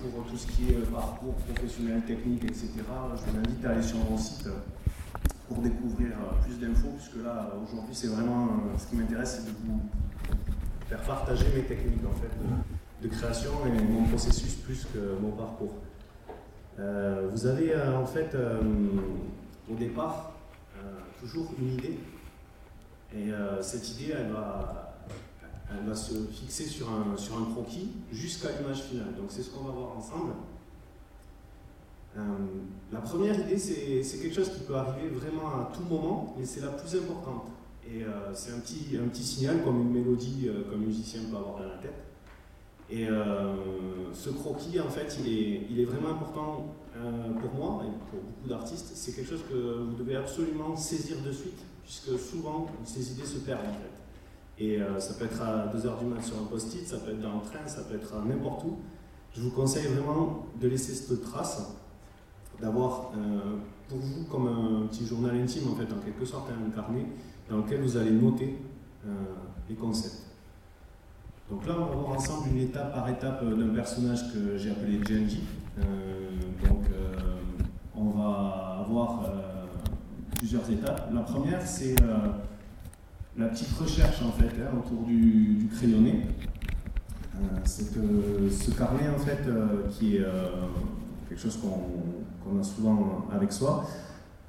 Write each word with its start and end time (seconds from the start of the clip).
pour 0.00 0.24
tout 0.24 0.36
ce 0.36 0.46
qui 0.46 0.70
est 0.70 0.90
parcours 0.92 1.34
professionnel, 1.34 2.02
technique, 2.02 2.44
etc., 2.44 2.68
je 2.76 3.30
vous 3.30 3.38
invite 3.38 3.64
à 3.64 3.70
aller 3.70 3.82
sur 3.82 3.98
mon 3.98 4.16
site 4.16 4.48
pour 5.48 5.58
découvrir 5.58 6.12
plus 6.44 6.58
d'infos, 6.58 6.92
puisque 6.96 7.24
là, 7.24 7.48
aujourd'hui, 7.62 7.94
c'est 7.94 8.08
vraiment 8.08 8.48
ce 8.76 8.86
qui 8.86 8.96
m'intéresse, 8.96 9.42
c'est 9.42 9.50
de 9.50 9.56
vous 9.66 9.80
faire 10.88 11.00
partager 11.02 11.46
mes 11.54 11.62
techniques 11.62 12.04
en 12.06 12.14
fait, 12.20 12.30
de, 13.02 13.08
création 13.08 13.50
et 13.66 13.82
mon 13.82 14.04
processus 14.04 14.54
plus 14.56 14.86
que 14.92 15.20
mon 15.20 15.32
parcours. 15.32 15.74
vous 16.78 17.46
avez 17.46 17.74
en 17.76 18.06
fait, 18.06 18.36
au 19.70 19.74
départ, 19.74 20.32
toujours 21.20 21.52
une 21.58 21.74
idée, 21.74 21.98
et 23.16 23.30
cette 23.62 23.90
idée, 23.92 24.14
elle 24.16 24.32
va 24.32 24.87
elle 25.70 25.86
va 25.86 25.94
se 25.94 26.14
fixer 26.32 26.64
sur 26.64 26.88
un, 26.90 27.16
sur 27.16 27.38
un 27.38 27.44
croquis 27.44 27.90
jusqu'à 28.12 28.48
l'image 28.58 28.82
finale. 28.82 29.14
Donc 29.16 29.26
c'est 29.28 29.42
ce 29.42 29.50
qu'on 29.50 29.64
va 29.64 29.72
voir 29.72 29.96
ensemble. 29.96 30.32
Euh, 32.16 32.20
la 32.92 33.00
première 33.00 33.38
idée, 33.38 33.58
c'est 33.58 34.18
quelque 34.18 34.34
chose 34.34 34.50
qui 34.50 34.60
peut 34.60 34.74
arriver 34.74 35.08
vraiment 35.08 35.48
à 35.48 35.70
tout 35.74 35.82
moment, 35.82 36.34
mais 36.38 36.44
c'est 36.44 36.60
la 36.60 36.68
plus 36.68 36.98
importante. 36.98 37.48
Et 37.86 38.02
euh, 38.02 38.34
c'est 38.34 38.52
un 38.52 38.58
petit, 38.58 38.98
un 39.02 39.08
petit 39.08 39.22
signal, 39.22 39.62
comme 39.62 39.80
une 39.80 39.92
mélodie 39.92 40.48
euh, 40.48 40.70
qu'un 40.70 40.78
musicien 40.78 41.20
peut 41.30 41.36
avoir 41.36 41.58
dans 41.58 41.68
la 41.68 41.78
tête. 41.78 42.04
Et 42.90 43.06
ce 44.14 44.30
croquis, 44.30 44.80
en 44.80 44.88
fait, 44.88 45.18
il 45.20 45.30
est, 45.30 45.66
il 45.68 45.78
est 45.78 45.84
vraiment 45.84 46.08
important 46.08 46.74
pour 47.42 47.52
moi 47.52 47.82
et 47.84 47.90
pour 48.10 48.20
beaucoup 48.22 48.48
d'artistes. 48.48 48.92
C'est 48.94 49.12
quelque 49.12 49.28
chose 49.28 49.44
que 49.46 49.80
vous 49.82 49.94
devez 49.94 50.16
absolument 50.16 50.74
saisir 50.74 51.18
de 51.22 51.30
suite, 51.30 51.58
puisque 51.84 52.18
souvent, 52.18 52.66
ces 52.86 53.12
idées 53.12 53.26
se 53.26 53.40
perdent, 53.40 53.60
en 53.60 53.72
fait. 53.74 54.07
Et 54.60 54.80
euh, 54.80 54.98
ça 54.98 55.14
peut 55.14 55.24
être 55.24 55.40
à 55.40 55.68
2h 55.68 56.00
du 56.00 56.06
mat 56.06 56.20
sur 56.20 56.36
un 56.36 56.44
post-it, 56.44 56.86
ça 56.86 56.98
peut 56.98 57.12
être 57.12 57.20
dans 57.20 57.34
le 57.34 57.40
train, 57.42 57.66
ça 57.66 57.82
peut 57.82 57.94
être 57.94 58.12
n'importe 58.26 58.64
où. 58.64 58.78
Je 59.32 59.42
vous 59.42 59.50
conseille 59.50 59.86
vraiment 59.86 60.46
de 60.60 60.68
laisser 60.68 60.94
cette 60.94 61.22
trace, 61.22 61.76
d'avoir 62.60 63.12
euh, 63.16 63.56
pour 63.88 63.98
vous 63.98 64.24
comme 64.24 64.48
un 64.48 64.86
petit 64.88 65.06
journal 65.06 65.36
intime, 65.36 65.68
en 65.68 65.76
fait, 65.76 65.84
en 65.92 66.04
quelque 66.04 66.24
sorte, 66.24 66.48
un 66.50 66.70
carnet 66.70 67.06
dans 67.48 67.58
lequel 67.58 67.82
vous 67.82 67.96
allez 67.96 68.10
noter 68.10 68.58
euh, 69.06 69.10
les 69.68 69.76
concepts. 69.76 70.26
Donc 71.48 71.64
là, 71.66 71.74
on 71.78 71.84
va 71.84 71.94
voir 71.94 72.10
ensemble 72.10 72.48
une 72.50 72.58
étape 72.58 72.92
par 72.92 73.08
étape 73.08 73.44
d'un 73.44 73.74
personnage 73.74 74.32
que 74.32 74.58
j'ai 74.58 74.70
appelé 74.70 74.98
Genji. 74.98 75.44
donc, 76.68 76.84
on 77.96 78.10
va 78.10 78.84
avoir 78.84 79.32
plusieurs 80.36 80.70
étapes. 80.70 81.08
La 81.14 81.22
première, 81.22 81.62
c'est 81.66 81.94
la 83.36 83.46
petite 83.46 83.72
recherche 83.78 84.22
en 84.22 84.32
fait 84.32 84.50
hein, 84.60 84.76
autour 84.78 85.04
du, 85.04 85.68
crayonné. 85.74 86.26
Euh, 87.36 87.38
c'est 87.64 87.94
que 87.94 88.48
ce 88.50 88.72
carnet 88.72 89.08
en 89.14 89.18
fait 89.18 89.46
euh, 89.46 89.88
qui 89.90 90.16
est 90.16 90.24
euh, 90.24 90.48
quelque 91.28 91.40
chose 91.40 91.58
qu'on 91.58 92.58
a 92.58 92.62
souvent 92.62 93.26
avec 93.32 93.52
soi, 93.52 93.84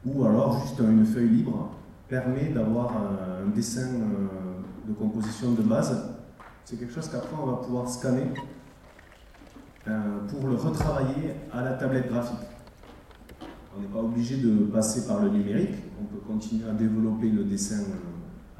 ou 0.05 0.23
alors 0.25 0.59
juste 0.61 0.79
une 0.79 1.05
feuille 1.05 1.29
libre, 1.29 1.69
permet 2.07 2.49
d'avoir 2.49 2.91
un, 2.97 3.49
dessin 3.53 3.89
de 4.87 4.93
composition 4.93 5.51
de 5.51 5.61
base. 5.61 6.09
C'est 6.65 6.77
quelque 6.77 6.93
chose 6.93 7.09
qu'après 7.09 7.35
on 7.41 7.45
va 7.47 7.57
pouvoir 7.57 7.87
scanner 7.89 8.27
pour 9.85 10.47
le 10.47 10.55
retravailler 10.55 11.33
à 11.51 11.63
la 11.63 11.73
tablette 11.73 12.09
graphique. 12.09 12.47
On 13.75 13.81
n'est 13.81 13.87
pas 13.87 13.99
obligé 13.99 14.37
de 14.37 14.65
passer 14.65 15.05
par 15.07 15.19
le 15.19 15.29
numérique, 15.29 15.75
on 15.99 16.05
peut 16.05 16.21
continuer 16.25 16.69
à 16.69 16.73
développer 16.73 17.29
le 17.29 17.43
dessin 17.43 17.83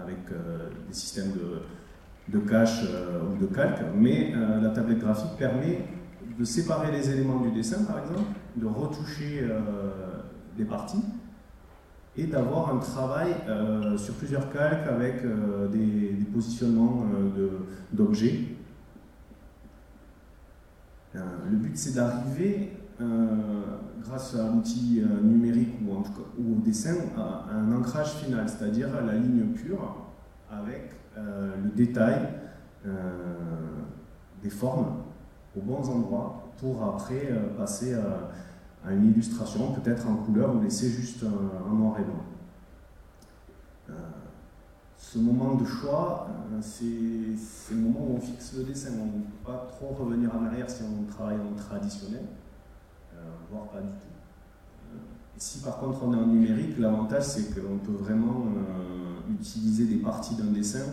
avec 0.02 0.17
euh, 0.31 0.69
des 0.88 0.94
systèmes 0.94 1.31
de, 1.33 2.38
de 2.38 2.39
cache 2.45 2.83
euh, 2.86 3.22
ou 3.23 3.38
de 3.38 3.47
calque, 3.47 3.81
mais 3.95 4.33
euh, 4.33 4.61
la 4.61 4.69
tablette 4.69 5.00
graphique 5.00 5.38
permet 5.38 5.86
de 6.38 6.44
séparer 6.44 6.92
les 6.92 7.09
éléments 7.09 7.39
du 7.39 7.52
dessin, 7.52 7.83
par 7.83 8.00
exemple, 8.00 8.31
de 8.55 8.66
retoucher 8.66 9.45
des 10.58 10.64
parties 10.64 11.03
et 12.16 12.27
d'avoir 12.27 12.73
un 12.73 12.77
travail 12.77 13.36
sur 13.98 14.14
plusieurs 14.14 14.49
calques 14.49 14.87
avec 14.87 15.21
des, 15.70 16.16
positionnements 16.33 17.05
d'objets. 17.92 18.55
le 21.14 21.58
but, 21.58 21.76
c'est 21.76 21.95
d'arriver, 21.95 22.71
grâce 24.02 24.36
à 24.36 24.48
l'outil 24.48 25.02
numérique 25.23 25.76
ou, 25.86 25.93
en 25.93 26.02
au 26.02 26.61
dessin, 26.64 26.95
à 27.17 27.54
un 27.54 27.71
ancrage 27.71 28.14
final, 28.14 28.48
c'est-à-dire 28.48 28.89
la 29.05 29.15
ligne 29.15 29.48
pure 29.54 30.08
avec 30.52 30.92
euh, 31.17 31.55
le 31.64 31.70
détail 31.70 32.30
euh, 32.86 32.92
des 34.42 34.49
formes 34.49 35.04
aux 35.58 35.61
bons 35.61 35.89
endroits 35.89 36.52
pour 36.58 36.83
après 36.83 37.30
euh, 37.32 37.58
passer 37.58 37.93
à, 37.93 38.92
une 38.92 39.11
illustration, 39.11 39.73
peut-être 39.73 40.08
en 40.08 40.16
couleur 40.16 40.55
ou 40.55 40.61
laisser 40.61 40.89
juste 40.89 41.23
un, 41.23 41.76
noir 41.76 41.99
et 41.99 42.04
blanc 42.04 42.23
ce 44.95 45.17
moment 45.17 45.55
de 45.55 45.66
choix, 45.66 46.27
c'est 46.61 46.86
le 46.86 47.77
moment 47.77 47.99
où 48.02 48.17
on 48.17 48.21
fixe 48.21 48.54
le 48.55 48.64
dessin. 48.64 48.92
On 49.02 49.05
ne 49.05 49.23
peut 49.23 49.43
pas 49.43 49.67
trop 49.67 49.95
revenir 49.99 50.30
en 50.36 50.45
arrière 50.45 50.70
si 50.70 50.83
on 50.83 51.11
travaille 51.11 51.37
en 51.37 51.55
traditionnel, 51.55 52.26
voire 53.52 53.66
pas 53.66 53.80
du 53.82 53.88
tout. 53.88 55.00
si 55.38 55.60
par 55.60 55.78
contre 55.80 56.04
on 56.04 56.14
est 56.14 56.17
en 56.17 56.28
numérique, 56.28 56.78
l'avantage 56.80 57.23
c'est 57.23 57.54
qu'on 57.54 57.78
peut 57.78 57.98
vraiment 58.04 58.45
utiliser 59.30 59.86
des 59.86 59.98
parties 59.98 60.36
d'un 60.36 60.52
dessin, 60.52 60.86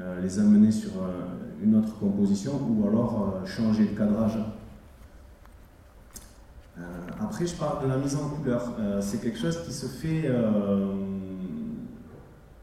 euh, 0.00 0.20
les 0.22 0.38
amener 0.38 0.70
sur 0.70 0.90
euh, 1.02 1.26
une 1.62 1.76
autre 1.76 1.98
composition 1.98 2.52
ou 2.70 2.88
alors 2.88 3.34
euh, 3.42 3.46
changer 3.46 3.84
le 3.84 3.96
cadrage. 3.96 4.38
après, 7.20 7.46
je 7.46 7.54
parle 7.54 7.84
de 7.84 7.88
la 7.88 7.98
mise 7.98 8.16
en 8.16 8.30
couleur. 8.30 8.72
c'est 9.00 9.20
quelque 9.20 9.38
chose 9.38 9.62
qui 9.64 9.72
se 9.72 9.86
fait 9.86 10.30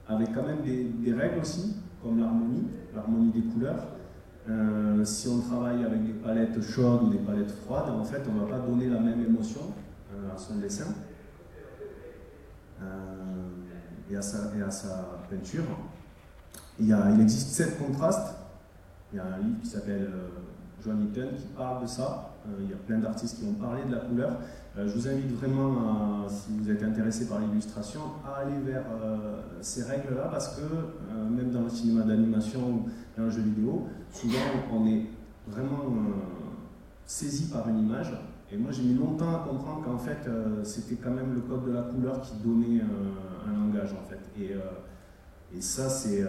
avec 0.08 0.34
quand 0.34 0.44
même 0.44 0.62
des, 0.64 1.14
règles 1.14 1.40
aussi, 1.42 1.76
comme 2.02 2.20
l'harmonie, 2.20 2.64
l'harmonie 2.96 3.32
des 3.32 3.42
couleurs. 3.42 3.86
Si 5.04 5.28
on 5.28 5.42
travaille 5.42 5.84
avec 5.84 6.06
des 6.06 6.14
palettes 6.14 6.62
chaudes 6.62 7.04
ou 7.04 7.10
des 7.10 7.18
palettes 7.18 7.52
froides, 7.52 7.90
en 7.90 8.04
fait, 8.04 8.22
on 8.30 8.34
ne 8.34 8.40
va 8.42 8.58
pas 8.58 8.60
donner 8.60 8.90
la 8.90 9.00
même 9.00 9.24
émotion 9.24 9.62
à 10.34 10.38
son 10.38 10.56
dessin 10.56 10.94
et 14.10 14.16
à 14.16 14.22
sa, 14.22 14.56
et 14.58 14.62
à 14.62 14.72
sa 14.72 15.20
peinture. 15.30 15.64
Il, 16.80 16.96
il 17.14 17.22
existe 17.22 17.50
sept 17.50 17.78
contrastes. 17.78 18.36
Il 19.12 19.18
y 19.18 19.20
a 19.20 19.26
un 19.26 19.38
livre 19.40 19.62
qui 19.62 19.70
s'appelle 19.70 20.10
euh, 20.14 20.30
Qui 21.36 21.48
parle 21.56 21.82
de 21.82 21.88
ça. 21.88 22.34
Euh, 22.48 22.52
il 22.62 22.70
y 22.70 22.74
a 22.74 22.78
plein 22.78 23.00
d'artistes 23.00 23.40
qui 23.40 23.46
ont 23.46 23.54
parlé 23.54 23.84
de 23.84 23.92
la 23.94 24.02
couleur. 24.02 24.38
Euh, 24.78 24.88
je 24.88 24.94
vous 24.94 25.08
invite 25.08 25.32
vraiment, 25.34 26.28
si 26.30 26.58
vous 26.58 26.70
êtes 26.70 26.84
intéressé 26.84 27.28
par 27.28 27.40
l'illustration, 27.40 28.02
à 28.26 28.42
aller 28.42 28.58
vers 28.66 28.84
ces 29.62 29.84
règles-là 29.84 30.30
parce 30.32 30.56
que 30.56 30.62
même 31.30 31.52
dans 31.52 31.64
le 31.64 31.70
cinéma 31.70 32.04
d'animation 32.04 32.60
ou 32.60 32.86
dans 33.18 33.24
le 33.24 33.30
jeu 33.30 33.42
vidéo, 33.42 33.88
souvent 34.12 34.38
on 34.72 34.86
est 34.86 35.06
vraiment 35.48 35.84
saisi 37.06 37.50
par 37.50 37.68
une 37.70 37.80
image. 37.80 38.14
Et 38.52 38.58
moi 38.58 38.72
j'ai 38.72 38.84
mis 38.84 38.94
longtemps 38.94 39.36
à 39.36 39.48
comprendre 39.48 39.84
qu'en 39.84 39.98
fait 39.98 40.30
c'était 40.64 40.96
quand 40.96 41.12
même 41.12 41.34
le 41.34 41.42
code 41.42 41.66
de 41.66 41.72
la 41.72 41.82
couleur 41.82 42.22
qui 42.22 42.36
donnait 42.44 42.82
un 42.82 43.54
langage 43.54 43.94
en 43.94 44.08
fait. 44.08 44.20
Euh, 44.40 44.60
et 45.56 45.62
ça, 45.62 45.90
c'est. 45.90 46.26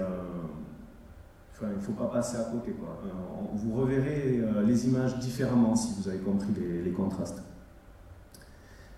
Euh, 1.62 1.66
il 1.72 1.76
ne 1.76 1.82
faut 1.82 1.92
pas 1.92 2.06
passer 2.06 2.36
à 2.36 2.44
côté. 2.44 2.72
Quoi. 2.72 3.00
Euh, 3.04 3.08
vous 3.54 3.74
reverrez 3.74 4.42
les 4.66 4.86
images 4.86 5.19
différemment 5.19 5.74
si 5.74 5.94
vous 6.00 6.08
avez 6.08 6.19
compris 6.19 6.48
les, 6.84 6.91
contrastes. 6.91 7.42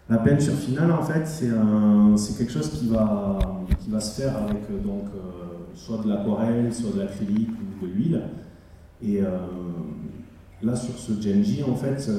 La 0.08 0.18
peinture 0.18 0.54
finale, 0.54 0.90
en 0.92 1.02
fait, 1.02 1.26
c'est 1.26 2.38
quelque 2.38 2.52
chose 2.52 2.70
qui 2.70 2.88
va, 2.88 3.38
qui 3.78 3.90
va 3.90 4.00
se 4.00 4.20
faire 4.20 4.36
avec 4.36 4.68
donc, 4.82 5.04
soit 5.74 5.98
de 5.98 6.08
l'aquarelle, 6.08 6.74
soit 6.74 6.90
de 6.92 6.98
l'acrylique 6.98 7.50
ou 7.50 7.86
de 7.86 7.92
l'huile. 7.92 8.22
Et 9.02 9.20
là, 10.62 10.74
sur 10.74 10.98
ce 10.98 11.12
Genji, 11.12 11.62
en 11.62 11.76
fait, 11.76 12.10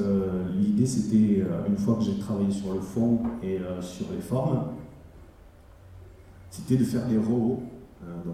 l'idée 0.54 0.86
c'était, 0.86 1.44
une 1.68 1.76
fois 1.76 1.96
que 1.96 2.04
j'ai 2.04 2.18
travaillé 2.18 2.50
sur 2.50 2.72
le 2.72 2.80
fond 2.80 3.20
et 3.42 3.60
sur 3.82 4.06
les 4.10 4.22
formes, 4.22 4.72
c'était 6.52 6.76
de 6.76 6.84
faire 6.84 7.06
des 7.06 7.16
euh, 7.16 7.56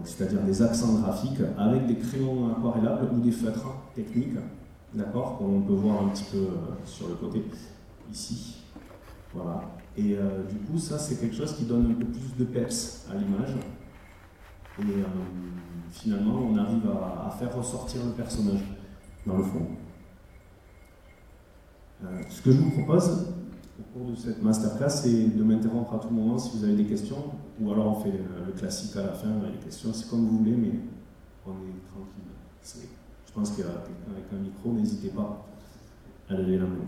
c'est-à-dire 0.03 0.41
des 0.41 0.61
accents 0.61 0.93
graphiques 0.99 1.41
avec 1.57 1.85
des 1.87 1.95
crayons 1.95 2.51
aquarellables 2.51 3.09
ou 3.13 3.19
des 3.19 3.31
feutres 3.31 3.67
techniques, 3.95 4.37
d'accord, 4.93 5.37
comme 5.37 5.55
on 5.55 5.61
peut 5.61 5.73
voir 5.73 6.03
un 6.03 6.09
petit 6.09 6.25
peu 6.31 6.37
euh, 6.37 6.85
sur 6.85 7.07
le 7.07 7.15
côté 7.15 7.43
ici. 8.11 8.63
Voilà. 9.33 9.61
Et 9.97 10.15
euh, 10.15 10.43
du 10.43 10.55
coup, 10.55 10.79
ça, 10.79 10.97
c'est 10.97 11.19
quelque 11.19 11.35
chose 11.35 11.55
qui 11.55 11.65
donne 11.65 11.91
un 11.91 11.93
peu 11.93 12.05
plus 12.05 12.35
de 12.37 12.45
peps 12.45 13.05
à 13.11 13.15
l'image. 13.15 13.55
Et 14.79 15.03
finalement, 15.91 16.39
on 16.51 16.57
arrive 16.57 16.89
à, 16.89 17.29
faire 17.31 17.53
ressortir 17.53 18.05
le 18.05 18.11
personnage 18.11 18.61
dans 19.27 19.37
le 19.37 19.43
fond. 19.43 19.67
ce 22.29 22.41
que 22.41 22.51
je 22.51 22.57
vous 22.57 22.71
propose, 22.71 23.27
au 23.79 23.97
cours 23.97 24.11
de 24.11 24.15
cette 24.15 24.41
masterclass, 24.41 24.89
c'est 24.89 25.35
de 25.35 25.43
m'interrompre 25.43 25.93
à 25.93 25.99
tout 25.99 26.09
moment 26.09 26.37
si 26.37 26.57
vous 26.57 26.63
avez 26.63 26.75
des 26.75 26.85
questions, 26.85 27.23
ou 27.59 27.71
alors 27.71 27.97
on 27.97 27.99
fait 28.01 28.11
le, 28.11 28.51
classique 28.53 28.95
à 28.97 29.03
la 29.03 29.13
fin, 29.13 29.27
les 29.51 29.63
questions, 29.63 29.93
c'est 29.93 30.09
comme 30.09 30.25
vous 30.25 30.39
voulez, 30.39 30.55
mais 30.55 30.71
on 31.45 31.51
est 31.51 31.85
tranquille. 31.87 32.29
Je 33.25 33.31
pense 33.33 33.51
qu'il 33.51 33.63
y 33.63 33.67
a 33.67 33.71
quelqu'un 33.71 34.11
avec 34.11 34.25
un 34.33 34.43
micro, 34.43 34.73
n'hésitez 34.73 35.09
pas. 35.09 35.45
à 36.29 36.33
lever 36.35 36.57
la 36.57 36.65
main. 36.65 36.85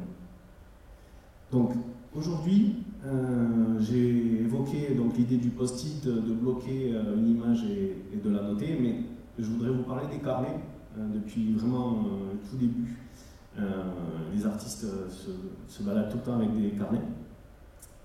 Donc 1.52 1.72
aujourd'hui, 2.16 2.76
euh, 3.06 3.80
j'ai 3.80 4.42
évoqué 4.42 4.94
donc 4.96 5.18
l'idée 5.18 5.38
du 5.38 5.50
post-it, 5.50 6.06
de 6.06 6.34
bloquer 6.34 6.94
euh, 6.94 7.18
une 7.18 7.32
image 7.32 7.64
et, 7.64 8.18
de 8.24 8.30
la 8.30 8.44
noter, 8.44 8.78
mais 8.80 8.96
je 9.40 9.46
voudrais 9.46 9.72
vous 9.72 9.84
parler 9.84 10.08
des 10.12 10.20
carnets 10.20 10.60
euh, 10.98 11.08
depuis 11.14 11.54
vraiment 11.54 12.04
le 12.04 12.38
tout 12.50 12.58
début. 12.58 12.98
Les 13.58 14.46
artistes 14.46 14.86
se, 15.68 15.84
baladent 15.84 16.10
tout 16.10 16.18
le 16.18 16.24
temps 16.24 16.36
avec 16.36 16.56
des 16.56 16.72
carnets. 16.72 17.02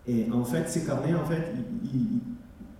Et 0.06 0.28
en 0.32 0.44
fait, 0.44 0.68
ces 0.68 0.84
carnets, 0.84 1.14
en 1.14 1.24
fait, 1.24 1.54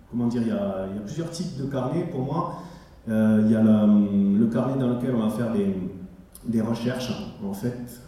comment 0.09 0.27
dire, 0.27 0.41
il 0.41 0.49
y, 0.49 0.51
a, 0.51 0.87
plusieurs 1.05 1.29
types 1.29 1.57
de 1.57 1.65
carnets 1.65 2.03
pour 2.11 2.21
moi. 2.21 2.61
il 3.07 3.51
y 3.51 3.55
a 3.55 3.61
le, 3.63 4.47
carnet 4.47 4.79
dans 4.79 4.89
lequel 4.89 5.15
on 5.15 5.27
va 5.27 5.29
faire 5.29 5.53
des, 5.53 6.61
recherches, 6.61 7.11
en 7.43 7.53
fait, 7.53 8.01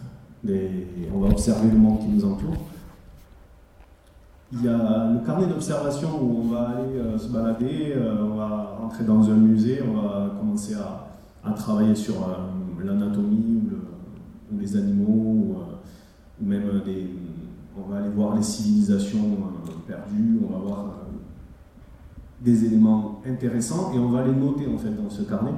on 1.12 1.20
va 1.20 1.28
observer 1.28 1.70
le 1.70 1.78
monde 1.78 2.00
qui 2.00 2.08
nous 2.08 2.24
entoure. 2.24 2.56
Il 4.52 4.64
y 4.64 4.68
a 4.68 5.08
le 5.12 5.24
carnet 5.24 5.46
d'observation 5.46 6.08
où 6.20 6.42
on 6.42 6.48
va 6.48 6.70
aller 6.70 6.98
euh, 6.98 7.16
se 7.16 7.28
balader, 7.28 7.94
euh, 7.94 8.16
on 8.20 8.34
va 8.34 8.76
rentrer 8.80 9.04
dans 9.04 9.30
un 9.30 9.34
musée, 9.34 9.80
on 9.80 10.00
va 10.00 10.32
commencer 10.40 10.74
à, 10.74 11.52
travailler 11.52 11.94
sur 11.94 12.14
euh, 12.16 12.84
l'anatomie 12.84 13.59
les 14.58 14.76
animaux, 14.76 15.56
ou, 16.40 16.44
même 16.44 16.82
des, 16.84 17.10
on 17.76 17.90
va 17.90 17.98
aller 17.98 18.08
voir 18.08 18.36
les 18.36 18.42
civilisations 18.42 19.38
perdues, 19.86 20.40
on 20.48 20.52
va 20.52 20.58
voir 20.58 20.86
des 22.40 22.64
éléments 22.64 23.20
intéressants 23.26 23.92
et 23.94 23.98
on 23.98 24.08
va 24.08 24.24
les 24.24 24.32
noter 24.32 24.66
en 24.66 24.78
fait 24.78 24.90
dans 24.90 25.10
ce 25.10 25.22
carnet. 25.22 25.52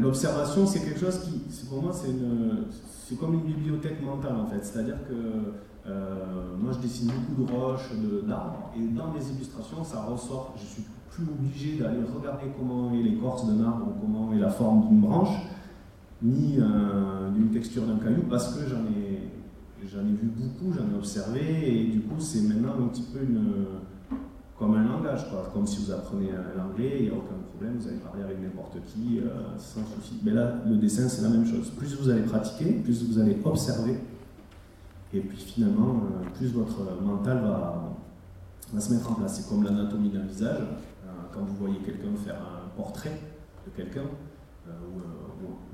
L'observation, 0.00 0.66
c'est 0.66 0.80
quelque 0.80 1.00
chose 1.00 1.20
qui, 1.20 1.66
pour 1.66 1.82
moi, 1.82 1.92
c'est 1.92 3.18
comme 3.18 3.34
une 3.34 3.42
bibliothèque 3.42 4.02
mentale 4.02 4.36
en 4.36 4.46
fait. 4.46 4.64
C'est-à-dire 4.64 4.96
que 5.08 5.52
euh, 5.86 6.56
moi, 6.58 6.72
je 6.72 6.78
dessine 6.78 7.10
beaucoup 7.10 7.52
de 7.52 7.56
roches, 7.56 7.90
d'arbres, 8.26 8.70
et 8.76 8.86
dans 8.94 9.12
les 9.12 9.30
illustrations, 9.32 9.84
ça 9.84 10.02
ressort. 10.02 10.54
Je 10.56 10.64
suis 10.64 10.84
plus 11.10 11.24
obligé 11.24 11.78
d'aller 11.78 12.00
regarder 12.16 12.46
comment 12.58 12.92
est 12.94 13.02
l'écorce 13.02 13.46
d'un 13.46 13.62
arbre, 13.64 13.88
ou 13.88 14.00
comment 14.00 14.32
est 14.32 14.38
la 14.38 14.48
forme 14.48 14.88
d'une 14.88 15.00
branche, 15.00 15.36
ni 16.24 16.58
euh, 16.58 17.30
d'une 17.30 17.50
texture 17.50 17.86
d'un 17.86 17.98
caillou, 17.98 18.22
parce 18.28 18.54
que 18.54 18.68
j'en 18.68 18.82
ai, 18.86 19.28
j'en 19.86 20.00
ai 20.00 20.12
vu 20.12 20.28
beaucoup, 20.34 20.72
j'en 20.72 20.92
ai 20.92 20.98
observé, 20.98 21.40
et 21.40 21.84
du 21.92 22.00
coup, 22.00 22.18
c'est 22.18 22.42
maintenant 22.42 22.74
un 22.80 22.88
petit 22.88 23.02
peu 23.12 23.22
une, 23.22 23.66
comme 24.58 24.74
un 24.74 24.84
langage, 24.84 25.28
quoi. 25.30 25.50
comme 25.52 25.66
si 25.66 25.84
vous 25.84 25.92
apprenez 25.92 26.30
l'anglais, 26.56 26.96
il 27.00 27.04
n'y 27.04 27.10
a 27.10 27.14
aucun 27.14 27.36
problème, 27.50 27.76
vous 27.78 27.88
allez 27.88 27.98
parler 27.98 28.22
avec 28.22 28.40
n'importe 28.42 28.78
qui, 28.86 29.18
euh, 29.18 29.58
sans 29.58 29.84
souci. 29.84 30.20
Mais 30.24 30.32
là, 30.32 30.54
le 30.66 30.76
dessin, 30.76 31.08
c'est 31.08 31.22
la 31.22 31.28
même 31.28 31.46
chose. 31.46 31.70
Plus 31.76 31.94
vous 32.00 32.08
allez 32.08 32.22
pratiquer, 32.22 32.72
plus 32.72 33.04
vous 33.04 33.18
allez 33.18 33.36
observer, 33.44 33.98
et 35.14 35.20
puis 35.20 35.38
finalement, 35.38 36.02
euh, 36.02 36.28
plus 36.36 36.52
votre 36.52 36.80
mental 37.00 37.40
va, 37.42 38.80
se 38.80 38.92
mettre 38.92 39.12
en 39.12 39.14
place. 39.14 39.36
C'est 39.36 39.48
comme 39.48 39.62
l'anatomie 39.62 40.08
d'un 40.08 40.24
visage. 40.24 40.60
Euh, 40.60 41.08
quand 41.32 41.42
vous 41.42 41.54
voyez 41.54 41.78
quelqu'un 41.78 42.08
faire 42.24 42.34
un 42.34 42.68
portrait 42.76 43.20
de 43.64 43.70
quelqu'un, 43.70 44.08
euh, 44.66 44.70
ou, 44.70 44.98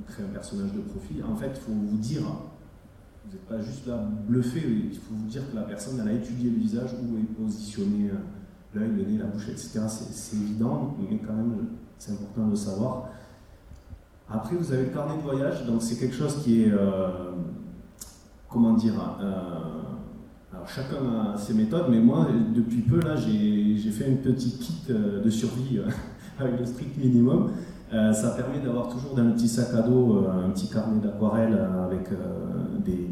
créer 0.06 0.24
un 0.24 0.32
personnage 0.32 0.72
de 0.72 0.80
profil, 0.80 1.24
en 1.24 1.36
fait, 1.36 1.50
il 1.54 1.60
faut 1.60 1.72
vous 1.72 1.96
dire, 1.98 2.22
vous 2.22 3.32
n'êtes 3.32 3.46
pas 3.46 3.60
juste 3.60 3.86
là 3.86 4.02
bluffé, 4.28 4.60
il 4.60 4.96
faut 4.96 5.14
vous 5.14 5.28
dire 5.28 5.42
que 5.50 5.56
la 5.56 5.62
personne, 5.62 6.00
elle 6.00 6.08
a 6.08 6.12
étudié 6.12 6.50
le 6.50 6.58
visage, 6.58 6.90
où 6.94 7.18
est 7.18 7.42
positionné 7.42 8.10
l'œil, 8.74 8.90
le 8.96 9.04
nez, 9.04 9.18
la 9.18 9.26
bouche, 9.26 9.48
etc. 9.48 9.80
C'est 9.88 10.36
évident, 10.36 10.96
mais 10.98 11.18
quand 11.18 11.34
même, 11.34 11.68
c'est 11.98 12.12
important 12.12 12.48
de 12.48 12.54
savoir. 12.54 13.08
Après, 14.28 14.56
vous 14.56 14.72
avez 14.72 14.86
le 14.86 14.90
carnet 14.90 15.16
de 15.16 15.22
voyage, 15.22 15.66
donc 15.66 15.82
c'est 15.82 15.96
quelque 15.96 16.14
chose 16.14 16.42
qui 16.42 16.62
est 16.62 16.72
comment 18.50 18.74
dire, 18.74 18.94
euh, 19.20 19.32
alors 20.52 20.68
chacun 20.68 21.32
a 21.32 21.38
ses 21.38 21.54
méthodes, 21.54 21.86
mais 21.88 22.00
moi, 22.00 22.26
depuis 22.54 22.82
peu, 22.82 23.00
là, 23.00 23.14
j'ai 23.16 23.90
fait 23.90 24.08
une 24.08 24.18
petite 24.18 24.58
kit 24.58 24.82
euh, 24.90 25.22
de 25.22 25.30
survie 25.30 25.78
euh, 25.78 25.88
avec 26.38 26.58
le 26.58 26.66
strict 26.66 26.98
minimum. 26.98 27.52
Ça 27.90 28.30
permet 28.36 28.60
d'avoir 28.60 28.88
toujours 28.88 29.14
dans 29.14 29.24
le 29.24 29.32
petit 29.32 29.48
sac 29.48 29.74
à 29.74 29.82
dos 29.82 30.24
un 30.28 30.50
petit 30.50 30.68
carnet 30.68 31.00
d'aquarelle 31.00 31.58
avec 31.84 32.08
des, 32.84 33.08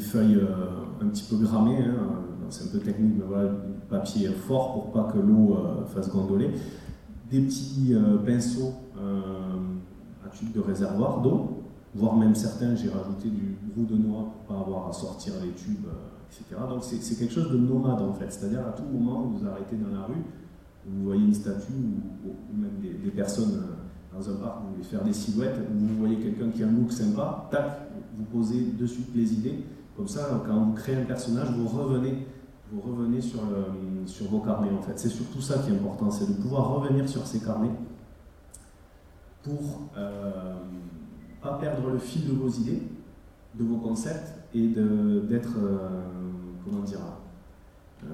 feuilles 0.00 0.40
un 1.00 1.06
petit 1.06 1.24
peu 1.30 1.36
grammées. 1.36 1.78
Hein. 1.78 2.48
c'est 2.50 2.64
un 2.64 2.72
peu 2.72 2.78
technique, 2.78 3.14
mais 3.18 3.24
voilà, 3.26 3.50
papier 3.88 4.28
fort 4.28 4.72
pour 4.72 4.92
pas 4.92 5.12
que 5.12 5.18
l'eau 5.18 5.56
fasse 5.94 6.10
gondoler. 6.10 6.50
Des 7.30 7.40
petits 7.42 7.94
pinceaux 8.26 8.74
à 8.98 10.28
tube 10.30 10.52
de 10.52 10.60
réservoir 10.60 11.20
d'eau 11.20 11.62
voire 11.94 12.16
même 12.16 12.34
certains, 12.34 12.74
j'ai 12.74 12.88
rajouté 12.88 13.28
du 13.28 13.56
brou 13.74 13.84
de 13.84 13.96
noix 13.96 14.32
pour 14.32 14.56
pas 14.56 14.60
avoir 14.60 14.88
à 14.88 14.92
sortir 14.92 15.34
les 15.42 15.50
tubes, 15.50 15.86
euh, 15.86 16.30
etc. 16.30 16.60
Donc 16.68 16.82
c'est 16.82 17.16
quelque 17.16 17.32
chose 17.32 17.50
de 17.50 17.58
nomade 17.58 18.00
en 18.00 18.14
fait, 18.14 18.30
c'est-à-dire 18.30 18.60
à 18.60 18.72
tout 18.72 18.84
moment 18.84 19.22
vous 19.22 19.38
vous 19.38 19.46
arrêtez 19.46 19.76
dans 19.76 19.94
la 19.94 20.06
rue, 20.06 20.22
vous 20.86 21.04
voyez 21.04 21.22
une 21.22 21.34
statue 21.34 21.72
ou, 21.72 22.60
même 22.60 22.78
des, 22.80 23.10
personnes 23.10 23.54
euh, 23.54 24.16
dans 24.18 24.30
un 24.30 24.34
parc, 24.34 24.62
vous 24.62 24.72
voulez 24.74 24.84
faire 24.84 25.04
des 25.04 25.12
silhouettes, 25.12 25.58
vous 25.70 25.96
voyez 25.98 26.16
quelqu'un 26.16 26.50
qui 26.50 26.62
a 26.62 26.66
un 26.66 26.72
look 26.72 26.92
sympa, 26.92 27.48
tac, 27.50 27.88
vous 28.16 28.24
posez 28.24 28.72
de 28.78 28.86
suite 28.86 29.08
les 29.14 29.32
idées. 29.32 29.64
Comme 29.96 30.08
ça, 30.08 30.42
quand 30.46 30.64
vous 30.64 30.72
créez 30.72 30.96
un 30.96 31.04
personnage, 31.04 31.50
vous 31.56 31.68
revenez, 31.68 32.26
vous 32.72 32.80
revenez 32.80 33.20
sur, 33.20 33.40
sur 34.06 34.26
vos 34.26 34.40
carnets 34.40 34.70
en 34.70 34.82
fait. 34.82 34.98
C'est 34.98 35.10
surtout 35.10 35.40
ça 35.40 35.58
qui 35.58 35.70
est 35.70 35.74
important, 35.74 36.10
c'est 36.10 36.26
de 36.26 36.40
pouvoir 36.40 36.74
revenir 36.74 37.08
sur 37.08 37.26
ces 37.26 37.40
carnets 37.40 37.70
pour 39.42 39.88
euh, 39.96 40.54
pas 41.40 41.58
perdre 41.58 41.90
le 41.90 41.98
fil 41.98 42.26
de 42.26 42.32
vos 42.32 42.48
idées, 42.48 42.82
de 43.54 43.64
vos 43.64 43.76
concepts 43.76 44.32
et 44.54 44.68
d'être, 44.68 45.56
euh, 45.58 46.00
comment 46.64 46.82
dire, 46.82 47.00
euh, 48.04 48.06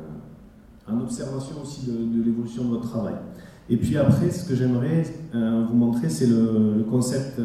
en 0.91 1.01
observation 1.01 1.57
aussi 1.63 1.87
de, 1.87 2.23
l'évolution 2.23 2.65
de 2.65 2.71
votre 2.71 2.89
travail. 2.89 3.15
Et 3.71 3.77
puis 3.77 3.97
après, 3.97 4.31
ce 4.31 4.49
que 4.49 4.55
j'aimerais 4.55 5.05
euh, 5.35 5.65
vous 5.69 5.77
montrer, 5.77 6.09
c'est 6.09 6.27
le, 6.27 6.85
concept 6.91 7.41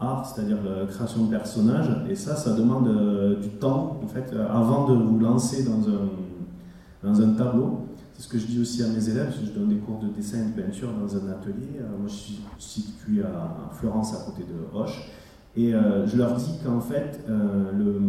art, 0.00 0.26
c'est-à-dire 0.26 0.58
la 0.64 0.86
création 0.86 1.24
de 1.24 1.30
personnages. 1.30 1.90
Et 2.08 2.14
ça, 2.14 2.36
ça 2.36 2.54
demande 2.54 2.88
du 3.40 3.48
temps, 3.50 4.00
en 4.02 4.06
fait, 4.06 4.34
avant 4.50 4.88
de 4.88 4.94
vous 4.94 5.18
lancer 5.18 5.64
dans 5.64 5.88
un, 5.88 6.08
dans 7.04 7.20
un 7.20 7.34
tableau. 7.34 7.84
C'est 8.14 8.22
ce 8.22 8.28
que 8.28 8.38
je 8.38 8.46
dis 8.46 8.60
aussi 8.60 8.82
à 8.82 8.86
mes 8.86 9.08
élèves, 9.08 9.34
je 9.44 9.50
donne 9.50 9.68
des 9.68 9.78
cours 9.78 9.98
de 9.98 10.08
dessin 10.08 10.38
et 10.38 10.50
de 10.56 10.62
peinture 10.62 10.88
dans 10.92 11.16
un 11.16 11.30
atelier. 11.30 11.80
Euh, 11.80 11.98
moi, 11.98 12.06
je 12.06 12.14
suis 12.14 12.40
situé 12.58 13.22
à 13.22 13.72
Florence, 13.72 14.14
à 14.14 14.24
côté 14.24 14.44
de 14.44 14.54
Roche. 14.72 15.10
Et 15.56 15.74
euh, 15.74 16.06
je 16.06 16.16
leur 16.16 16.34
dis 16.36 16.58
qu'en 16.64 16.80
fait, 16.80 17.24
euh, 17.28 17.72
le, 17.72 18.00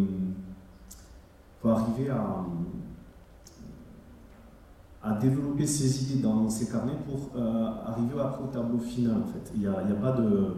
faut 1.61 1.69
arriver 1.69 2.09
à, 2.09 2.45
à 5.05 5.13
développer 5.13 5.67
ses 5.67 6.03
idées 6.03 6.21
dans 6.21 6.49
ses 6.49 6.67
carnets 6.67 6.97
pour 7.05 7.39
arriver 7.85 8.19
après 8.19 8.43
au 8.43 8.47
tableau 8.47 8.79
final. 8.79 9.17
En 9.23 9.27
fait, 9.27 9.51
il 9.53 9.61
n'y 9.61 9.67
a, 9.67 9.77
a, 9.77 10.01
pas 10.01 10.13
de 10.13 10.55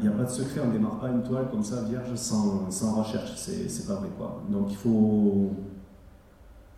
il 0.00 0.08
a 0.08 0.10
pas 0.10 0.24
de 0.24 0.30
secret, 0.30 0.60
on 0.64 0.68
ne 0.68 0.72
démarre 0.72 0.98
pas 0.98 1.10
une 1.10 1.22
toile 1.22 1.48
comme 1.48 1.62
ça 1.62 1.82
vierge 1.82 2.12
sans, 2.16 2.68
sans 2.70 2.94
recherche, 2.96 3.36
c'est 3.36 3.86
pas 3.86 3.94
vrai 3.94 4.08
quoi. 4.18 4.42
Donc 4.50 4.66
il 4.70 4.76
faut, 4.76 5.50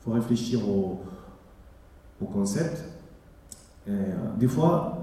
faut 0.00 0.10
réfléchir 0.12 0.60
au, 0.68 1.00
concept. 2.32 2.84
Euh, 3.88 4.14
des 4.38 4.46
fois, 4.46 5.02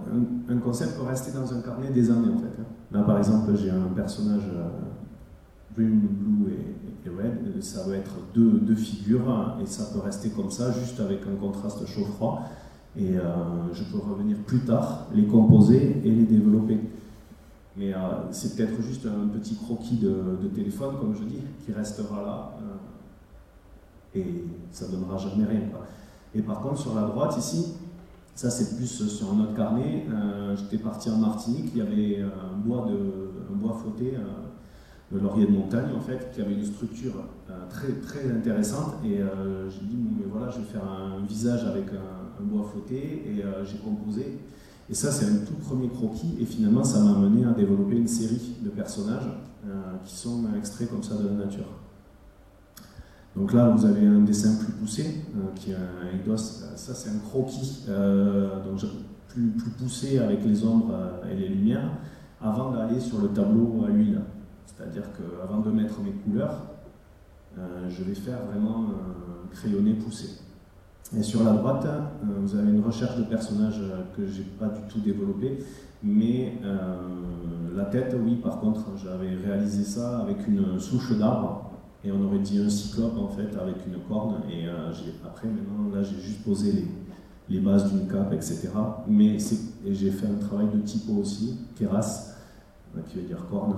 un, 0.50 0.58
concept 0.58 0.98
peut 0.98 1.06
rester 1.06 1.32
dans 1.32 1.53
un 1.53 1.62
carnet 1.62 1.89
des 1.89 2.10
années 2.10 2.34
en 2.34 2.38
fait. 2.38 2.62
Hein. 2.62 2.65
Là 2.91 3.03
par 3.03 3.18
exemple, 3.18 3.56
j'ai 3.58 3.72
un 3.72 3.89
personnage 3.94 4.44
euh, 4.53 4.70
green, 5.75 5.99
blue 5.99 6.51
et, 6.53 7.09
red, 7.09 7.61
ça 7.63 7.88
va 7.88 7.95
être 7.95 8.15
deux, 8.33 8.59
deux, 8.59 8.75
figures 8.75 9.57
et 9.61 9.65
ça 9.65 9.91
peut 9.93 9.99
rester 9.99 10.29
comme 10.29 10.51
ça, 10.51 10.71
juste 10.71 10.99
avec 10.99 11.21
un 11.27 11.35
contraste 11.35 11.85
chaud-froid. 11.88 12.43
Et 12.95 13.17
euh, 13.17 13.23
je 13.73 13.83
peux 13.83 13.97
revenir 13.97 14.38
plus 14.45 14.59
tard, 14.59 15.07
les 15.13 15.25
composer 15.25 16.01
et 16.03 16.11
les 16.11 16.25
développer. 16.25 16.79
Mais 17.77 17.93
c'est 18.31 18.55
peut-être 18.55 18.81
juste 18.81 19.05
un 19.05 19.27
petit 19.27 19.55
croquis 19.55 19.97
de, 19.97 20.47
téléphone, 20.53 20.95
comme 20.99 21.15
je 21.15 21.23
dis, 21.23 21.39
qui 21.65 21.71
restera 21.71 22.21
là 22.21 22.51
et 24.15 24.45
ça 24.71 24.88
ne 24.88 24.91
donnera 24.93 25.17
jamais 25.17 25.45
rien. 25.45 25.61
Et 26.33 26.41
par 26.41 26.61
contre, 26.61 26.79
sur 26.79 26.95
la 26.95 27.03
droite, 27.03 27.35
ici, 27.38 27.73
ça 28.35 28.49
c'est 28.49 28.75
plus 28.75 28.88
sur 28.88 29.33
un 29.33 29.39
autre 29.41 29.55
carnet, 29.55 30.05
euh, 30.09 30.55
j'étais 30.55 30.77
parti 30.77 31.09
en 31.09 31.17
Martinique, 31.17 31.71
il 31.73 31.77
y 31.77 31.81
avait 31.81 32.21
un 32.21 32.57
bois, 32.57 32.88
de, 32.89 33.55
bois 33.55 33.77
flotté, 33.81 34.15
euh, 35.13 35.21
laurier 35.21 35.45
de 35.45 35.51
montagne 35.51 35.89
en 35.95 36.01
fait, 36.01 36.31
qui 36.33 36.41
avait 36.41 36.53
une 36.53 36.65
structure 36.65 37.13
euh, 37.49 37.53
très, 37.69 37.93
très 37.93 38.31
intéressante. 38.31 38.95
Et 39.03 39.17
j'ai 39.17 39.85
dit, 39.85 39.97
mais 40.17 40.25
voilà, 40.31 40.49
je 40.51 40.59
vais 40.59 40.65
faire 40.65 40.83
un 40.83 41.25
visage 41.25 41.65
avec 41.65 41.85
un, 41.89 42.43
bois 42.43 42.65
flotté, 42.71 42.95
et 43.27 43.43
j'ai 43.65 43.77
composé. 43.79 44.39
Et 44.89 44.93
ça, 44.93 45.11
c'est 45.11 45.25
un 45.25 45.45
tout 45.45 45.55
premier 45.55 45.89
croquis, 45.89 46.37
et 46.39 46.45
finalement, 46.45 46.85
ça 46.85 46.99
m'a 46.99 47.11
amené 47.11 47.45
à 47.45 47.51
développer 47.51 47.97
une 47.97 48.07
série 48.07 48.55
de 48.61 48.69
personnages 48.69 49.29
qui 50.05 50.15
sont 50.15 50.45
extraits 50.57 50.89
comme 50.89 51.03
ça 51.03 51.15
de 51.15 51.27
la 51.27 51.45
nature. 51.45 51.67
Donc 53.35 53.53
là, 53.53 53.69
vous 53.69 53.85
avez 53.85 54.05
un 54.05 54.19
dessin 54.19 54.55
plus 54.61 54.73
poussé, 54.73 55.23
euh, 55.35 55.55
qui 55.55 55.71
est 55.71 55.75
un 55.75 56.37
ça 56.37 56.93
c'est 56.93 57.09
un 57.09 57.19
croquis, 57.19 57.85
euh, 57.87 58.63
donc 58.65 58.79
plus, 59.27 59.47
plus, 59.51 59.69
poussé 59.71 60.19
avec 60.19 60.43
les 60.43 60.65
ombres 60.65 60.91
euh, 60.91 61.31
et 61.31 61.35
les 61.35 61.47
lumières. 61.49 61.91
avant 62.41 62.71
d'aller 62.71 62.99
sur 62.99 63.21
le 63.21 63.29
tableau 63.29 63.85
à 63.85 63.89
l'huile. 63.89 64.21
C'est-à-dire 64.79 65.03
qu'avant 65.13 65.59
de 65.59 65.71
mettre 65.71 66.00
mes 66.01 66.12
couleurs, 66.12 66.55
je 67.89 68.03
vais 68.03 68.15
faire 68.15 68.39
vraiment 68.50 68.86
un 68.88 69.53
crayonné 69.53 69.93
poussé. 69.93 70.39
Et 71.17 71.21
sur 71.21 71.43
la 71.43 71.51
droite, 71.51 71.86
vous 72.24 72.55
avez 72.55 72.69
une 72.71 72.81
recherche 72.81 73.17
de 73.17 73.24
personnages 73.24 73.81
que 74.15 74.25
je 74.25 74.39
n'ai 74.39 74.48
pas 74.57 74.69
du 74.69 74.81
tout 74.88 75.00
développé, 75.00 75.59
mais 76.01 76.53
la 77.75 77.86
tête, 77.86 78.15
oui, 78.24 78.36
par 78.36 78.62
contre, 78.62 78.86
j'avais 79.03 79.36
réalisé 79.36 79.83
ça 79.83 80.19
avec 80.19 80.48
une 80.48 80.79
souche 80.79 81.17
d'arbre 81.17 81.69
et 82.03 82.12
on 82.12 82.24
aurait 82.24 82.39
dit 82.39 82.59
un 82.59 82.69
cyclope 82.69 83.17
en 83.17 83.27
fait 83.27 83.55
avec 83.57 83.75
une 83.86 84.00
corne 84.07 84.41
et 84.50 84.67
euh, 84.67 84.91
après 85.25 85.48
maintenant 85.48 85.93
là 85.93 86.01
j'ai 86.01 86.19
juste 86.21 86.43
posé 86.43 86.71
les, 86.71 86.88
les 87.50 87.59
bases 87.59 87.91
d'une 87.91 88.07
cape 88.07 88.31
etc 88.33 88.69
mais 89.07 89.38
j'ai 89.86 90.12
fait 90.12 90.27
un 90.27 90.45
travail 90.45 90.67
de 90.74 90.79
typo 90.79 91.13
aussi 91.13 91.57
euh, 91.81 91.86
qui 93.08 93.17
veut 93.17 93.27
dire 93.27 93.46
corne 93.50 93.75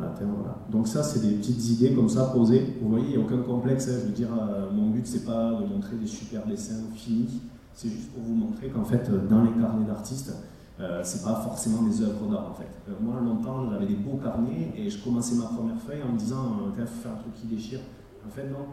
latin 0.00 0.26
voilà 0.34 0.56
donc 0.70 0.88
ça 0.88 1.02
c'est 1.02 1.20
des 1.20 1.34
petites 1.34 1.68
idées 1.70 1.92
comme 1.92 2.08
ça 2.08 2.24
posées 2.34 2.78
vous 2.80 2.88
voyez 2.88 3.04
il 3.04 3.10
n'y 3.10 3.16
a 3.16 3.20
aucun 3.20 3.42
complexe 3.42 3.88
hein. 3.88 3.98
je 4.00 4.06
veux 4.06 4.12
dire 4.14 4.30
euh, 4.32 4.70
mon 4.72 4.90
but 4.90 5.06
c'est 5.06 5.24
pas 5.24 5.52
de 5.52 5.66
montrer 5.66 5.96
des 5.96 6.06
super 6.06 6.44
dessins 6.46 6.74
finis 6.94 7.42
c'est 7.74 7.88
juste 7.88 8.10
pour 8.12 8.22
vous 8.22 8.34
montrer 8.34 8.68
qu'en 8.68 8.84
fait 8.84 9.10
dans 9.28 9.44
les 9.44 9.52
carnets 9.52 9.86
d'artistes 9.86 10.32
euh, 10.78 11.00
c'est 11.02 11.22
pas 11.22 11.34
forcément 11.36 11.82
des 11.82 12.02
œuvres 12.02 12.26
d'art 12.30 12.50
en 12.50 12.54
fait. 12.54 12.68
Euh, 12.88 12.92
moi 13.00 13.18
longtemps 13.24 13.70
j'avais 13.70 13.86
des 13.86 13.94
beaux 13.94 14.18
carnets 14.18 14.74
et 14.76 14.90
je 14.90 15.02
commençais 15.02 15.34
ma 15.36 15.46
première 15.46 15.80
feuille 15.80 16.02
en 16.02 16.12
me 16.12 16.18
disant 16.18 16.58
euh, 16.66 16.84
faut 16.84 17.02
faire 17.02 17.12
un 17.12 17.16
truc 17.16 17.32
qui 17.34 17.46
déchire. 17.46 17.80
En 18.26 18.30
fait 18.30 18.44
non, 18.50 18.66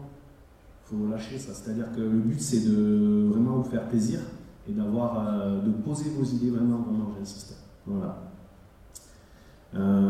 faut 0.84 1.08
lâcher 1.10 1.38
ça. 1.38 1.54
C'est-à-dire 1.54 1.90
que 1.92 2.00
le 2.00 2.18
but 2.18 2.38
c'est 2.38 2.68
de 2.68 3.30
vraiment 3.32 3.56
vous 3.56 3.70
faire 3.70 3.88
plaisir 3.88 4.20
et 4.68 4.72
d'avoir 4.72 5.62
de 5.62 5.70
poser 5.70 6.10
vos 6.10 6.24
idées 6.24 6.50
vraiment 6.50 6.78
vraiment 6.78 7.10
j'insiste. 7.18 7.56
Voilà. 7.86 8.33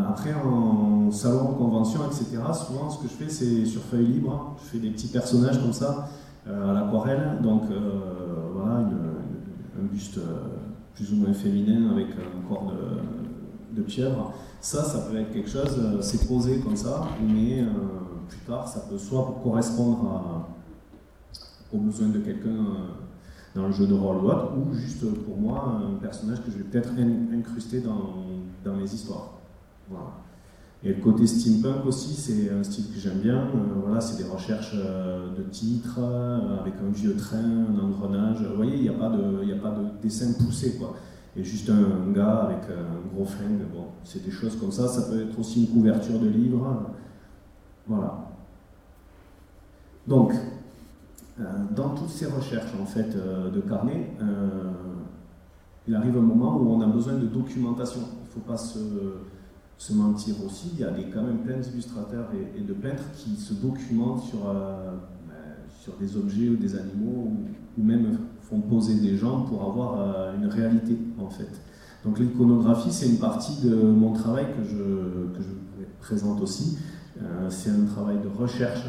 Après 0.09 0.35
en 0.35 1.11
salon, 1.11 1.41
en 1.41 1.55
convention, 1.55 2.01
etc. 2.07 2.39
Souvent 2.53 2.91
ce 2.91 3.03
que 3.03 3.09
je 3.09 3.15
fais 3.15 3.29
c'est 3.31 3.65
sur 3.65 3.81
feuille 3.83 4.07
libre, 4.07 4.57
je 4.63 4.71
fais 4.71 4.79
des 4.79 4.91
petits 4.91 5.09
personnages 5.09 5.61
comme 5.61 5.73
ça 5.73 6.09
à 6.47 6.73
l'aquarelle. 6.73 7.39
Donc 7.43 7.63
voilà 8.53 8.81
un 8.81 9.85
buste 9.91 10.21
plus 10.95 11.13
ou 11.13 11.17
moins 11.17 11.33
féminin 11.33 11.91
avec 11.91 12.09
un 12.11 12.49
corps 12.49 12.73
de, 12.73 13.81
de 13.81 13.83
pieuvre. 13.83 14.33
Ça, 14.61 14.83
ça 14.83 15.01
peut 15.01 15.17
être 15.19 15.31
quelque 15.33 15.51
chose, 15.51 15.77
euh, 15.79 16.01
c'est 16.01 16.27
posé 16.27 16.59
comme 16.61 16.77
ça, 16.77 17.07
mais 17.21 17.61
euh, 17.61 17.67
plus 18.29 18.39
tard, 18.47 18.67
ça 18.67 18.81
peut 18.89 18.97
soit 18.97 19.39
correspondre 19.43 20.49
aux 21.71 21.79
besoins 21.79 22.09
de 22.09 22.21
quelqu'un 22.21 22.49
euh, 22.49 23.55
dans 23.55 23.67
le 23.67 23.73
jeu 23.73 23.87
de 23.87 23.95
rôle 23.95 24.17
ou 24.25 24.29
autre, 24.29 24.53
ou 24.57 24.73
juste 24.73 25.05
pour 25.25 25.37
moi, 25.37 25.81
un 25.85 25.97
personnage 25.97 26.43
que 26.43 26.51
je 26.51 26.59
vais 26.59 26.65
peut-être 26.65 26.93
incruster 27.33 27.81
dans, 27.81 28.15
dans, 28.65 28.75
mes 28.75 28.91
histoires. 28.91 29.33
Et 30.83 30.93
le 30.93 31.03
côté 31.03 31.27
steampunk 31.27 31.87
aussi, 31.87 32.15
c'est 32.15 32.51
un 32.51 32.63
style 32.63 32.93
que 32.93 32.99
j'aime 32.99 33.21
bien. 33.21 33.49
voilà, 33.83 34.01
c'est 34.03 34.23
des 34.23 34.29
recherches 34.29 34.77
de 34.77 35.43
titres 35.45 35.99
avec 36.61 36.75
un 36.75 36.91
vieux 36.93 37.17
train, 37.17 37.39
un 37.39 37.79
engrenage. 37.79 38.43
Vous 38.43 38.57
voyez, 38.57 38.77
il 38.77 38.83
n'y 38.83 38.89
a, 38.91 38.93
a 38.93 39.59
pas 39.61 39.71
de 39.71 40.03
dessin 40.03 40.35
poussé. 40.35 40.77
Quoi. 40.77 40.95
Et 41.37 41.43
juste 41.43 41.71
un, 41.71 42.13
gars 42.13 42.45
avec 42.45 42.65
un 42.65 43.15
gros 43.15 43.25
flingue. 43.25 43.63
Bon, 43.73 43.87
c'est 44.05 44.23
des 44.23 44.31
choses 44.31 44.57
comme 44.57 44.73
ça. 44.73 44.87
Ça 44.87 45.11
peut 45.11 45.23
être 45.23 45.39
aussi 45.39 45.65
une 45.65 45.73
couverture 45.73 46.19
de 46.19 46.29
livre. 46.29 46.93
Voilà. 47.87 48.29
Donc, 50.07 50.35
dans 51.75 51.95
toutes 51.95 52.11
ces 52.11 52.27
recherches 52.27 52.73
en 52.81 52.85
fait 52.85 53.17
de 53.17 53.61
carnet, 53.63 54.11
il 55.89 55.95
arrive 55.95 56.17
un 56.19 56.23
moment 56.23 56.59
où 56.59 56.73
on 56.73 56.81
a 56.83 56.87
besoin 56.87 57.15
de 57.15 57.27
documentation. 57.27 58.01
Il 58.01 58.27
ne 58.27 58.33
faut 58.33 58.49
pas 58.51 58.57
se 58.57 58.79
se 59.79 59.93
mentir 59.93 60.35
aussi. 60.45 60.71
Il 60.75 60.81
y 60.81 60.85
a 60.85 60.91
des, 60.91 61.05
quand 61.05 61.23
même 61.23 61.39
plein 61.39 61.59
d'illustrateurs 61.59 62.31
et, 62.33 62.61
de 62.61 62.73
peintres 62.73 63.05
qui 63.15 63.37
se 63.37 63.55
documentent 63.55 64.23
sur, 64.23 64.49
euh, 64.49 64.93
ben, 65.29 65.35
sur 65.81 65.95
des 65.95 66.17
objets 66.17 66.49
ou 66.49 66.57
des 66.57 66.75
animaux 66.77 67.31
ou, 67.77 67.83
même 67.83 68.19
font 68.41 68.61
poser 68.61 69.01
des 69.01 69.17
gens 69.17 69.43
pour 69.43 69.65
avoir 69.65 70.01
euh, 70.01 70.37
une 70.37 70.47
réalité 70.47 70.97
en 71.19 71.29
fait. 71.29 71.51
Donc 72.05 72.19
l'iconographie, 72.19 72.93
c'est 72.93 73.09
une 73.09 73.19
partie 73.19 73.61
de 73.67 73.75
mon 73.75 74.13
travail 74.13 74.47
que 74.57 74.63
je, 74.63 75.37
que 75.37 75.43
je 75.43 75.85
présente 76.01 76.41
aussi. 76.41 76.79
Euh, 77.21 77.49
c'est 77.49 77.71
un 77.71 77.85
travail 77.85 78.19
de 78.23 78.29
recherche 78.29 78.85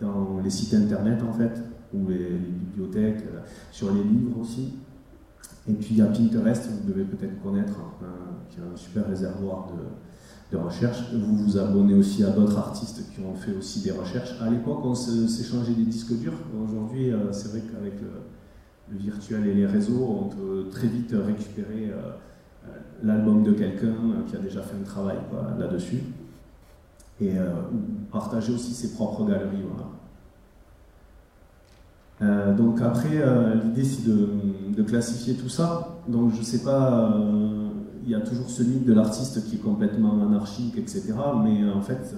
dans 0.00 0.40
les 0.42 0.50
sites 0.50 0.74
internet 0.74 1.22
en 1.22 1.32
fait, 1.32 1.52
ou 1.92 2.08
les, 2.08 2.30
les 2.30 2.38
bibliothèques, 2.38 3.24
sur 3.70 3.92
les 3.92 4.02
livres 4.02 4.40
aussi. 4.40 4.74
Et 5.68 5.74
puis 5.74 5.88
il 5.92 5.96
y 5.98 6.02
a 6.02 6.06
Pinterest, 6.06 6.68
vous 6.70 6.88
devez 6.88 7.04
peut-être 7.04 7.42
connaître, 7.42 7.74
hein, 7.78 8.06
qui 8.48 8.58
est 8.58 8.62
un 8.62 8.76
super 8.76 9.06
réservoir 9.06 9.68
de, 9.68 10.56
recherche. 10.56 11.12
Vous 11.12 11.36
vous 11.36 11.58
abonnez 11.58 11.92
aussi 11.92 12.24
à 12.24 12.30
d'autres 12.30 12.56
artistes 12.56 13.02
qui 13.12 13.20
ont 13.20 13.34
fait 13.34 13.52
aussi 13.52 13.80
des 13.80 13.90
recherches. 13.90 14.34
À 14.40 14.48
l'époque, 14.48 14.80
on 14.82 14.94
s'échangeait 14.94 15.74
des 15.74 15.84
disques 15.84 16.18
durs. 16.18 16.32
Aujourd'hui, 16.64 17.12
euh, 17.12 17.30
c'est 17.32 17.48
vrai 17.48 17.60
qu'avec 17.60 17.94
le, 18.00 18.08
virtuel 18.98 19.46
et 19.46 19.52
les 19.52 19.66
réseaux, 19.66 20.02
on 20.22 20.28
peut 20.28 20.68
très 20.70 20.86
vite 20.86 21.14
récupérer 21.14 21.90
euh, 21.90 22.70
l'album 23.02 23.42
de 23.42 23.52
quelqu'un 23.52 23.94
qui 24.26 24.36
a 24.36 24.38
déjà 24.38 24.62
fait 24.62 24.76
un 24.80 24.84
travail 24.84 25.18
là-dessus. 25.58 26.02
Et 27.20 27.36
euh, 27.36 27.50
partager 28.12 28.52
aussi 28.52 28.72
ses 28.72 28.92
propres 28.94 29.26
galeries. 29.26 29.64
Voilà. 29.68 29.90
Euh, 32.20 32.54
donc 32.54 32.80
après, 32.80 33.16
euh, 33.16 33.54
l'idée 33.62 33.84
c'est 33.84 34.06
de, 34.06 34.82
classifier 34.82 35.34
tout 35.34 35.48
ça. 35.48 35.98
Donc 36.06 36.32
je 36.34 36.42
sais 36.42 36.62
pas, 36.62 37.12
euh, 37.12 37.68
il 38.04 38.10
y 38.10 38.14
a 38.14 38.20
toujours 38.20 38.48
ce 38.48 38.62
mythe 38.62 38.84
de 38.84 38.94
l'artiste 38.94 39.44
qui 39.44 39.56
est 39.56 39.58
complètement 39.58 40.22
anarchique, 40.22 40.78
etc. 40.78 41.12
Mais 41.42 41.68
en 41.68 41.82
fait, 41.82 42.14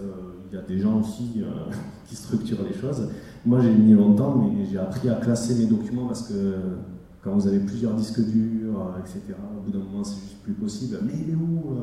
il 0.51 0.55
y 0.55 0.59
a 0.59 0.63
des 0.63 0.79
gens 0.79 1.01
aussi 1.01 1.43
qui 2.07 2.15
structurent 2.15 2.63
les 2.63 2.79
choses. 2.79 3.09
Moi 3.47 3.61
j'ai 3.61 3.73
mis 3.73 3.95
longtemps, 3.95 4.37
mais 4.37 4.67
j'ai 4.71 4.79
appris 4.79 5.09
à 5.09 5.15
classer 5.15 5.55
mes 5.55 5.67
documents 5.67 6.07
parce 6.07 6.29
que 6.29 6.35
quand 7.23 7.33
vous 7.33 7.47
avez 7.47 7.61
plusieurs 7.61 7.95
disques 7.95 8.21
durs, 8.21 8.95
etc., 9.01 9.35
au 9.59 9.63
bout 9.63 9.71
d'un 9.71 9.85
moment 9.85 10.05
c'est 10.05 10.21
juste 10.21 10.43
plus 10.43 10.53
possible. 10.53 10.99
Mais 11.03 11.15
il 11.27 11.31
est 11.31 11.35
où 11.35 11.77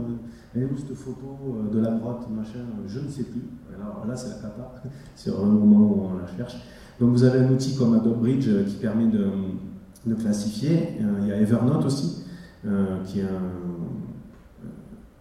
Elle 0.56 0.62
est 0.62 0.66
où 0.66 0.78
cette 0.78 0.96
photo 0.96 1.58
de 1.74 1.80
la 1.80 1.92
droite, 1.92 2.28
machin? 2.30 2.66
Je 2.86 3.00
ne 3.00 3.10
sais 3.10 3.24
plus. 3.24 3.42
Alors 3.76 4.06
là 4.08 4.16
c'est 4.16 4.30
la 4.30 4.36
cata, 4.36 4.76
sur 5.16 5.44
le 5.44 5.52
moment 5.52 5.80
où 5.80 6.08
on 6.12 6.18
la 6.20 6.28
cherche. 6.38 6.58
Donc 7.00 7.12
vous 7.12 7.24
avez 7.24 7.40
un 7.40 7.52
outil 7.52 7.76
comme 7.76 7.94
Adobe 7.94 8.20
Bridge 8.20 8.48
euh, 8.48 8.64
qui 8.64 8.76
permet 8.76 9.06
de, 9.06 10.16
classifier. 10.16 10.98
Euh, 11.02 11.20
il 11.22 11.28
y 11.28 11.32
a 11.32 11.40
Evernote 11.40 11.86
aussi, 11.86 12.24
euh, 12.66 13.04
qui 13.06 13.20
est 13.20 13.26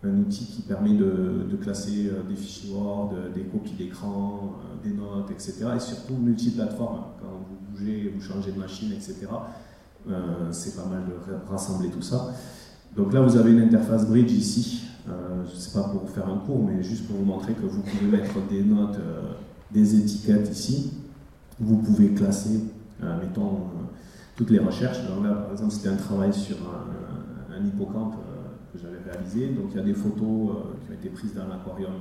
un, 0.05 0.21
outil 0.21 0.47
qui 0.47 0.63
permet 0.63 0.95
de, 0.95 1.57
classer 1.61 2.11
des 2.29 2.37
fichiers 2.37 2.73
Word, 2.73 3.13
des 3.35 3.43
copies 3.43 3.75
d'écran, 3.75 4.55
des 4.85 4.93
notes, 4.93 5.31
etc. 5.33 5.67
Et 5.75 5.81
surtout 5.81 6.15
multiplateforme. 6.15 7.01
Quand 7.21 7.27
vous 7.49 7.57
bougez, 7.73 8.13
vous 8.15 8.23
changez 8.23 8.53
de 8.53 8.59
machine, 8.59 8.93
etc. 8.93 9.27
c'est 10.53 10.77
pas 10.77 10.85
mal 10.85 11.03
de 11.09 11.51
rassembler 11.51 11.89
tout 11.89 12.03
ça. 12.03 12.29
Donc 12.95 13.13
là, 13.13 13.21
vous 13.21 13.37
avez 13.37 13.51
une 13.51 13.63
interface 13.63 14.07
Bridge 14.07 14.31
ici. 14.31 14.85
Ce 15.53 15.77
n'est 15.77 15.83
pas 15.83 15.89
pour 15.89 16.09
faire 16.09 16.29
un 16.29 16.39
cours, 16.39 16.65
mais 16.65 16.85
juste 16.85 17.09
pour 17.09 17.17
vous 17.17 17.25
montrer 17.25 17.55
que 17.55 17.67
vous 17.67 17.83
pouvez 17.83 18.07
mettre 18.07 18.35
des 18.49 18.63
notes, 18.63 19.01
des 19.73 19.97
étiquettes 19.97 20.49
ici 20.53 20.93
vous 21.59 21.79
pouvez 21.79 22.11
classer, 22.11 22.61
euh, 23.03 23.21
mettons, 23.21 23.47
euh, 23.47 23.85
toutes 24.37 24.51
les 24.51 24.59
recherches. 24.59 24.99
Là, 24.99 25.33
par 25.33 25.53
exemple, 25.53 25.73
c'était 25.73 25.89
un 25.89 25.97
travail 25.97 26.33
sur 26.33 26.57
un, 26.57 27.65
hippocampe 27.65 28.17
euh, 28.17 28.73
que 28.73 28.79
j'avais 28.79 28.99
réalisé. 29.11 29.49
Donc 29.49 29.69
il 29.71 29.77
y 29.79 29.81
a 29.81 29.83
des 29.83 29.95
photos 29.95 30.57
qui 30.85 30.91
ont 30.91 30.95
été 30.95 31.09
prises 31.09 31.35
dans 31.35 31.49
l'aquarium 31.49 31.93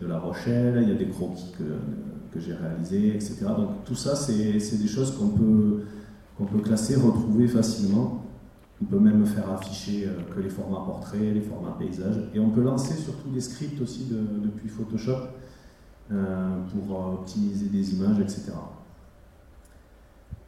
de 0.00 0.06
La 0.06 0.18
Rochelle, 0.18 0.80
il 0.82 0.88
y 0.90 0.92
a 0.92 0.94
des 0.94 1.08
croquis 1.08 1.52
que, 1.56 1.64
que 2.32 2.38
j'ai 2.38 2.52
réalisés, 2.52 3.14
etc. 3.14 3.46
Donc 3.56 3.84
tout 3.84 3.94
ça, 3.94 4.14
c'est 4.14 4.78
des 4.78 4.88
choses 4.88 5.16
qu'on 5.16 5.28
peut, 5.28 5.84
qu'on 6.36 6.44
peut 6.44 6.58
classer, 6.58 6.96
retrouver 6.96 7.48
facilement. 7.48 8.26
On 8.82 8.86
peut 8.86 8.98
même 8.98 9.24
faire 9.26 9.50
afficher 9.50 10.08
que 10.34 10.40
les 10.40 10.48
formats 10.48 10.82
portraits, 10.84 11.34
les 11.34 11.40
formats 11.40 11.76
paysages. 11.78 12.20
Et 12.34 12.40
on 12.40 12.50
peut 12.50 12.62
lancer 12.62 12.94
surtout 12.94 13.30
des 13.30 13.40
scripts 13.40 13.80
aussi 13.80 14.06
depuis 14.10 14.68
Photoshop 14.68 15.28
pour 16.08 17.14
optimiser 17.14 17.66
des 17.66 17.94
images, 17.94 18.20
etc. 18.20 18.52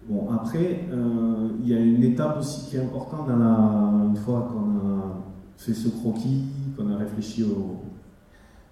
Bon, 0.09 0.29
après, 0.33 0.85
euh, 0.91 1.51
il 1.63 1.69
y 1.69 1.75
a 1.75 1.79
une 1.79 2.03
étape 2.03 2.39
aussi 2.39 2.69
qui 2.69 2.77
est 2.77 2.81
importante 2.81 3.29
une 3.29 4.17
fois 4.17 4.49
qu'on 4.51 4.99
a 4.99 5.23
fait 5.57 5.75
ce 5.75 5.89
croquis, 5.89 6.43
qu'on 6.77 6.91
a 6.91 6.97
réfléchi 6.97 7.45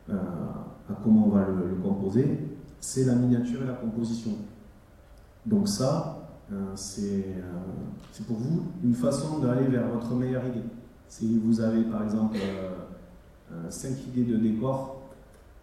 euh, 0.08 0.12
à 0.12 0.94
comment 1.04 1.26
on 1.26 1.30
va 1.30 1.46
le, 1.46 1.76
composer, 1.76 2.48
c'est 2.80 3.04
la 3.04 3.14
miniature 3.14 3.62
et 3.62 3.66
la 3.66 3.74
composition. 3.74 4.32
Donc 5.46 5.68
ça, 5.68 6.28
euh, 6.52 6.72
c'est 6.74 7.24
pour 8.26 8.36
vous 8.36 8.62
une 8.82 8.94
façon 8.94 9.38
d'aller 9.38 9.66
vers 9.66 9.86
votre 9.88 10.12
meilleure 10.14 10.44
idée. 10.46 10.64
Si 11.08 11.38
vous 11.38 11.60
avez 11.60 11.82
par 11.82 12.02
exemple 12.02 12.38
5 13.68 13.90
idées 14.08 14.32
de 14.32 14.36
décor, 14.36 15.00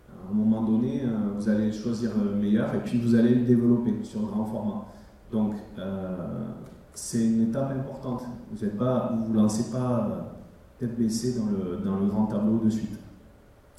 à 0.10 0.32
un 0.32 0.34
moment 0.34 0.62
donné, 0.64 1.04
vous 1.38 1.48
allez 1.48 1.72
choisir 1.72 2.12
le 2.18 2.36
meilleur 2.36 2.74
et 2.76 2.80
puis 2.80 3.00
vous 3.00 3.16
allez 3.16 3.36
le 3.36 3.46
développer 3.46 3.94
sur 4.04 4.22
grand 4.28 4.46
format. 4.46 4.86
Donc, 5.32 5.56
euh, 5.78 6.48
c'est 6.94 7.26
une 7.26 7.50
étape 7.50 7.72
importante. 7.72 8.24
Vous 8.52 8.66
ne 8.66 8.72
vous, 8.72 9.26
vous 9.26 9.34
lancez 9.34 9.72
pas 9.72 10.34
tête 10.80 10.98
baissée 10.98 11.40
dans 11.40 11.46
le, 11.48 11.78
dans 11.84 12.00
le 12.00 12.06
grand 12.08 12.28
tableau 12.28 12.60
de 12.64 12.70
suite. 12.70 12.98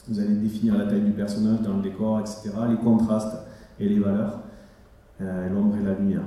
Vous 0.09 0.19
allez 0.19 0.35
définir 0.37 0.76
la 0.76 0.87
taille 0.87 1.02
du 1.02 1.12
personnage 1.12 1.61
dans 1.62 1.76
le 1.76 1.83
décor, 1.83 2.21
etc., 2.21 2.50
les 2.69 2.76
contrastes 2.76 3.37
et 3.78 3.88
les 3.88 3.99
valeurs, 3.99 4.40
euh, 5.21 5.49
l'ombre 5.50 5.76
et 5.76 5.85
la 5.85 5.95
lumière. 5.95 6.23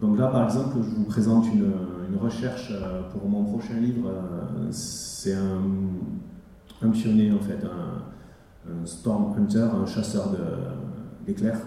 Donc 0.00 0.18
là, 0.18 0.28
par 0.28 0.44
exemple, 0.44 0.76
je 0.82 0.94
vous 0.94 1.04
présente 1.04 1.46
une, 1.46 1.72
une 2.08 2.16
recherche 2.16 2.72
euh, 2.72 3.02
pour 3.10 3.28
mon 3.28 3.44
prochain 3.44 3.74
livre. 3.74 4.08
Euh, 4.08 4.68
c'est 4.70 5.34
un, 5.34 5.62
un, 6.82 6.90
pionnier, 6.90 7.32
en 7.32 7.40
fait, 7.40 7.58
un, 7.64 8.72
un 8.72 8.86
storm 8.86 9.34
hunter, 9.36 9.68
un 9.74 9.86
chasseur 9.86 10.30
d'éclairs. 11.26 11.60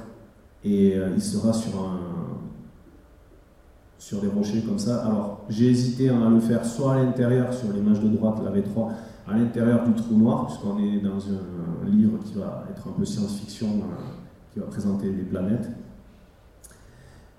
Et 0.64 0.96
euh, 0.96 1.10
il 1.16 1.22
sera 1.22 1.54
sur 1.54 1.72
un, 1.82 2.11
sur 4.02 4.20
des 4.20 4.28
rochers 4.28 4.62
comme 4.62 4.80
ça. 4.80 5.06
Alors, 5.06 5.46
j'ai 5.48 5.70
hésité 5.70 6.10
à 6.10 6.28
le 6.28 6.40
faire 6.40 6.66
soit 6.66 6.94
à 6.94 7.04
l'intérieur, 7.04 7.54
sur 7.54 7.72
l'image 7.72 8.00
de 8.00 8.08
droite, 8.08 8.38
la 8.44 8.50
V3, 8.50 8.90
à 9.30 9.38
l'intérieur 9.38 9.88
du 9.88 9.94
trou 9.94 10.16
noir, 10.16 10.48
puisqu'on 10.48 10.80
est 10.80 11.00
dans 11.02 11.20
un 11.20 11.88
livre 11.88 12.18
qui 12.26 12.34
va 12.34 12.66
être 12.72 12.88
un 12.88 12.94
peu 12.98 13.06
science-fiction, 13.06 13.68
qui 14.52 14.60
va 14.60 14.66
présenter 14.66 15.12
des 15.12 15.22
planètes. 15.22 15.70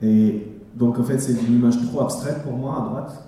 Et 0.02 0.52
donc 0.76 1.00
en 1.00 1.02
fait 1.02 1.18
c'est 1.18 1.32
une 1.32 1.54
image 1.54 1.84
trop 1.86 2.02
abstraite 2.02 2.44
pour 2.44 2.52
moi 2.52 2.76
à 2.76 2.88
droite. 2.88 3.24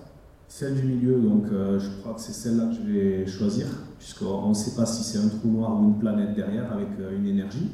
Celle 0.47 0.77
du 0.77 0.85
milieu, 0.85 1.19
donc 1.19 1.47
euh, 1.51 1.81
je 1.81 1.91
crois 2.01 2.15
que 2.15 2.21
c'est 2.21 2.33
celle-là 2.33 2.67
que 2.67 2.75
je 2.75 2.83
vais 2.83 3.27
choisir, 3.27 3.67
puisqu'on 3.99 4.51
ne 4.51 4.55
sait 4.55 4.77
pas 4.77 4.87
si 4.87 5.03
c'est 5.03 5.19
un 5.19 5.29
trou 5.29 5.49
noir 5.49 5.77
ou 5.81 5.87
une 5.89 5.99
planète 5.99 6.35
derrière 6.37 6.73
avec 6.73 6.89
euh, 7.01 7.19
une 7.19 7.27
énergie. 7.27 7.73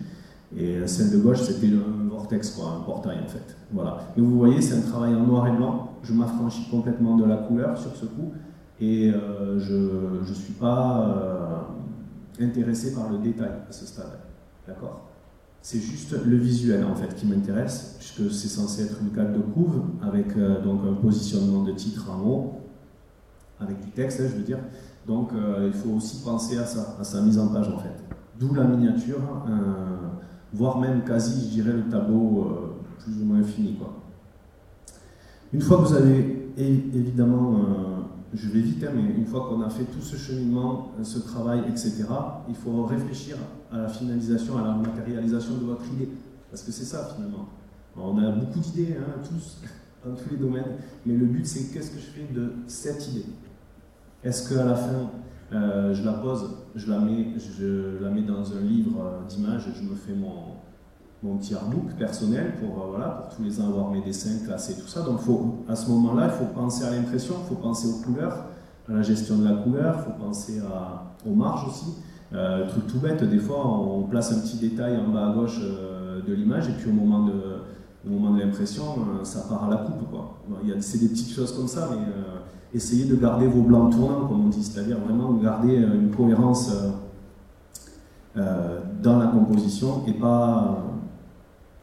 Et 0.57 0.77
euh, 0.77 0.87
celle 0.87 1.11
de 1.11 1.19
gauche, 1.19 1.41
c'était 1.43 1.69
un 1.69 2.09
vortex, 2.09 2.51
quoi, 2.51 2.77
un 2.79 2.81
portail 2.81 3.19
en 3.25 3.29
fait. 3.29 3.57
Voilà. 3.73 3.99
Et 4.17 4.21
vous 4.21 4.37
voyez, 4.37 4.61
c'est 4.61 4.77
un 4.77 4.83
travail 4.83 5.15
en 5.15 5.27
noir 5.27 5.47
et 5.47 5.53
blanc. 5.53 5.93
Je 6.03 6.13
m'affranchis 6.13 6.69
complètement 6.71 7.17
de 7.17 7.25
la 7.25 7.37
couleur 7.37 7.79
sur 7.79 7.95
ce 7.95 8.07
coup, 8.07 8.33
et 8.81 9.11
euh, 9.11 9.59
je 9.59 10.29
ne 10.29 10.35
suis 10.35 10.55
pas 10.55 11.07
euh, 12.41 12.45
intéressé 12.45 12.95
par 12.95 13.11
le 13.11 13.19
détail 13.19 13.53
à 13.69 13.73
ce 13.73 13.87
stade. 13.87 14.19
D'accord? 14.67 15.03
C'est 15.63 15.79
juste 15.81 16.17
le 16.25 16.37
visuel 16.37 16.85
en 16.85 16.95
fait 16.95 17.15
qui 17.15 17.27
m'intéresse, 17.27 17.97
puisque 17.99 18.33
c'est 18.33 18.49
censé 18.49 18.85
être 18.85 18.97
une 19.03 19.11
carte 19.11 19.33
de 19.33 19.41
couve 19.41 19.83
avec 20.03 20.35
euh, 20.37 20.63
donc 20.63 20.81
un 20.89 20.95
positionnement 20.95 21.65
de 21.65 21.73
titre 21.73 22.11
en 22.11 22.27
haut, 22.27 22.53
avec 23.61 23.79
du 23.85 23.91
texte, 23.91 24.21
hein, 24.21 24.29
je 24.31 24.37
veux 24.37 24.43
dire. 24.43 24.59
Donc 25.07 25.33
euh, 25.35 25.71
il 25.71 25.73
faut 25.73 25.91
aussi 25.91 26.23
penser 26.23 26.57
à 26.57 26.65
ça, 26.65 26.97
à 26.99 27.05
sa 27.05 27.21
mise 27.21 27.39
en 27.39 27.49
page 27.49 27.69
en 27.69 27.79
fait. 27.79 27.95
D'où 28.39 28.55
la 28.55 28.65
miniature, 28.65 29.19
euh, 29.51 30.09
voire 30.53 30.79
même 30.79 31.03
quasi, 31.05 31.49
je 31.49 31.63
dirais, 31.63 31.73
le 31.73 31.89
tableau 31.89 32.47
euh, 32.47 32.77
plus 32.99 33.23
ou 33.23 33.25
moins 33.25 33.43
fini. 33.43 33.75
Quoi. 33.77 33.95
Une 35.53 35.61
fois 35.61 35.79
que 35.79 35.83
vous 35.83 35.95
avez 35.95 36.37
évidemment 36.57 37.55
euh, 37.55 38.01
je 38.33 38.49
vais 38.49 38.61
vite, 38.61 38.85
hein, 38.85 38.93
mais 38.95 39.03
une 39.03 39.27
fois 39.27 39.49
qu'on 39.49 39.61
a 39.63 39.69
fait 39.69 39.85
tout 39.85 40.01
ce 40.01 40.17
cheminement, 40.17 40.93
ce 41.03 41.19
travail, 41.19 41.63
etc., 41.69 42.05
il 42.49 42.55
faut 42.55 42.85
réfléchir 42.85 43.37
à 43.73 43.79
la 43.79 43.89
finalisation, 43.89 44.57
à 44.59 44.63
la 44.63 44.75
matérialisation 44.75 45.55
de 45.57 45.65
votre 45.65 45.85
idée. 45.93 46.09
Parce 46.51 46.63
que 46.63 46.73
c'est 46.73 46.85
ça 46.85 47.09
finalement. 47.15 47.49
on 47.97 48.19
a 48.19 48.31
beaucoup 48.31 48.61
d'idées, 48.61 48.97
hein, 48.99 49.21
tous, 49.29 49.59
dans 50.05 50.15
tous 50.15 50.31
les 50.31 50.37
domaines, 50.37 50.77
mais 51.07 51.15
le 51.15 51.27
but 51.27 51.47
c'est 51.47 51.73
qu'est-ce 51.73 51.91
que 51.91 51.99
je 51.99 52.07
fais 52.07 52.33
de 52.33 52.53
cette 52.67 53.09
idée? 53.09 53.27
Est-ce 54.23 54.53
qu'à 54.53 54.65
la 54.65 54.75
fin, 54.75 55.11
euh, 55.53 55.93
je 55.93 56.05
la 56.05 56.13
pose, 56.13 56.49
je 56.77 56.89
la 56.89 57.01
mets, 57.01 57.35
je 57.37 58.01
la 58.01 58.11
mets 58.11 58.23
dans 58.23 58.53
un 58.53 58.61
livre 58.61 59.01
euh, 59.01 59.29
d'images, 59.29 59.69
je 59.75 59.83
me 59.83 59.97
fais 59.97 60.13
mon, 60.13 60.55
mon 61.25 61.39
petit 61.39 61.55
artbook 61.55 61.93
personnel 61.99 62.55
pour, 62.61 62.85
euh, 62.85 62.87
voilà, 62.91 63.07
pour 63.09 63.35
tous 63.35 63.43
les 63.43 63.61
ans 63.61 63.67
avoir 63.67 63.91
mes 63.91 64.01
dessins 64.01 64.45
classés, 64.45 64.77
tout 64.81 64.87
ça. 64.87 65.03
Donc 65.03 65.19
à 65.69 65.75
ce 65.75 65.91
moment-là, 65.91 66.27
il 66.27 66.39
faut 66.39 66.53
penser 66.55 66.85
à 66.85 66.91
l'impression, 66.91 67.35
il 67.45 67.49
faut 67.49 67.61
penser 67.61 67.89
aux 67.89 68.01
couleurs, 68.05 68.45
à 68.89 68.93
la 68.93 69.03
gestion 69.03 69.39
de 69.39 69.45
la 69.45 69.55
couleur, 69.57 69.97
il 69.99 70.05
faut 70.05 70.25
penser 70.25 70.61
aux 71.27 71.35
marges 71.35 71.67
aussi. 71.69 71.95
Euh, 72.33 72.69
truc 72.69 72.87
tout 72.87 73.01
bête, 73.01 73.25
des 73.25 73.41
fois 73.41 73.67
on 73.67 74.05
place 74.05 74.33
un 74.33 74.41
petit 74.41 74.57
détail 74.59 74.97
en 74.99 75.09
bas 75.09 75.31
à 75.31 75.33
gauche 75.33 75.61
de 75.61 76.33
l'image 76.33 76.69
et 76.69 76.73
puis 76.73 76.89
au 76.89 76.93
moment 76.93 77.27
de, 77.27 77.33
de 78.05 78.41
l'impression, 78.41 78.85
ça 79.25 79.41
part 79.49 79.65
à 79.65 79.71
la 79.71 79.79
coupe. 79.79 80.09
Quoi. 80.11 80.39
C'est 80.79 80.99
des 80.99 81.09
petites 81.09 81.35
choses 81.35 81.53
comme 81.57 81.67
ça, 81.67 81.89
mais 81.91 82.07
essayez 82.75 83.05
de 83.05 83.17
garder 83.17 83.47
vos 83.47 83.63
blancs 83.63 83.93
tournants, 83.93 84.27
comme 84.29 84.47
on 84.47 84.49
dit, 84.49 84.63
c'est-à-dire 84.63 84.99
vraiment 84.99 85.33
garder 85.35 85.77
une 85.77 86.11
cohérence 86.11 86.73
dans 88.35 89.19
la 89.19 89.27
composition 89.27 90.05
et 90.07 90.13
pas 90.13 90.85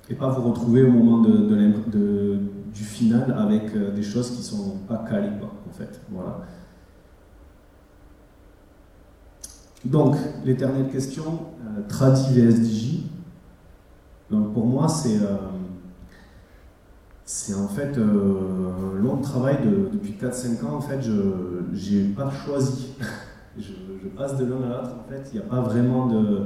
et 0.10 0.16
pas 0.16 0.30
vous 0.30 0.50
retrouver 0.50 0.84
au 0.84 0.92
moment 0.92 1.22
du 2.78 2.84
final 2.84 3.36
avec 3.38 3.76
euh, 3.76 3.92
des 3.92 4.04
choses 4.04 4.32
qui 4.32 4.44
sont 4.44 4.78
pas 4.88 5.04
calées, 5.10 5.32
en 5.68 5.74
fait. 5.74 6.00
Voilà. 6.12 6.42
Donc, 9.84 10.16
l'éternelle 10.46 10.90
question, 10.90 11.24
euh, 11.62 11.82
tradi 11.88 12.40
vs 12.40 13.04
Donc, 14.30 14.54
pour 14.54 14.66
moi, 14.66 14.88
c'est 14.88 15.18
euh, 15.18 15.38
c'est 17.28 17.54
en 17.54 17.68
fait 17.68 17.98
euh, 17.98 18.98
long 18.98 19.18
travail 19.18 19.58
de, 19.64 19.90
depuis 19.92 20.14
4-5 20.14 20.66
ans. 20.66 20.76
En 20.78 20.82
fait, 20.82 21.02
je 21.02 21.98
n'ai 21.98 22.14
pas 22.14 22.32
choisi. 22.32 22.94
je, 23.60 23.74
je, 24.02 24.08
passe 24.08 24.38
de 24.38 24.46
l'un 24.46 24.64
à 24.64 24.70
l'autre. 24.70 24.96
En 25.06 25.12
fait, 25.12 25.30
il 25.34 25.40
n'y 25.40 25.46
a 25.46 25.48
pas 25.48 25.60
vraiment 25.60 26.08
de, 26.08 26.44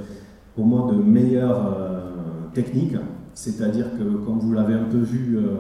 pour 0.55 0.65
moi 0.65 0.91
de 0.91 0.97
meilleure 0.97 1.77
euh, 1.77 2.09
technique. 2.53 2.95
C'est-à-dire 3.35 3.91
que, 3.91 4.03
comme 4.25 4.39
vous 4.39 4.53
l'avez 4.53 4.73
un 4.73 4.85
peu 4.85 4.97
vu 4.97 5.37
euh, 5.37 5.57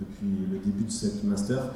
depuis 0.00 0.46
le 0.52 0.58
début 0.58 0.84
de 0.84 0.90
cette 0.90 1.24
master, 1.24 1.72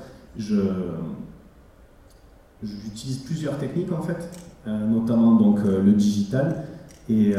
j'utilise 2.63 3.19
plusieurs 3.19 3.59
techniques 3.59 3.93
en 3.93 4.03
fait, 4.03 4.31
euh, 4.69 4.87
notamment 4.87 5.35
donc 5.35 5.59
le 5.65 5.93
digital. 5.93 6.65
Et 7.09 7.35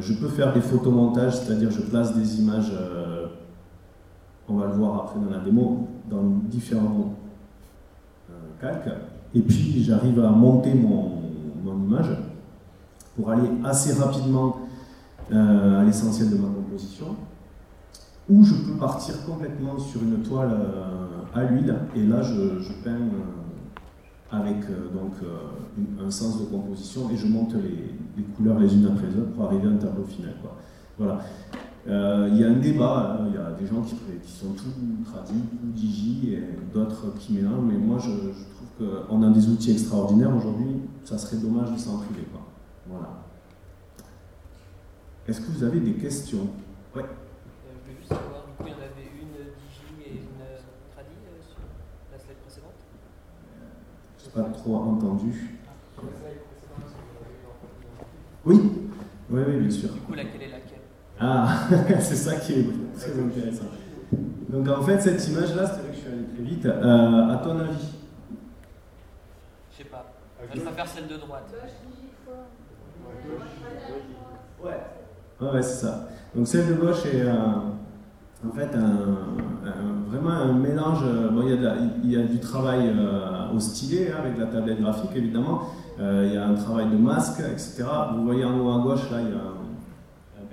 je 0.00 0.12
peux 0.14 0.26
faire 0.28 0.52
des 0.52 0.60
photomontages, 0.60 1.38
c'est-à-dire 1.38 1.70
je 1.70 1.80
place 1.82 2.16
des 2.16 2.40
images, 2.40 2.72
on 4.52 4.56
va 4.58 4.66
le 4.66 4.74
voir 4.74 5.04
après 5.04 5.20
dans 5.20 5.30
la 5.30 5.38
démo, 5.38 5.88
dans 6.10 6.22
différents 6.44 7.14
euh, 8.30 8.34
calques. 8.60 8.94
Et 9.34 9.40
puis 9.40 9.82
j'arrive 9.82 10.20
à 10.20 10.30
monter 10.30 10.74
mon, 10.74 11.20
image 11.64 12.16
pour 13.16 13.30
aller 13.30 13.48
assez 13.64 13.92
rapidement 13.94 14.56
à 15.30 15.82
l'essentiel 15.84 16.30
de 16.30 16.36
ma 16.36 16.48
composition, 16.48 17.16
ou 18.28 18.44
je 18.44 18.54
peux 18.54 18.78
partir 18.78 19.24
complètement 19.26 19.78
sur 19.78 20.02
une 20.02 20.22
toile 20.22 20.52
euh, 20.52 21.22
à 21.34 21.44
l'huile, 21.44 21.74
et 21.96 22.04
là 22.04 22.22
je, 22.22 22.72
peins 22.84 22.92
euh, 22.92 24.30
avec 24.30 24.64
euh, 24.70 24.88
donc, 24.94 25.12
un 26.02 26.10
sens 26.10 26.40
de 26.40 26.46
composition, 26.46 27.10
et 27.10 27.16
je 27.16 27.26
monte 27.26 27.54
les, 27.54 28.22
couleurs 28.36 28.58
les 28.58 28.74
unes 28.74 28.86
après 28.86 29.08
les 29.08 29.18
autres 29.18 29.32
pour 29.32 29.44
arriver 29.46 29.68
à 29.68 29.70
un 29.70 29.76
tableau 29.76 30.04
final. 30.04 30.34
Voilà. 30.98 31.20
Il 31.84 32.38
y 32.38 32.44
a 32.44 32.48
un 32.48 32.60
débat, 32.60 33.18
il 33.20 33.26
hein, 33.26 33.32
y 33.34 33.38
a 33.38 33.50
des 33.58 33.66
gens 33.66 33.82
qui, 33.82 33.96
qui 34.22 34.32
sont 34.32 34.52
tout 34.52 34.70
tradis, 35.04 35.42
tout 35.50 35.72
digi, 35.74 36.34
et 36.34 36.42
d'autres 36.72 37.12
qui 37.18 37.32
mélangent, 37.34 37.64
mais 37.64 37.76
moi 37.76 37.98
je, 37.98 38.10
je 38.10 38.44
trouve 38.54 39.06
qu'on 39.08 39.22
a 39.22 39.30
des 39.30 39.48
outils 39.48 39.72
extraordinaires 39.72 40.34
aujourd'hui, 40.34 40.76
ça 41.04 41.18
serait 41.18 41.38
dommage 41.38 41.72
de 41.72 41.78
s'en 41.78 41.98
priver. 41.98 42.22
Quoi. 42.30 42.40
Voilà. 42.88 43.24
Est-ce 45.26 45.40
que 45.40 45.50
vous 45.50 45.64
avez 45.64 45.80
des 45.80 45.94
questions? 45.94 46.48
Ouais. 46.94 47.02
Euh, 47.02 47.06
je 47.66 47.82
voulais 47.82 47.96
juste 47.98 48.08
savoir, 48.10 48.44
du 48.46 48.52
coup, 48.56 48.64
il 48.66 48.70
y 48.70 48.74
en 48.74 48.78
avait 48.78 49.10
une 49.20 49.34
Digi 49.58 50.06
et 50.06 50.12
une 50.18 50.42
Tradi 50.92 51.16
euh, 51.26 51.42
sur 51.42 51.58
la 52.12 52.18
slide 52.18 52.38
précédente? 52.44 52.78
Je 54.18 54.24
n'ai 54.26 54.32
pas 54.44 54.50
trop 54.50 54.76
entendu. 54.76 55.58
Oui, 58.44 58.60
oui, 59.30 59.40
oui, 59.48 59.56
bien 59.60 59.70
sûr. 59.70 59.92
Du 59.92 60.00
coup, 60.00 60.14
laquelle 60.14 60.42
est 60.42 60.51
Ah, 61.24 61.68
c'est 62.00 62.16
ça 62.16 62.34
qui 62.34 62.52
est 62.52 62.66
très 62.98 63.12
intéressant. 63.12 63.66
Donc 64.48 64.68
en 64.68 64.82
fait, 64.82 65.00
cette 65.00 65.28
image-là, 65.28 65.66
c'est 65.66 65.80
vrai 65.80 65.90
que 65.90 65.94
je 65.94 66.00
suis 66.00 66.08
allé 66.08 66.24
très 66.34 66.42
vite. 66.42 66.66
Euh, 66.66 67.32
à 67.32 67.36
ton 67.36 67.60
avis? 67.60 67.92
Je 69.70 69.76
sais 69.78 69.84
pas. 69.84 70.12
Je 70.52 70.60
préfère 70.60 70.88
celle 70.88 71.06
de 71.06 71.16
droite. 71.16 71.48
Ouais. 74.64 74.70
Ouais, 75.40 75.50
ouais 75.52 75.62
c'est 75.62 75.86
ça. 75.86 76.08
Donc 76.34 76.48
celle 76.48 76.66
de 76.66 76.74
gauche 76.74 77.06
est 77.06 77.22
euh, 77.22 77.34
en 78.44 78.52
fait 78.52 78.74
un, 78.74 79.68
un, 79.68 80.10
vraiment 80.10 80.30
un 80.30 80.52
mélange. 80.54 81.04
Bon, 81.32 81.42
il, 81.42 81.50
y 81.50 81.52
a 81.52 81.56
de 81.56 81.64
la, 81.64 81.74
il 82.02 82.10
y 82.10 82.16
a 82.16 82.24
du 82.24 82.40
travail 82.40 82.92
euh, 82.96 83.52
au 83.54 83.60
stylet 83.60 84.10
hein, 84.10 84.16
avec 84.24 84.38
la 84.38 84.46
tablette 84.46 84.80
graphique 84.80 85.10
évidemment. 85.14 85.68
Euh, 86.00 86.26
il 86.26 86.34
y 86.34 86.36
a 86.36 86.48
un 86.48 86.54
travail 86.54 86.86
de 86.90 86.96
masque, 86.96 87.40
etc. 87.40 87.84
Vous 88.16 88.24
voyez 88.24 88.44
en 88.44 88.58
haut 88.58 88.72
à 88.72 88.82
gauche 88.82 89.08
là, 89.10 89.18
il 89.20 89.28
y 89.28 89.32
a 89.32 89.52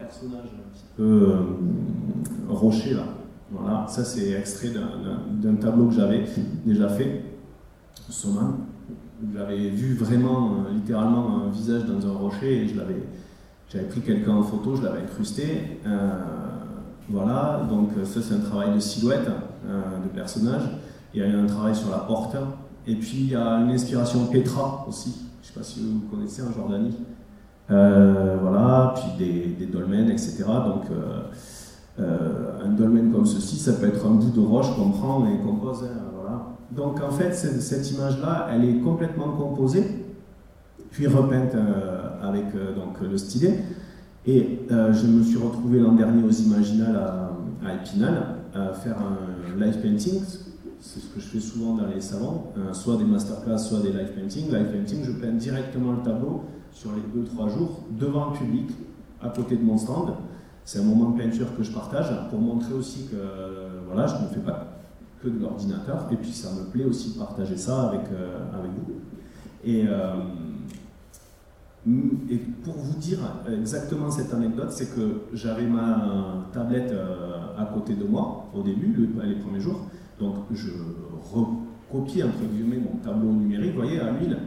personnage 0.10 0.50
un 0.56 0.74
petit 0.74 0.86
peu 0.98 1.04
euh, 1.04 1.36
rocher 2.50 2.96
là. 2.96 3.04
Voilà, 3.52 3.88
ça 3.88 4.04
c'est 4.04 4.32
extrait 4.32 4.70
d'un 4.70 5.56
tableau 5.56 5.88
que 5.88 5.96
j'avais 5.96 6.24
déjà 6.66 6.88
fait, 6.90 7.24
Soman. 8.10 8.58
J'avais 9.36 9.70
vu 9.70 9.96
vraiment, 9.96 10.52
euh, 10.52 10.74
littéralement, 10.74 11.44
un 11.44 11.50
visage 11.50 11.86
dans 11.86 12.08
un 12.08 12.14
rocher 12.14 12.64
et 12.64 12.68
je 12.68 12.78
l'avais 12.78 13.04
j'avais 13.72 13.86
pris 13.86 14.02
quelqu'un 14.02 14.32
en 14.32 14.44
photo, 14.44 14.76
je 14.76 14.84
l'avais 14.84 15.02
incrusté. 15.02 15.80
Euh, 15.86 16.10
voilà, 17.08 17.68
donc 17.70 17.90
ça 18.04 18.20
c'est 18.22 18.34
un 18.34 18.40
travail 18.40 18.74
de 18.74 18.80
silhouette, 18.80 19.30
euh, 19.68 19.82
de 20.04 20.10
personnage. 20.10 20.64
Il 21.14 21.22
y 21.22 21.24
a 21.24 21.28
eu 21.28 21.36
un 21.36 21.46
travail 21.46 21.76
sur 21.76 21.90
la 21.92 22.00
porte, 22.00 22.36
Et 22.88 22.96
puis 22.96 23.18
il 23.18 23.30
y 23.30 23.36
a 23.36 23.60
une 23.60 23.70
inspiration 23.70 24.26
Petra 24.26 24.86
aussi, 24.88 25.14
je 25.42 25.48
ne 25.48 25.54
sais 25.54 25.60
pas 25.60 25.64
si 25.64 25.82
vous 25.82 26.00
connaissez 26.10 26.42
en 26.42 26.52
Jordanie. 26.52 26.96
Voilà, 27.70 28.94
puis 28.96 29.56
des, 29.58 29.66
dolmens, 29.66 30.10
etc. 30.10 30.44
Donc 30.48 30.86
un 31.98 32.70
dolmen 32.72 33.12
comme 33.12 33.26
ceci, 33.26 33.58
ça 33.58 33.74
peut 33.74 33.88
être 33.88 34.06
un 34.06 34.12
bout 34.12 34.32
de 34.32 34.40
roche 34.40 34.74
qu'on 34.76 34.90
prend 34.92 35.26
et 35.28 35.38
qu'on 35.44 35.56
pose. 35.56 35.84
Hein, 35.84 36.02
voilà. 36.16 36.48
Donc 36.72 37.02
en 37.02 37.12
fait, 37.12 37.34
cette, 37.34 37.92
image-là, 37.92 38.48
elle 38.52 38.66
est 38.66 38.80
complètement 38.80 39.30
composée, 39.34 40.06
puis 40.92 41.08
repeinte 41.08 41.56
avec 42.22 42.46
donc, 42.54 43.00
le 43.02 43.18
stylet. 43.18 43.64
Et 44.26 44.60
je 44.70 45.08
me 45.08 45.24
suis 45.24 45.38
retrouvé 45.38 45.80
l'an 45.80 45.94
dernier 45.94 46.24
aux 46.24 46.32
Imaginales 46.32 46.96
à, 46.96 47.32
à 47.66 47.72
à 48.54 48.74
faire 48.74 48.98
un 48.98 49.60
live 49.60 49.80
painting. 49.82 50.22
C'est 50.82 51.00
ce 51.00 51.08
que 51.08 51.20
je 51.20 51.26
fais 51.26 51.40
souvent 51.40 51.76
dans 51.76 51.88
les 51.88 52.00
salons, 52.00 52.44
euh, 52.58 52.74
soit 52.74 52.96
des 52.98 53.04
masterclass, 53.04 53.58
soit 53.58 53.80
des 53.80 53.90
live 53.90 54.14
painting. 54.16 54.46
Live 54.46 54.72
painting, 54.72 55.04
je 55.04 55.12
peins 55.12 55.34
directement 55.34 55.94
le 55.94 56.04
tableau 56.04 56.44
sur 56.72 56.92
les 56.92 57.22
2-3 57.22 57.50
jours 57.58 57.84
devant 57.92 58.32
le 58.32 58.38
public, 58.38 58.70
à 59.22 59.30
côté 59.30 59.56
de 59.56 59.64
mon 59.64 59.78
stand. 59.78 60.14
C'est 60.66 60.80
un 60.80 60.84
moment 60.84 61.12
de 61.12 61.22
peinture 61.22 61.56
que 61.58 61.64
je 61.64 61.72
partage 61.72 62.08
pour 62.30 62.40
montrer 62.40 62.74
aussi 62.74 63.08
que 63.08 63.18
voilà, 63.88 64.08
je 64.08 64.16
ne 64.24 64.28
fais 64.30 64.40
pas 64.40 64.68
que 65.22 65.28
de 65.28 65.40
l'ordinateur. 65.40 66.08
Et 66.12 66.16
puis 66.16 66.32
ça 66.32 66.50
me 66.54 66.70
plaît 66.72 66.86
aussi 66.86 67.14
de 67.14 67.20
partager 67.20 67.58
ça 67.58 67.90
avec, 67.90 68.02
euh, 68.12 68.38
avec 68.54 68.72
vous. 68.72 68.94
Et, 69.64 69.86
euh, 69.88 70.14
et 72.30 72.38
pour 72.38 72.76
vous 72.76 72.98
dire 73.00 73.20
exactement 73.52 74.12
cette 74.12 74.34
anecdote, 74.34 74.72
c'est 74.72 74.96
que 74.96 75.22
j'avais 75.34 75.66
ma 75.66 76.46
tablette 76.54 76.94
à 77.58 77.66
côté 77.66 77.96
de 77.96 78.04
moi 78.04 78.46
au 78.54 78.62
début, 78.62 79.10
les 79.24 79.36
premiers 79.36 79.60
jours. 79.60 79.88
Donc 80.20 80.36
je 80.52 80.70
recopie 81.34 82.24
entre 82.24 82.44
guillemets 82.52 82.78
mon 82.80 82.98
tableau 82.98 83.32
numérique, 83.32 83.72
vous 83.72 83.82
voyez, 83.82 84.00
à 84.00 84.12
l'huile. 84.12 84.38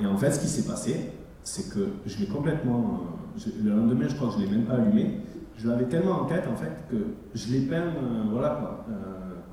Et 0.00 0.06
en 0.06 0.16
fait, 0.16 0.32
ce 0.32 0.40
qui 0.40 0.46
s'est 0.46 0.68
passé, 0.68 1.12
c'est 1.42 1.70
que 1.70 1.88
je 2.06 2.18
l'ai 2.18 2.26
complètement. 2.26 3.00
le 3.62 3.70
lendemain, 3.70 4.06
je 4.08 4.14
crois 4.14 4.28
que 4.28 4.34
je 4.34 4.38
ne 4.40 4.44
l'ai 4.44 4.50
même 4.50 4.64
pas 4.64 4.74
allumé. 4.74 5.20
Je 5.56 5.68
l'avais 5.68 5.84
tellement 5.84 6.22
en 6.22 6.24
tête 6.24 6.44
en 6.50 6.56
fait 6.56 6.72
que 6.90 6.96
je 7.34 7.52
l'ai 7.52 7.60
peint, 7.60 7.82
euh, 7.82 8.22
voilà 8.30 8.50
quoi, 8.50 8.84
euh, 8.88 8.94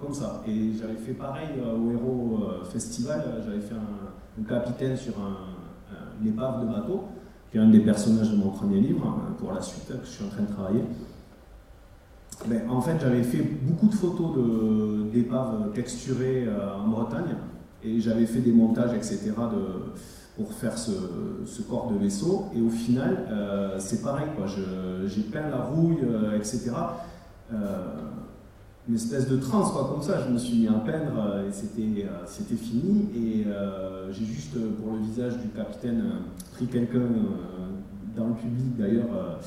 comme 0.01 0.13
ça. 0.13 0.41
Et 0.47 0.71
j'avais 0.79 0.95
fait 0.95 1.13
pareil 1.13 1.49
euh, 1.59 1.77
au 1.77 1.91
Héros 1.91 2.39
Festival, 2.71 3.23
j'avais 3.45 3.59
fait 3.59 3.75
un, 3.75 4.43
capitaine 4.47 4.95
sur 4.95 5.13
un, 5.19 5.35
une 6.21 6.29
épave 6.29 6.61
de 6.61 6.71
bateau, 6.71 7.05
qui 7.51 7.57
est 7.57 7.61
un 7.61 7.69
des 7.69 7.79
personnages 7.79 8.31
de 8.31 8.37
mon 8.37 8.51
premier 8.51 8.79
livre, 8.79 9.05
hein, 9.05 9.33
pour 9.37 9.51
la 9.51 9.61
suite, 9.61 9.87
que 9.87 10.05
je 10.05 10.09
suis 10.09 10.23
en 10.23 10.29
train 10.29 10.43
de 10.43 10.51
travailler. 10.51 10.83
Ben, 12.45 12.69
en 12.69 12.79
fait, 12.81 12.97
j'avais 13.01 13.23
fait 13.23 13.41
beaucoup 13.41 13.87
de 13.87 13.95
photos 13.95 14.37
d'épaves 15.11 15.71
texturées 15.73 16.45
euh, 16.47 16.75
en 16.75 16.87
Bretagne 16.87 17.35
et 17.83 17.99
j'avais 17.99 18.25
fait 18.25 18.39
des 18.39 18.51
montages, 18.51 18.93
etc., 18.93 19.33
pour 20.37 20.53
faire 20.53 20.77
ce, 20.77 20.91
corps 21.67 21.91
de 21.91 21.97
vaisseau. 21.97 22.45
Et 22.55 22.61
au 22.61 22.69
final, 22.69 23.25
euh, 23.29 23.75
c'est 23.79 24.01
pareil, 24.01 24.27
j'ai 25.07 25.23
peint 25.23 25.49
la 25.49 25.57
rouille, 25.57 25.97
euh, 26.03 26.37
etc. 26.37 26.71
une 28.87 28.95
espèce 28.95 29.27
de 29.27 29.37
transe, 29.37 29.71
quoi, 29.71 29.89
comme 29.91 30.01
ça. 30.01 30.23
Je 30.25 30.31
me 30.31 30.37
suis 30.37 30.59
mis 30.59 30.67
à 30.67 30.73
peindre 30.73 31.41
et 31.47 31.51
c'était 31.51 32.55
fini. 32.55 33.09
Et 33.15 33.45
j'ai 34.11 34.25
juste, 34.25 34.53
pour 34.79 34.93
le 34.93 34.99
visage 34.99 35.37
du 35.39 35.49
capitaine, 35.49 36.03
pris 36.53 36.67
quelqu'un 36.67 37.07
dans 38.15 38.27
le 38.27 38.33
public 38.33 38.77
d'ailleurs 38.77 39.39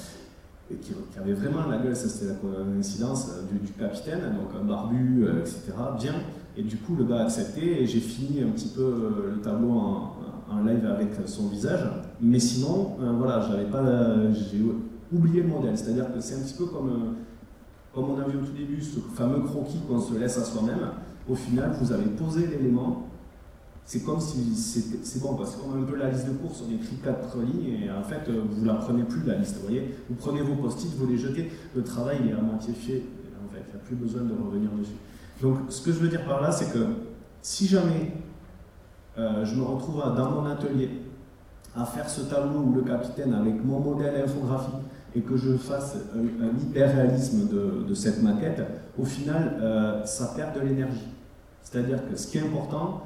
qui, 0.76 1.18
avait 1.18 1.32
vraiment 1.32 1.66
la 1.66 1.78
gueule, 1.78 1.96
ça 1.96 2.08
c'était 2.08 2.32
la 2.32 2.38
coïncidence 2.38 3.30
euh, 3.30 3.58
du, 3.64 3.72
capitaine, 3.72 4.20
donc 4.20 4.50
un 4.60 4.64
barbu, 4.64 5.24
euh, 5.24 5.40
etc. 5.40 5.72
Bien. 5.98 6.14
Et 6.56 6.62
du 6.62 6.76
coup, 6.76 6.96
le 6.96 7.04
gars 7.04 7.20
a 7.20 7.24
accepté 7.24 7.82
et 7.82 7.86
j'ai 7.86 8.00
fini 8.00 8.42
un 8.42 8.50
petit 8.50 8.68
peu 8.68 8.82
euh, 8.82 9.34
le 9.34 9.40
tableau 9.40 9.70
en, 9.70 10.16
live 10.64 10.86
avec 10.86 11.08
son 11.26 11.48
visage. 11.48 11.80
Mais 12.20 12.38
sinon, 12.38 12.96
voilà, 13.18 13.46
j'avais 13.48 13.70
pas, 13.70 13.82
j'ai 14.32 14.62
oublié 15.12 15.42
le 15.42 15.48
modèle. 15.48 15.76
C'est-à-dire 15.76 16.12
que 16.12 16.20
c'est 16.20 16.36
un 16.36 16.40
petit 16.40 16.54
peu 16.54 16.66
comme, 16.66 17.16
comme 17.94 18.10
on 18.10 18.20
a 18.20 18.28
vu 18.28 18.38
au 18.38 18.44
tout 18.44 18.52
début, 18.52 18.80
ce 18.80 19.00
fameux 19.14 19.40
croquis 19.40 19.80
qu'on 19.88 20.00
se 20.00 20.14
laisse 20.14 20.38
à 20.38 20.44
soi-même. 20.44 20.80
Au 21.28 21.34
final, 21.34 21.72
vous 21.80 21.92
avez 21.92 22.06
posé 22.06 22.46
l'élément 22.46 23.10
c'est 23.90 24.04
comme 24.04 24.20
si 24.20 24.54
c'est 24.54 25.20
bon, 25.20 25.34
parce 25.34 25.56
qu'on 25.56 25.72
a 25.72 25.76
un 25.76 25.82
peu 25.82 25.96
la 25.96 26.10
liste 26.10 26.28
de 26.28 26.34
courses, 26.34 26.62
on 26.64 26.72
écrit 26.72 26.94
quatre 27.02 27.36
lignes 27.38 27.82
et 27.82 27.90
en 27.90 28.04
fait 28.04 28.28
euh, 28.28 28.42
vous 28.48 28.64
la 28.64 28.74
prenez 28.74 29.02
plus 29.02 29.24
la 29.26 29.34
liste, 29.34 29.56
vous 29.56 29.62
voyez. 29.62 29.96
Vous 30.08 30.14
prenez 30.14 30.42
vos 30.42 30.54
post-it, 30.54 30.94
vous 30.96 31.08
les 31.08 31.18
jetez, 31.18 31.50
le 31.74 31.82
travail 31.82 32.18
est 32.28 32.32
à 32.32 32.40
moitié 32.40 32.72
fait, 32.72 33.02
en 33.44 33.52
fait, 33.52 33.64
il 33.66 33.74
n'y 33.74 33.80
a 33.80 33.84
plus 33.84 33.96
besoin 33.96 34.22
de 34.22 34.32
revenir 34.32 34.70
dessus. 34.78 34.92
Donc 35.42 35.56
ce 35.70 35.82
que 35.82 35.90
je 35.90 35.98
veux 35.98 36.08
dire 36.08 36.24
par 36.24 36.40
là, 36.40 36.52
c'est 36.52 36.72
que 36.72 36.86
si 37.42 37.66
jamais 37.66 38.12
euh, 39.18 39.44
je 39.44 39.56
me 39.56 39.64
retrouve 39.64 40.02
dans 40.16 40.30
mon 40.30 40.46
atelier 40.46 40.90
à 41.76 41.84
faire 41.84 42.08
ce 42.08 42.22
tableau 42.22 42.60
ou 42.60 42.74
le 42.74 42.82
capitaine 42.82 43.34
avec 43.34 43.64
mon 43.64 43.80
modèle 43.80 44.22
infographique 44.24 44.74
et 45.14 45.20
que 45.20 45.36
je 45.36 45.56
fasse 45.56 45.96
un, 46.14 46.58
hyper-réalisme 46.58 47.48
de, 47.48 47.94
cette 47.94 48.22
maquette, 48.22 48.62
au 48.98 49.04
final, 49.04 49.58
euh, 49.60 50.04
ça 50.04 50.32
perd 50.36 50.54
de 50.54 50.60
l'énergie. 50.60 51.08
C'est-à-dire 51.62 51.98
que 52.08 52.16
ce 52.16 52.28
qui 52.28 52.38
est 52.38 52.42
important, 52.42 53.02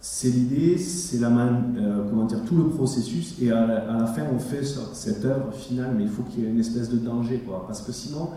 c'est 0.00 0.28
l'idée, 0.28 0.78
c'est 0.78 1.18
la 1.18 1.28
euh, 1.28 2.08
comment 2.08 2.24
dire, 2.24 2.44
tout 2.44 2.56
le 2.56 2.68
processus, 2.68 3.36
et 3.40 3.50
à 3.50 3.66
la, 3.66 4.06
fin 4.06 4.22
on 4.32 4.38
fait 4.38 4.62
cette 4.64 5.24
œuvre 5.24 5.52
finale, 5.52 5.92
mais 5.96 6.04
il 6.04 6.08
faut 6.08 6.22
qu'il 6.22 6.44
y 6.44 6.46
ait 6.46 6.50
une 6.50 6.60
espèce 6.60 6.88
de 6.88 6.98
danger, 6.98 7.38
quoi, 7.46 7.64
parce 7.66 7.82
que 7.82 7.92
sinon 7.92 8.30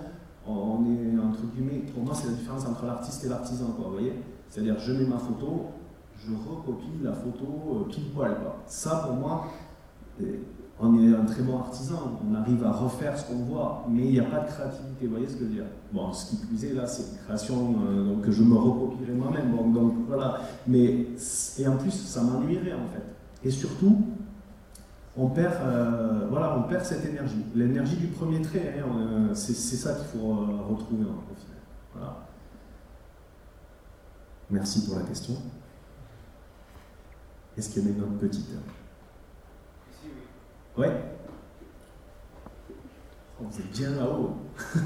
on 0.48 0.84
est 0.86 1.20
entre 1.20 1.42
guillemets, 1.54 1.84
pour 1.94 2.04
moi 2.04 2.14
c'est 2.16 2.28
la 2.28 2.34
différence 2.34 2.66
entre 2.66 2.86
l'artiste 2.86 3.24
et 3.26 3.30
l'artisan, 3.30 3.68
quoi, 3.78 3.86
vous 3.88 3.94
voyez, 3.94 4.14
c'est-à-dire 4.50 4.76
je 4.80 4.92
mets 4.94 5.06
ma 5.06 5.18
photo, 5.18 5.68
je 6.26 6.34
recopie 6.34 7.04
la 7.04 7.14
photo 7.14 7.46
euh, 7.88 7.90
pile 7.90 8.10
poil. 8.14 8.36
Ça 8.68 9.04
pour 9.08 9.16
moi, 9.16 9.48
on 10.80 11.00
est 11.00 11.16
un 11.16 11.26
très 11.26 11.44
bon 11.44 11.60
artisan, 11.60 12.20
on 12.28 12.36
arrive 12.36 12.64
à 12.64 12.72
refaire 12.72 13.18
ce 13.18 13.28
qu'on 13.28 13.44
voit, 13.44 13.86
mais 13.88 14.06
il 14.06 14.12
n'y 14.12 14.20
a 14.20 14.24
pas 14.24 14.40
de 14.40 14.48
créativité, 14.48 15.06
vous 15.06 15.12
voyez 15.12 15.28
ce 15.28 15.34
que 15.34 15.40
je 15.40 15.46
veux 15.46 15.54
dire? 15.54 15.66
Bon, 15.94 16.12
ce 16.12 16.32
qui 16.32 16.38
plus 16.38 16.74
là, 16.74 16.88
c'est 16.88 17.04
une 17.04 17.18
création 17.26 17.76
euh, 17.86 18.22
que 18.22 18.32
je 18.32 18.44
me 18.44 18.56
recopierai 18.56 19.14
moi-même, 19.14 19.52
donc, 19.74 19.94
voilà. 20.08 20.40
Mais, 20.68 21.08
et 21.60 21.68
en 21.68 21.78
plus, 21.78 21.92
ça 21.92 22.24
m'ennuierait 22.24 22.74
en 22.74 22.88
fait. 22.94 23.04
Et 23.44 23.52
surtout, 23.52 24.02
on 25.18 25.28
perd, 25.28 25.54
euh, 25.62 26.28
voilà, 26.30 26.58
on 26.58 26.64
perd 26.64 26.84
cette 26.86 27.06
énergie. 27.06 27.44
L'énergie 27.56 27.98
du 27.98 28.08
premier 28.08 28.42
trait, 28.42 28.82
hein, 28.84 29.30
c'est 29.34 29.54
ça 29.54 29.94
qu'il 29.94 30.20
faut 30.20 30.36
retrouver 30.70 31.04
au 31.04 31.36
final. 31.36 31.58
Voilà. 31.94 32.18
Merci 34.50 34.86
pour 34.86 34.98
la 34.98 35.04
question. 35.04 35.36
Est-ce 37.58 37.70
qu'il 37.70 37.84
y 37.84 37.88
a 37.88 37.90
une 37.92 38.02
autre 38.02 38.18
petite 38.18 38.48
Ouais. 40.78 40.92
Oh, 43.40 43.44
vous 43.50 43.60
êtes 43.60 43.72
bien 43.72 43.90
là-haut. 43.92 44.38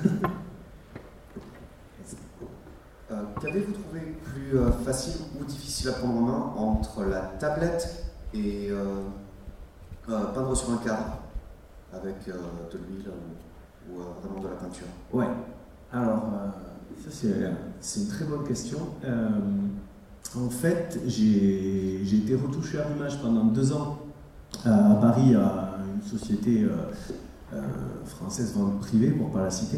euh, 3.11 3.23
Qu'avez-vous 3.39 3.73
trouvé 3.73 3.99
plus 4.23 4.57
euh, 4.57 4.71
facile 4.71 5.21
ou 5.39 5.43
difficile 5.45 5.89
à 5.89 5.93
prendre 5.93 6.15
en 6.15 6.21
main 6.21 6.53
entre 6.57 7.03
la 7.03 7.19
tablette 7.39 8.05
et 8.33 8.69
euh, 8.71 9.01
peindre 10.07 10.55
sur 10.55 10.71
un 10.71 10.77
cadre 10.77 11.19
avec 11.93 12.25
de 12.25 12.77
l'huile 12.79 13.11
ou 13.91 13.99
vraiment 13.99 14.39
de 14.41 14.47
la 14.47 14.55
peinture? 14.55 14.87
Ouais. 15.13 15.29
Alors, 15.93 16.31
ça 16.97 17.11
c'est 17.79 17.99
une 17.99 18.07
très 18.07 18.25
bonne 18.25 18.43
question. 18.47 18.79
En 20.37 20.49
fait, 20.49 20.99
j'ai 21.07 22.01
été 22.01 22.35
retouché 22.35 22.79
à 22.79 22.89
l'image 22.89 23.19
pendant 23.21 23.45
deux 23.45 23.71
ans 23.71 23.99
à 24.65 24.95
Paris 24.95 25.35
à 25.35 25.75
société 26.05 26.63
euh, 26.63 26.91
euh, 27.53 27.61
française 28.05 28.53
privée, 28.81 29.09
pour 29.09 29.29
ne 29.29 29.33
pas 29.33 29.43
la 29.43 29.51
citer. 29.51 29.77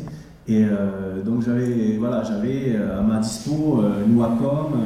Et 0.50 0.64
euh, 0.64 1.22
donc 1.24 1.44
j'avais 1.44 1.98
voilà, 1.98 2.22
à 2.22 3.02
ma 3.02 3.20
dispo 3.20 3.84
une 4.06 4.18
Wacom, 4.18 4.78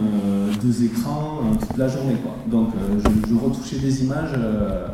deux 0.61 0.83
écrans 0.83 1.41
toute 1.59 1.77
la 1.77 1.87
journée. 1.87 2.15
Quoi. 2.23 2.35
Donc 2.47 2.69
je, 3.29 3.35
retouchais 3.35 3.77
des 3.77 4.03
images 4.03 4.33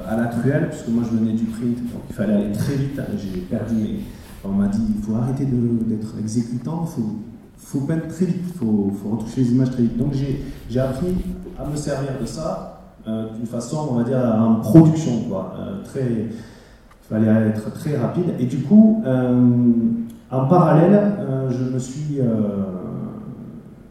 à 0.05 0.17
la 0.17 0.25
truelle, 0.25 0.69
puisque 0.69 0.89
moi 0.89 1.03
je 1.09 1.17
venais 1.17 1.33
du 1.33 1.45
print, 1.45 1.77
donc 1.77 2.01
il 2.09 2.15
fallait 2.15 2.33
aller 2.33 2.51
très 2.51 2.75
vite. 2.75 2.99
J'ai 3.17 3.39
perdu 3.41 3.75
mes. 3.75 3.99
On 4.43 4.51
m'a 4.51 4.67
dit 4.67 4.81
il 4.95 5.03
faut 5.03 5.15
arrêter 5.15 5.45
d'être 5.45 6.15
exécutant, 6.19 6.85
il 6.85 6.95
faut, 6.95 7.15
faut 7.57 7.81
peindre 7.81 8.07
très 8.07 8.25
vite, 8.25 8.43
il 8.45 8.53
faut, 8.53 8.91
faut, 9.01 9.09
retoucher 9.15 9.41
les 9.41 9.51
images 9.51 9.71
très 9.71 9.83
vite. 9.83 9.97
Donc 9.97 10.13
j'ai 10.69 10.79
appris 10.79 11.07
à 11.59 11.65
me 11.65 11.75
servir 11.75 12.11
de 12.19 12.25
ça 12.25 12.77
euh, 13.07 13.27
d'une 13.37 13.45
façon, 13.45 13.87
on 13.91 13.95
va 13.95 14.03
dire, 14.03 14.17
en 14.17 14.55
production, 14.55 15.21
quoi. 15.29 15.53
Euh, 15.57 15.81
très, 15.83 16.27
fallait 17.09 17.47
être 17.47 17.71
très 17.73 17.95
rapide. 17.95 18.33
Et 18.37 18.45
du 18.45 18.57
coup, 18.57 19.01
euh, 19.05 19.71
en 20.29 20.45
parallèle, 20.47 21.13
je 21.49 21.63
me 21.73 21.79
suis 21.79 22.19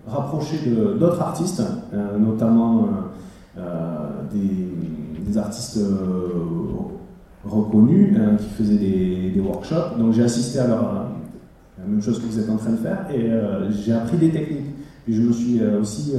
rapproché 0.06 0.58
d'autres 1.00 1.22
artistes, 1.22 1.62
notamment 2.18 2.88
des, 4.30 5.38
artistes 5.38 5.80
reconnus 7.42 8.18
qui 8.38 8.48
faisaient 8.50 8.76
des, 8.76 9.40
workshops. 9.40 9.96
Donc 9.98 10.12
j'ai 10.12 10.24
assisté 10.24 10.58
à 10.58 10.66
leur, 10.66 11.06
même 11.86 12.02
chose 12.02 12.18
que 12.18 12.26
vous 12.26 12.38
êtes 12.38 12.50
en 12.50 12.56
train 12.56 12.72
de 12.72 12.76
faire 12.76 13.06
et 13.14 13.30
j'ai 13.70 13.92
appris 13.92 14.16
des 14.16 14.30
techniques. 14.30 14.74
Et 15.08 15.12
je 15.12 15.22
me 15.22 15.32
suis 15.32 15.60
aussi 15.80 16.14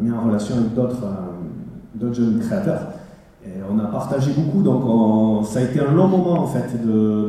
mis 0.00 0.10
en 0.10 0.22
relation 0.26 0.56
avec 0.56 0.74
d'autres 0.74 2.14
jeunes 2.14 2.38
créateurs. 2.40 2.82
Et 3.44 3.60
on 3.70 3.78
a 3.78 3.84
partagé 3.84 4.32
beaucoup, 4.32 4.62
donc 4.62 5.46
ça 5.46 5.60
a 5.60 5.62
été 5.62 5.78
un 5.80 5.92
long 5.92 6.08
moment 6.08 6.40
en 6.42 6.46
fait 6.46 6.68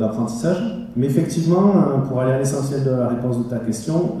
d'apprentissage. 0.00 0.74
Mais 0.96 1.06
effectivement, 1.06 2.00
pour 2.08 2.20
aller 2.20 2.32
à 2.32 2.38
l'essentiel 2.38 2.82
de 2.82 2.90
la 2.90 3.06
réponse 3.06 3.38
de 3.38 3.44
ta 3.44 3.58
question, 3.58 4.16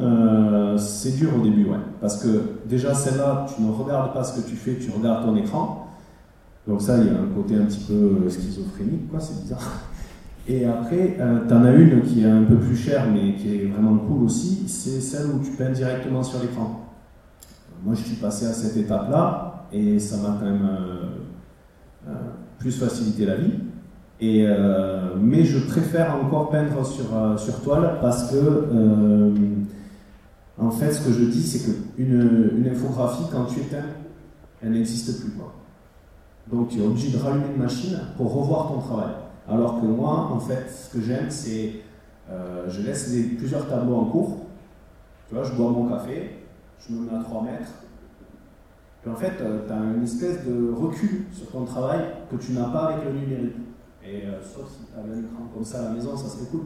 c'est 0.76 1.16
dur 1.16 1.30
au 1.36 1.42
début, 1.42 1.64
ouais. 1.64 1.78
Parce 2.00 2.22
que 2.22 2.28
déjà, 2.68 2.94
celle-là, 2.94 3.46
tu 3.52 3.62
ne 3.62 3.72
regardes 3.72 4.12
pas 4.12 4.22
ce 4.22 4.40
que 4.40 4.48
tu 4.48 4.54
fais, 4.54 4.74
tu 4.74 4.92
regardes 4.96 5.24
ton 5.24 5.34
écran. 5.34 5.88
Donc 6.68 6.82
ça, 6.82 6.98
il 6.98 7.06
y 7.06 7.08
a 7.08 7.14
un 7.14 7.34
côté 7.34 7.56
un 7.56 7.64
petit 7.64 7.80
peu 7.80 8.28
schizophrénique, 8.28 9.10
quoi, 9.10 9.18
c'est 9.18 9.42
bizarre. 9.42 9.80
Et 10.48 10.64
après, 10.64 11.16
euh, 11.20 11.46
tu 11.46 11.54
en 11.54 11.64
as 11.64 11.72
une 11.72 12.00
qui 12.02 12.22
est 12.24 12.30
un 12.30 12.42
peu 12.44 12.56
plus 12.56 12.76
chère, 12.76 13.06
mais 13.12 13.34
qui 13.34 13.54
est 13.54 13.66
vraiment 13.66 13.98
cool 13.98 14.24
aussi, 14.24 14.66
c'est 14.66 15.00
celle 15.00 15.26
où 15.26 15.40
tu 15.44 15.50
peins 15.50 15.70
directement 15.70 16.22
sur 16.22 16.40
l'écran. 16.40 16.86
Moi, 17.84 17.94
je 17.94 18.02
suis 18.02 18.16
passé 18.16 18.46
à 18.46 18.52
cette 18.52 18.76
étape-là, 18.76 19.66
et 19.72 19.98
ça 19.98 20.16
m'a 20.16 20.38
quand 20.40 20.46
même 20.46 20.66
euh, 20.66 22.08
euh, 22.08 22.12
plus 22.58 22.72
facilité 22.72 23.26
la 23.26 23.36
vie. 23.36 23.52
Et, 24.20 24.44
mais 25.20 25.44
je 25.44 25.60
préfère 25.68 26.16
encore 26.16 26.50
peindre 26.50 26.84
sur, 26.84 27.04
sur 27.38 27.60
toile 27.60 27.98
parce 28.00 28.32
que, 28.32 29.32
en 30.58 30.70
fait, 30.72 30.92
ce 30.92 31.06
que 31.06 31.12
je 31.12 31.26
dis, 31.26 31.40
c'est 31.40 31.60
qu'une 31.60 32.50
une 32.56 32.68
infographie, 32.68 33.22
quand 33.30 33.44
tu 33.44 33.60
éteins, 33.60 33.86
elle 34.60 34.72
n'existe 34.72 35.20
plus. 35.20 35.30
Quoi. 35.30 35.54
Donc 36.50 36.70
tu 36.70 36.80
es 36.80 36.84
obligé 36.84 37.16
de 37.16 37.22
rallumer 37.22 37.46
une 37.54 37.62
machine 37.62 37.98
pour 38.16 38.34
revoir 38.34 38.68
ton 38.68 38.80
travail. 38.80 39.14
Alors 39.48 39.80
que 39.80 39.86
moi, 39.86 40.28
en 40.32 40.40
fait, 40.40 40.68
ce 40.70 40.92
que 40.96 41.02
j'aime, 41.02 41.30
c'est 41.30 41.80
euh, 42.30 42.68
je 42.68 42.82
laisse 42.82 43.10
plusieurs 43.38 43.66
tableaux 43.66 43.96
en 43.96 44.04
cours. 44.04 44.36
Tu 45.28 45.34
vois, 45.34 45.44
je 45.44 45.52
bois 45.54 45.70
mon 45.70 45.88
café, 45.88 46.30
je 46.78 46.94
me 46.94 47.06
mets 47.06 47.16
à 47.16 47.22
3 47.22 47.42
mètres. 47.44 47.72
Puis 49.02 49.10
en 49.10 49.14
fait, 49.14 49.40
euh, 49.40 49.66
tu 49.66 49.72
as 49.72 49.76
une 49.76 50.02
espèce 50.02 50.44
de 50.46 50.72
recul 50.72 51.24
sur 51.32 51.50
ton 51.50 51.64
travail 51.64 52.00
que 52.30 52.36
tu 52.36 52.52
n'as 52.52 52.68
pas 52.68 52.88
avec 52.88 53.04
le 53.04 53.12
numérique. 53.12 53.56
Et 54.04 54.24
euh, 54.26 54.42
sauf 54.42 54.68
si 54.70 54.84
tu 54.84 54.98
avais 54.98 55.14
un 55.14 55.20
écran 55.20 55.48
comme 55.54 55.64
ça 55.64 55.80
à 55.80 55.82
la 55.84 55.90
maison, 55.90 56.16
ça 56.16 56.28
serait 56.28 56.50
cool. 56.50 56.60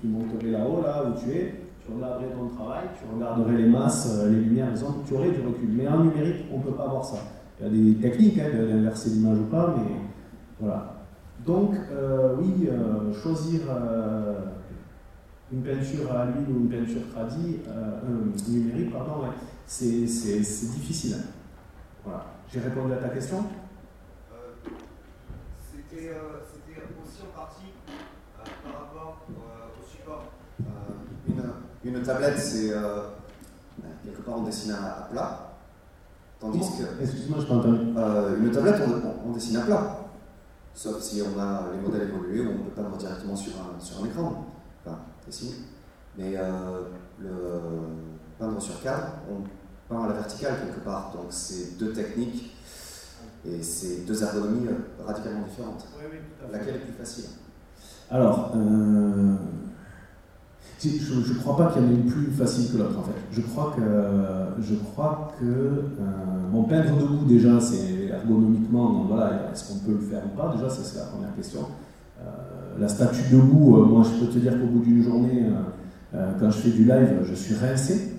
Tu 0.00 0.06
monterais 0.06 0.50
là-haut, 0.50 0.82
là 0.82 1.04
où 1.04 1.18
tu 1.18 1.30
es, 1.30 1.54
tu 1.84 1.92
regarderais 1.92 2.30
ton 2.30 2.54
travail, 2.54 2.84
tu 2.98 3.04
regarderais 3.12 3.56
les 3.56 3.68
masses, 3.68 4.24
les 4.26 4.40
lumières, 4.40 4.70
les 4.70 4.82
ondes, 4.84 5.04
tu 5.06 5.14
aurais 5.14 5.30
du 5.30 5.40
recul. 5.40 5.68
Mais 5.70 5.88
en 5.88 6.04
numérique, 6.04 6.44
on 6.52 6.58
ne 6.58 6.62
peut 6.62 6.72
pas 6.72 6.86
voir 6.86 7.04
ça. 7.04 7.18
Il 7.60 7.66
y 7.66 7.68
a 7.68 7.92
des 7.92 8.00
techniques 8.00 8.38
hein, 8.38 8.50
d'inverser 8.52 9.10
l'image 9.10 9.38
ou 9.38 9.44
pas, 9.44 9.74
mais 9.76 9.96
voilà. 10.60 10.97
Donc, 11.48 11.74
euh, 11.90 12.36
oui, 12.38 12.68
euh, 12.70 13.10
choisir 13.14 13.62
euh, 13.70 14.34
une 15.50 15.62
peinture 15.62 16.12
à 16.14 16.26
l'huile 16.26 16.54
ou 16.54 16.60
une 16.60 16.68
peinture 16.68 17.00
tradie, 17.10 17.60
numérique, 18.48 18.92
pardon, 18.92 19.24
c'est 19.66 20.04
difficile. 20.04 21.16
Voilà. 22.04 22.26
J'ai 22.52 22.60
répondu 22.60 22.92
à 22.92 22.96
ta 22.96 23.08
question? 23.08 23.44
C'était 25.72 26.10
aussi 27.02 27.22
en 27.22 27.40
partie 27.40 27.72
par 28.36 28.72
rapport 28.72 29.22
au 29.30 29.90
support. 29.90 30.24
Une, 31.26 31.96
une, 31.96 32.02
tablette, 32.02 32.38
c'est 32.38 32.74
quelque 34.04 34.20
part 34.20 34.38
on 34.38 34.42
dessine 34.42 34.72
à 34.72 35.08
plat. 35.10 35.48
Tandis 36.38 36.60
que. 36.60 37.02
Excuse-moi, 37.02 37.38
je 37.40 37.46
pas 37.46 37.54
entendu. 37.54 37.78
Euh, 37.96 38.36
une 38.38 38.50
tablette, 38.50 38.82
on, 39.26 39.32
dessine 39.32 39.56
à 39.56 39.60
plat. 39.62 40.07
Sauf 40.78 41.02
si 41.02 41.20
on 41.22 41.40
a 41.40 41.72
les 41.74 41.80
modèles 41.80 42.08
évolués 42.08 42.40
où 42.40 42.50
on 42.50 42.64
peut 42.66 42.80
peindre 42.80 42.96
directement 42.96 43.34
sur 43.34 43.50
un, 43.54 43.80
sur 43.80 44.00
un 44.00 44.06
écran. 44.06 44.46
Enfin. 44.86 44.96
Mais 46.16 46.34
euh, 46.36 46.82
le 47.18 47.28
peindre 48.38 48.62
sur 48.62 48.80
cadre, 48.80 49.08
on 49.28 49.42
peint 49.92 50.04
à 50.04 50.06
la 50.06 50.14
verticale 50.14 50.54
quelque 50.64 50.84
part. 50.84 51.10
Donc 51.12 51.26
c'est 51.30 51.76
deux 51.78 51.92
techniques 51.92 52.54
et 53.44 53.60
c'est 53.60 54.06
deux 54.06 54.22
ergonomies 54.22 54.68
radicalement 55.04 55.46
différentes. 55.48 55.84
Oui, 55.98 56.04
oui, 56.12 56.18
Laquelle 56.52 56.76
est 56.76 56.78
plus 56.78 56.92
facile? 56.92 57.24
Alors, 58.08 58.52
euh, 58.54 59.34
je 60.80 61.32
ne 61.32 61.38
crois 61.40 61.56
pas 61.56 61.72
qu'il 61.72 61.82
y 61.82 61.86
en 61.86 61.88
ait 61.88 61.94
une 61.94 62.06
plus 62.06 62.30
facile 62.30 62.70
que 62.70 62.78
l'autre 62.78 63.00
en 63.00 63.02
fait. 63.02 63.18
Je 63.32 63.40
crois 63.40 63.74
que, 63.76 64.62
je 64.62 64.76
crois 64.76 65.32
que 65.40 65.44
euh, 65.44 65.82
bon, 66.52 66.62
peindre 66.62 66.96
debout 66.98 67.24
déjà, 67.24 67.60
c'est 67.60 67.97
ergonomiquement, 68.08 69.04
voilà, 69.08 69.50
est-ce 69.52 69.68
qu'on 69.68 69.78
peut 69.78 69.92
le 69.92 70.06
faire 70.06 70.22
ou 70.26 70.36
pas? 70.36 70.54
Déjà, 70.54 70.68
c'est 70.70 70.98
la 70.98 71.06
première 71.06 71.34
question. 71.34 71.60
Euh, 72.20 72.24
la 72.78 72.88
statue 72.88 73.22
debout, 73.32 73.76
euh, 73.76 73.84
moi 73.86 74.02
je 74.04 74.24
peux 74.24 74.32
te 74.32 74.38
dire 74.38 74.52
qu'au 74.58 74.66
bout 74.66 74.80
d'une 74.80 75.02
journée, 75.02 75.46
euh, 76.14 76.32
quand 76.40 76.50
je 76.50 76.58
fais 76.58 76.70
du 76.70 76.84
live, 76.84 77.20
je 77.22 77.34
suis 77.34 77.54
rincé. 77.54 78.14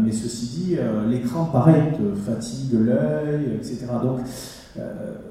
mais 0.00 0.12
ceci 0.12 0.46
dit, 0.46 0.76
l'écran 1.08 1.46
pareil 1.46 1.92
te 1.92 2.14
fatigue 2.14 2.74
l'œil, 2.74 3.54
etc. 3.56 3.86
Donc 4.02 4.20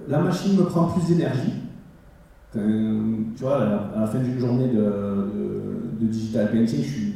la 0.07 0.19
machine 0.19 0.57
me 0.57 0.63
prend 0.63 0.85
plus 0.85 1.07
d'énergie. 1.07 1.53
tu 2.53 3.43
vois, 3.43 3.57
à 3.95 3.99
la 4.01 4.07
fin 4.07 4.19
d'une 4.19 4.39
journée 4.39 4.69
de 4.69 6.07
digital 6.07 6.51
painting, 6.51 6.83
je 6.83 6.89
suis, 6.89 7.13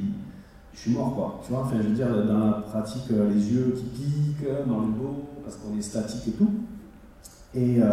je 0.73 0.79
suis 0.79 0.91
mort, 0.91 1.15
quoi. 1.15 1.41
Tu 1.43 1.51
vois, 1.51 1.61
enfin, 1.61 1.77
je 1.81 1.87
veux 1.87 1.95
dire, 1.95 2.07
dans 2.25 2.39
la 2.39 2.51
pratique, 2.53 3.11
euh, 3.11 3.29
les 3.29 3.53
yeux 3.53 3.73
qui 3.75 3.83
piquent 3.83 4.47
dans 4.67 4.81
le 4.81 4.87
dos, 4.87 5.25
parce 5.43 5.57
qu'on 5.57 5.77
est 5.77 5.81
statique 5.81 6.27
et 6.27 6.31
tout. 6.31 6.49
Et, 7.57 7.77
euh, 7.81 7.85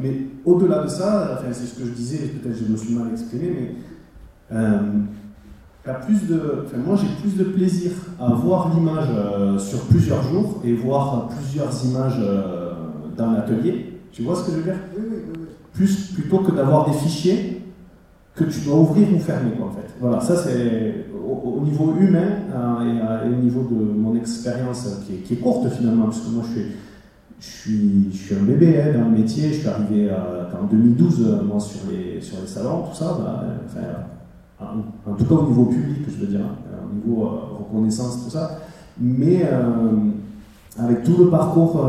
mais 0.00 0.26
au-delà 0.44 0.82
de 0.82 0.88
ça, 0.88 1.38
enfin, 1.38 1.52
c'est 1.52 1.66
ce 1.66 1.78
que 1.78 1.86
je 1.86 1.92
disais, 1.92 2.18
peut-être 2.18 2.56
je 2.56 2.72
me 2.72 2.76
suis 2.76 2.94
mal 2.94 3.12
exprimé, 3.12 3.76
mais 4.50 4.56
euh, 4.56 5.92
plus 6.04 6.26
de, 6.26 6.64
enfin, 6.64 6.78
moi 6.84 6.96
j'ai 6.96 7.06
plus 7.22 7.36
de 7.36 7.44
plaisir 7.44 7.92
à 8.18 8.32
voir 8.32 8.74
l'image 8.74 9.08
sur 9.60 9.80
plusieurs 9.82 10.22
jours 10.22 10.60
et 10.64 10.72
voir 10.72 11.28
plusieurs 11.28 11.70
images 11.84 12.18
dans 13.16 13.32
l'atelier. 13.32 14.00
Tu 14.10 14.22
vois 14.22 14.34
ce 14.34 14.46
que 14.46 14.52
je 14.52 14.56
veux 14.56 14.62
dire? 14.64 14.80
Plus 15.74 16.12
plutôt 16.12 16.38
que 16.38 16.52
d'avoir 16.52 16.90
des 16.90 16.96
fichiers 16.96 17.62
que 18.34 18.44
tu 18.44 18.60
dois 18.60 18.76
ouvrir 18.76 19.08
ou 19.14 19.18
fermer, 19.18 19.52
quoi, 19.52 19.66
en 19.66 19.70
fait. 19.70 19.94
Voilà, 20.00 20.20
ça 20.20 20.36
c'est 20.36 21.06
au, 21.24 21.60
niveau 21.62 21.94
humain 21.98 22.28
euh, 22.52 23.24
et, 23.24 23.32
au 23.32 23.42
niveau 23.42 23.62
de 23.62 23.74
mon 23.74 24.14
expérience 24.16 24.88
qui, 25.06 25.18
qui 25.18 25.34
est, 25.34 25.36
courte 25.36 25.68
finalement, 25.70 26.06
parce 26.06 26.20
que 26.20 26.30
moi 26.30 26.44
je 26.48 26.60
suis, 26.60 26.72
je 27.40 27.46
suis, 27.46 28.34
un 28.34 28.44
bébé 28.44 28.80
hein, 28.80 28.98
dans 28.98 29.10
le 29.10 29.18
métier, 29.18 29.52
je 29.52 29.60
suis 29.60 29.68
arrivé 29.68 30.10
en 30.10 30.66
2012 30.66 31.26
euh, 31.26 31.42
moi, 31.44 31.60
sur, 31.60 31.80
les, 31.90 32.20
sur 32.20 32.40
les 32.40 32.46
salons, 32.46 32.82
tout 32.82 32.96
ça, 32.96 33.18
bah, 33.18 33.44
en, 35.06 35.14
tout 35.14 35.24
cas 35.24 35.34
au 35.34 35.48
niveau 35.48 35.66
public, 35.66 36.04
je 36.08 36.24
veux 36.24 36.26
dire, 36.26 36.40
hein, 36.40 36.78
au 36.90 36.94
niveau 36.94 37.26
euh, 37.26 37.58
reconnaissance, 37.58 38.24
tout 38.24 38.30
ça, 38.30 38.58
mais 39.00 39.42
avec 40.78 41.02
tout 41.02 41.16
le 41.18 41.28
parcours 41.28 41.84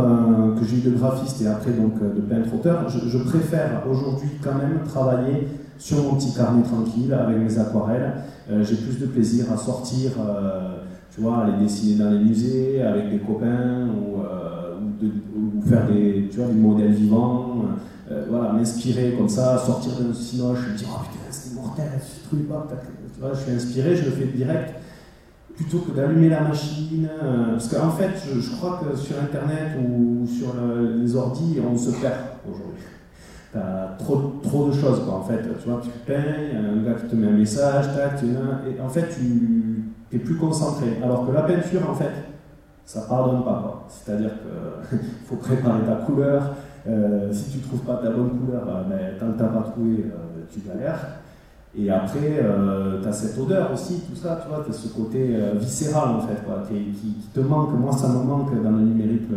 que 0.59 0.65
j'ai 0.65 0.77
eu 0.77 0.91
de 0.91 0.97
graphiste 0.97 1.41
et 1.41 1.47
après 1.47 1.71
donc 1.71 1.99
de 1.99 2.21
peintre-auteur, 2.21 2.89
je, 2.89 3.17
préfère 3.19 3.83
aujourd'hui 3.89 4.29
quand 4.43 4.55
même 4.55 4.79
travailler 4.85 5.47
sur 5.77 6.03
mon 6.03 6.15
petit 6.15 6.33
carnet 6.33 6.63
tranquille 6.63 7.13
avec 7.13 7.37
mes 7.37 7.59
aquarelles. 7.59 8.13
Euh, 8.49 8.63
j'ai 8.63 8.75
plus 8.75 8.99
de 8.99 9.07
plaisir 9.07 9.51
à 9.51 9.57
sortir, 9.57 10.11
euh, 10.19 10.77
tu 11.13 11.21
vois, 11.21 11.43
aller 11.43 11.57
dessiner 11.63 12.03
dans 12.03 12.11
les 12.11 12.19
musées 12.19 12.81
avec 12.81 13.09
des 13.09 13.19
copains 13.19 13.87
ou, 13.87 14.21
euh, 15.03 15.69
faire 15.69 15.87
des, 15.87 16.27
tu 16.31 16.37
vois, 16.37 16.47
des 16.47 16.53
modèles 16.53 16.93
vivants. 16.93 17.65
voilà, 18.29 18.53
m'inspirer 18.53 19.15
comme 19.17 19.29
ça, 19.29 19.57
sortir 19.57 19.93
d'un 19.99 20.13
cinoche, 20.13 20.59
me 20.71 20.77
dire 20.77 20.87
oh 20.91 21.01
putain 21.11 21.25
c'est 21.31 21.55
mortel 21.55 21.89
ce 21.99 22.27
truc, 22.27 22.41
tu 23.13 23.19
vois, 23.19 23.33
je 23.33 23.41
suis 23.41 23.51
inspiré, 23.51 23.95
je 23.95 24.05
le 24.05 24.11
fais 24.11 24.25
direct 24.25 24.75
plutôt 25.55 25.79
que 25.79 25.91
d'allumer 25.91 26.29
la 26.29 26.41
machine. 26.41 27.07
parce 27.51 27.67
qu'en 27.69 27.91
fait, 27.91 28.11
je, 28.33 28.55
crois 28.55 28.81
que 28.83 28.95
sur 28.97 29.15
Internet 29.21 29.77
ou 29.79 30.27
sur 30.27 30.53
les 31.01 31.15
ordis, 31.15 31.57
on 31.65 31.77
se 31.77 31.91
perd 31.91 32.15
aujourd'hui 32.45 32.83
trop, 33.97 34.33
trop 34.43 34.67
de 34.67 34.73
choses, 34.73 35.01
quoi, 35.05 35.15
en 35.15 35.23
fait. 35.23 35.41
Tu 35.61 35.69
vois, 35.69 35.81
tu 35.81 35.89
payes, 36.05 36.55
un 36.55 36.83
gars 36.83 36.95
qui 36.99 37.07
te 37.07 37.15
met 37.15 37.27
un 37.27 37.37
message, 37.37 37.85
tac, 37.95 38.19
tu, 38.19 38.25
et 38.25 38.81
en 38.81 38.89
fait, 38.89 39.07
tu 39.15 39.85
es 40.11 40.19
plus 40.19 40.35
concentré. 40.35 40.99
Alors 41.03 41.27
que 41.27 41.31
la 41.31 41.41
peinture, 41.41 41.89
en 41.89 41.95
fait, 41.95 42.11
ça 42.85 43.01
pardonne 43.01 43.43
pas, 43.43 43.85
C'est-à-dire 43.89 44.31
qu'il 44.89 44.99
faut 45.25 45.35
préparer 45.37 45.83
ta 45.85 45.95
couleur. 46.05 46.55
Euh, 46.87 47.33
si 47.33 47.49
tu 47.49 47.59
trouves 47.59 47.81
pas 47.81 47.95
ta 47.95 48.11
bonne 48.11 48.29
couleur, 48.39 48.63
euh, 48.67 48.83
ben, 48.83 49.19
tant 49.19 49.31
que 49.31 49.43
tu 49.43 49.53
pas 49.53 49.71
trouvé, 49.71 50.05
euh, 50.05 50.43
tu 50.51 50.59
galères. 50.59 51.19
Et 51.77 51.89
après, 51.91 52.39
tu 53.01 53.07
as 53.07 53.11
cette 53.11 53.37
odeur 53.37 53.73
aussi, 53.73 53.99
tout 54.07 54.15
ça, 54.15 54.39
tu 54.41 54.47
vois, 54.47 54.63
tu 54.63 54.71
as 54.71 54.73
ce 54.73 54.87
côté 54.87 55.37
viscéral, 55.55 56.15
en 56.15 56.21
fait, 56.21 56.41
qui, 56.69 57.17
te 57.33 57.41
manque. 57.41 57.77
Moi, 57.77 57.91
ça 57.91 58.07
me 58.07 58.23
manque 58.23 58.63
dans 58.63 58.71
le 58.71 58.79
numérique, 58.79 59.27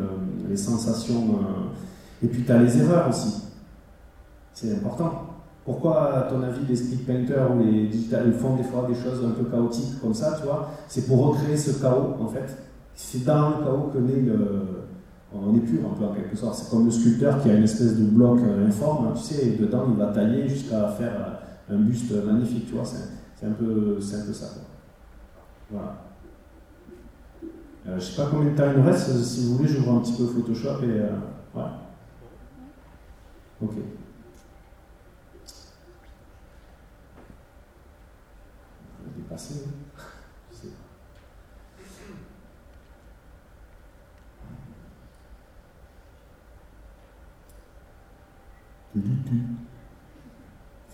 les 0.48 0.56
sensations. 0.56 1.40
et 2.22 2.28
puis, 2.28 2.44
tu 2.44 2.52
as 2.52 2.58
les 2.58 2.80
erreurs 2.80 3.08
aussi 3.08 3.48
c'est 4.60 4.74
important. 4.74 5.12
Pourquoi, 5.64 6.16
à 6.16 6.22
ton 6.22 6.42
avis, 6.42 6.66
les 6.68 6.74
speed 6.74 7.06
painters 7.06 7.48
ou 7.54 7.62
les 7.62 7.86
digital 7.86 8.32
font 8.32 8.56
des 8.56 8.64
fois 8.64 8.86
des 8.88 8.94
choses 8.94 9.24
un 9.24 9.30
peu 9.30 9.44
chaotiques 9.48 10.00
comme 10.00 10.14
ça, 10.14 10.34
tu 10.36 10.46
vois? 10.46 10.70
C'est 10.88 11.06
pour 11.06 11.28
recréer 11.28 11.56
ce 11.56 11.80
chaos, 11.80 12.16
en 12.20 12.26
fait. 12.26 12.56
C'est 13.00 13.24
dans 13.24 13.50
le 13.50 13.64
chaos 13.64 13.90
que 13.94 13.98
le. 13.98 14.84
On 15.32 15.54
est 15.54 15.60
pur, 15.60 15.80
un 15.88 15.94
peu, 15.94 16.04
en 16.04 16.14
quelque 16.14 16.36
sorte. 16.36 16.56
C'est 16.56 16.68
comme 16.70 16.86
le 16.86 16.90
sculpteur 16.90 17.40
qui 17.40 17.48
a 17.50 17.54
une 17.54 17.62
espèce 17.62 17.96
de 17.96 18.04
bloc 18.04 18.40
euh, 18.40 18.66
informe, 18.66 19.12
tu 19.14 19.22
sais, 19.22 19.46
et 19.46 19.56
dedans, 19.56 19.86
il 19.90 19.96
va 19.96 20.06
tailler 20.06 20.48
jusqu'à 20.48 20.88
faire 20.88 21.38
euh, 21.70 21.74
un 21.76 21.78
buste 21.78 22.10
magnifique, 22.24 22.66
tu 22.66 22.72
vois. 22.72 22.84
C'est 22.84 23.46
un, 23.46 23.52
peu, 23.52 23.98
un 24.00 24.26
peu 24.26 24.32
ça, 24.32 24.46
Voilà. 25.70 26.02
Euh, 27.86 28.00
je 28.00 28.04
sais 28.04 28.20
pas 28.20 28.28
combien 28.30 28.50
de 28.50 28.56
temps 28.56 28.64
il 28.74 28.80
nous 28.82 28.86
reste. 28.90 29.10
Si 29.22 29.46
vous 29.46 29.58
voulez, 29.58 29.68
j'ouvre 29.68 29.92
un 29.92 30.00
petit 30.00 30.14
peu 30.14 30.26
Photoshop 30.26 30.82
et. 30.82 31.00
Euh, 31.00 31.10
ouais. 31.54 31.62
Ok. 33.62 33.74
On 39.06 39.18
dépasser. 39.20 39.64
hein. 39.66 40.02
Je 40.50 40.56
sais 40.56 40.68
pas. 40.68 40.88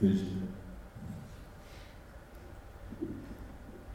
Génie. 0.01 0.19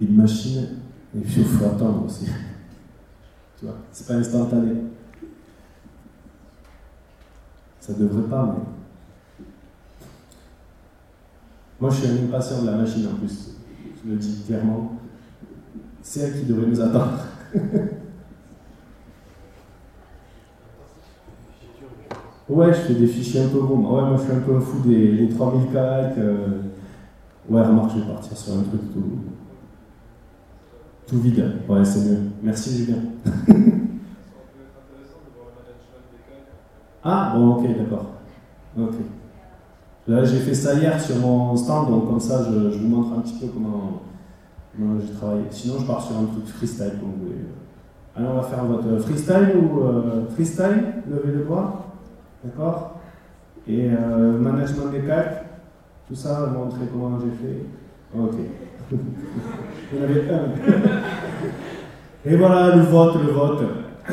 Une 0.02 0.15
machine, 0.15 0.67
il 1.13 1.26
faut 1.26 1.65
attendre 1.65 2.06
aussi. 2.06 2.26
Tu 3.60 3.65
vois, 3.65 3.76
c'est 3.91 4.08
pas 4.08 4.13
instantané. 4.15 4.74
Ça 7.80 7.93
devrait 7.93 8.30
pas, 8.30 8.45
mais. 8.45 8.63
Moi, 11.80 11.89
je 11.89 11.95
suis 11.95 12.08
un 12.08 12.26
impatient 12.26 12.62
de 12.62 12.67
la 12.67 12.78
machine 12.78 13.08
en 13.08 13.15
plus. 13.15 13.56
Je 14.04 14.10
le 14.10 14.17
dis 14.17 14.43
clairement. 14.45 14.98
C'est 16.02 16.22
elle 16.22 16.39
qui 16.39 16.45
devrait 16.45 16.67
nous 16.67 16.82
attendre. 16.82 17.19
Ouais, 22.49 22.67
je 22.73 22.79
fais 22.79 22.93
des 22.95 23.07
fichiers 23.07 23.41
un 23.41 23.47
peu 23.49 23.59
gros. 23.59 23.75
Ouais, 23.75 24.01
moi 24.01 24.15
je 24.17 24.23
suis 24.23 24.31
un 24.31 24.39
peu 24.39 24.59
fou 24.59 24.79
des, 24.88 25.17
des 25.27 25.29
3000 25.29 25.71
calques. 25.71 26.17
euh. 26.17 26.62
Ouais, 27.49 27.62
remarque, 27.62 27.91
je 27.95 27.99
vais 28.01 28.12
partir 28.12 28.35
sur 28.38 28.53
un 28.53 28.62
truc 28.63 28.81
tout, 28.93 29.19
tout 31.07 31.19
vide. 31.19 31.43
Ouais, 31.67 31.83
c'est 31.85 31.99
mieux. 32.09 32.19
Merci 32.43 32.77
Julien. 32.77 32.97
ah, 37.03 37.33
bon, 37.35 37.55
ok, 37.55 37.67
d'accord. 37.77 38.05
Ok. 38.77 38.93
Là, 40.07 40.23
j'ai 40.23 40.38
fait 40.38 40.53
ça 40.55 40.73
hier 40.73 40.99
sur 40.99 41.17
mon 41.17 41.55
stand, 41.55 41.89
donc 41.89 42.07
comme 42.07 42.19
ça, 42.19 42.43
je, 42.49 42.71
je 42.71 42.79
vous 42.79 42.88
montre 42.88 43.17
un 43.17 43.21
petit 43.21 43.33
peu 43.39 43.47
comment, 43.47 44.01
comment 44.75 44.99
j'ai 44.99 45.13
travaillé. 45.13 45.43
Sinon, 45.51 45.75
je 45.79 45.85
pars 45.85 46.01
sur 46.01 46.17
un 46.17 46.25
truc 46.25 46.45
freestyle, 46.47 46.93
comme 46.99 47.12
vous 47.19 47.25
voulez. 47.27 47.45
Alors, 48.15 48.33
on 48.33 48.38
va 48.38 48.43
faire 48.43 48.65
votre 48.65 48.97
freestyle 49.03 49.53
ou 49.62 49.81
euh, 49.81 50.25
freestyle? 50.33 50.83
Levez 51.09 51.38
le 51.38 51.43
doigt. 51.45 51.85
D'accord? 52.43 52.99
Et 53.67 53.89
euh, 53.91 54.38
management 54.39 54.91
des 54.91 55.02
calques, 55.02 55.43
tout 56.08 56.15
ça, 56.15 56.47
montrer 56.47 56.86
comment 56.91 57.19
j'ai 57.19 57.32
fait? 57.32 57.65
Ok. 58.17 58.36
Il 58.91 59.97
y 59.97 60.02
en 60.02 60.04
avait 60.04 60.34
un. 60.34 60.45
Et 62.25 62.36
voilà 62.36 62.75
le 62.75 62.82
vote, 62.84 63.15
le 63.23 63.32
vote. 63.32 63.63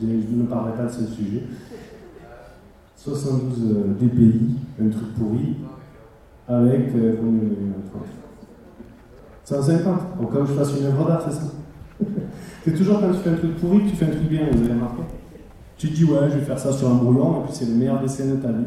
je 0.00 0.06
ne 0.06 0.46
parlerai 0.46 0.76
pas 0.76 0.84
de 0.84 0.90
ce 0.90 1.06
sujet. 1.06 1.42
72 2.96 3.76
euh, 3.76 3.94
DPI, 4.00 4.56
un 4.80 4.88
truc 4.88 5.14
pourri, 5.14 5.56
avec 6.48 6.94
euh, 6.94 7.16
combien 7.20 7.42
il 7.42 7.48
y 7.48 7.70
en 7.70 7.78
a 7.78 7.90
30 7.90 8.02
150. 9.44 10.20
Donc 10.20 10.32
comme 10.32 10.46
je 10.46 10.52
fasse 10.52 10.78
une 10.78 10.86
œuvre 10.86 11.06
d'art, 11.06 11.22
c'est 11.24 11.34
ça? 11.34 11.46
C'est 12.64 12.74
toujours 12.74 13.00
quand 13.00 13.12
tu 13.12 13.18
fais 13.18 13.30
un 13.30 13.36
truc 13.36 13.56
pourri 13.56 13.84
que 13.84 13.90
tu 13.90 13.96
fais 13.96 14.06
un 14.06 14.10
truc 14.10 14.28
bien, 14.28 14.48
vous 14.50 14.64
avez 14.64 14.72
remarqué? 14.72 15.02
Tu 15.78 15.90
te 15.90 15.94
dis 15.94 16.04
ouais, 16.04 16.30
je 16.30 16.38
vais 16.38 16.44
faire 16.44 16.58
ça 16.58 16.72
sur 16.72 16.88
un 16.88 16.94
brouillon, 16.94 17.40
et 17.40 17.44
puis 17.44 17.54
c'est 17.54 17.66
le 17.66 17.74
meilleur 17.74 18.00
dessin 18.00 18.26
de 18.26 18.36
ta 18.36 18.48
vie. 18.48 18.64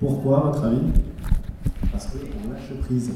Pourquoi, 0.00 0.38
à 0.38 0.40
votre 0.50 0.64
avis? 0.64 0.80
Parce 1.92 2.06
qu'on 2.06 2.50
lâche 2.50 2.80
prise. 2.82 3.12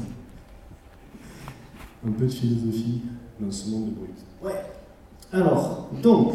Un 2.07 2.11
peu 2.11 2.25
de 2.25 2.31
philosophie 2.31 3.01
dans 3.39 3.51
ce 3.51 3.69
monde 3.69 3.89
de 3.89 3.91
brut. 3.91 4.15
Ouais. 4.41 4.63
Alors, 5.33 5.89
donc, 6.01 6.33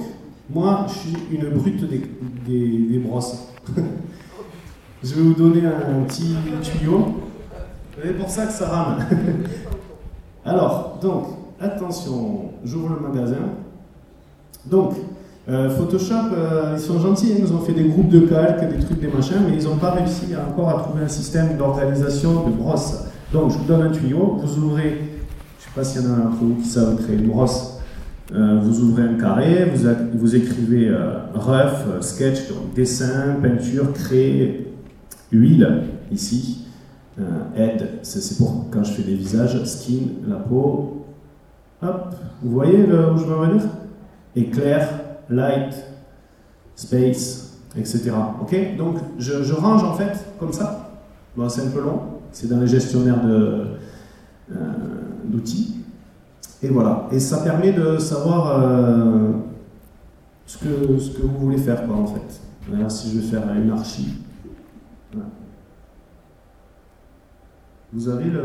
moi, 0.50 0.86
je 0.88 0.92
suis 0.94 1.16
une 1.32 1.48
brute 1.50 1.88
des, 1.88 2.02
des, 2.46 2.78
des 2.86 2.98
brosses. 2.98 3.48
je 5.02 5.14
vais 5.14 5.22
vous 5.22 5.34
donner 5.34 5.66
un 5.66 6.02
petit 6.04 6.36
tuyau. 6.62 7.06
C'est 8.02 8.16
pour 8.18 8.28
ça 8.28 8.46
que 8.46 8.52
ça 8.52 8.68
rame. 8.68 9.06
Alors, 10.44 10.98
donc, 11.00 11.26
attention, 11.58 12.50
j'ouvre 12.62 12.90
le 12.90 13.08
magasin. 13.08 13.36
Donc, 14.66 14.94
euh, 15.48 15.70
Photoshop, 15.70 16.14
euh, 16.36 16.72
ils 16.76 16.80
sont 16.80 16.98
gentils, 16.98 17.32
ils 17.36 17.42
nous 17.44 17.52
ont 17.52 17.60
fait 17.60 17.72
des 17.72 17.84
groupes 17.84 18.08
de 18.08 18.20
calques, 18.20 18.68
des 18.68 18.84
trucs, 18.84 19.00
des 19.00 19.06
machins, 19.08 19.36
mais 19.48 19.56
ils 19.56 19.64
n'ont 19.64 19.76
pas 19.76 19.92
réussi 19.92 20.26
encore 20.36 20.68
à 20.70 20.82
trouver 20.82 21.04
un 21.04 21.08
système 21.08 21.56
d'organisation 21.56 22.48
de 22.48 22.52
brosse. 22.52 23.04
Donc, 23.32 23.52
je 23.52 23.58
vous 23.58 23.64
donne 23.64 23.82
un 23.82 23.90
tuyau, 23.90 24.38
vous 24.42 24.58
ouvrez, 24.64 24.90
je 24.90 24.96
ne 24.96 25.60
sais 25.60 25.70
pas 25.74 25.84
s'il 25.84 26.02
y 26.02 26.06
en 26.06 26.14
a 26.14 26.16
d'entre 26.24 26.36
vous 26.42 26.54
qui 26.56 26.68
savent 26.68 26.96
créer 26.96 27.16
une 27.16 27.28
brosse, 27.28 27.78
euh, 28.34 28.58
vous 28.60 28.80
ouvrez 28.80 29.02
un 29.04 29.14
carré, 29.14 29.70
vous, 29.72 29.86
a- 29.86 29.94
vous 30.14 30.34
écrivez 30.34 30.90
rough, 31.34 32.00
sketch, 32.02 32.48
donc 32.48 32.74
dessin, 32.74 33.36
peinture, 33.40 33.92
créer, 33.92 34.72
huile, 35.30 35.82
ici, 36.10 36.64
head, 37.56 37.88
c'est 38.02 38.36
pour 38.36 38.66
quand 38.70 38.82
je 38.84 38.92
fais 38.92 39.02
des 39.02 39.14
visages, 39.14 39.62
skin, 39.64 40.08
la 40.28 40.36
peau, 40.36 41.04
hop, 41.82 42.14
vous 42.42 42.50
voyez 42.50 42.78
où 42.84 43.16
je 43.16 43.24
veux 43.24 43.36
en 43.36 43.42
venir? 43.46 43.62
Éclair, 44.34 44.88
light, 45.30 45.74
space, 46.74 47.58
etc. 47.76 48.12
Ok? 48.40 48.76
Donc 48.76 48.96
je, 49.18 49.52
range 49.52 49.82
en 49.84 49.94
fait 49.94 50.12
comme 50.38 50.52
ça. 50.52 50.90
Bon, 51.36 51.48
c'est 51.48 51.62
un 51.62 51.70
peu 51.70 51.80
long, 51.80 52.00
c'est 52.32 52.48
dans 52.48 52.60
les 52.60 52.66
gestionnaires 52.66 53.20
euh, 53.24 53.76
d'outils. 55.24 55.76
Et 56.62 56.68
voilà. 56.68 57.08
Et 57.12 57.20
ça 57.20 57.38
permet 57.38 57.72
de 57.72 57.98
savoir 57.98 58.58
euh, 58.58 59.32
ce, 60.46 60.58
que, 60.58 60.98
ce 60.98 61.10
que 61.10 61.22
vous 61.22 61.38
voulez 61.38 61.58
faire, 61.58 61.86
quoi, 61.86 61.96
en 61.96 62.06
fait. 62.06 62.40
D'ailleurs, 62.68 62.90
si 62.90 63.10
je 63.10 63.20
vais 63.20 63.26
faire 63.26 63.42
une 63.54 63.70
archi, 63.70 64.14
vous 67.92 68.08
avez 68.08 68.30
le, 68.30 68.42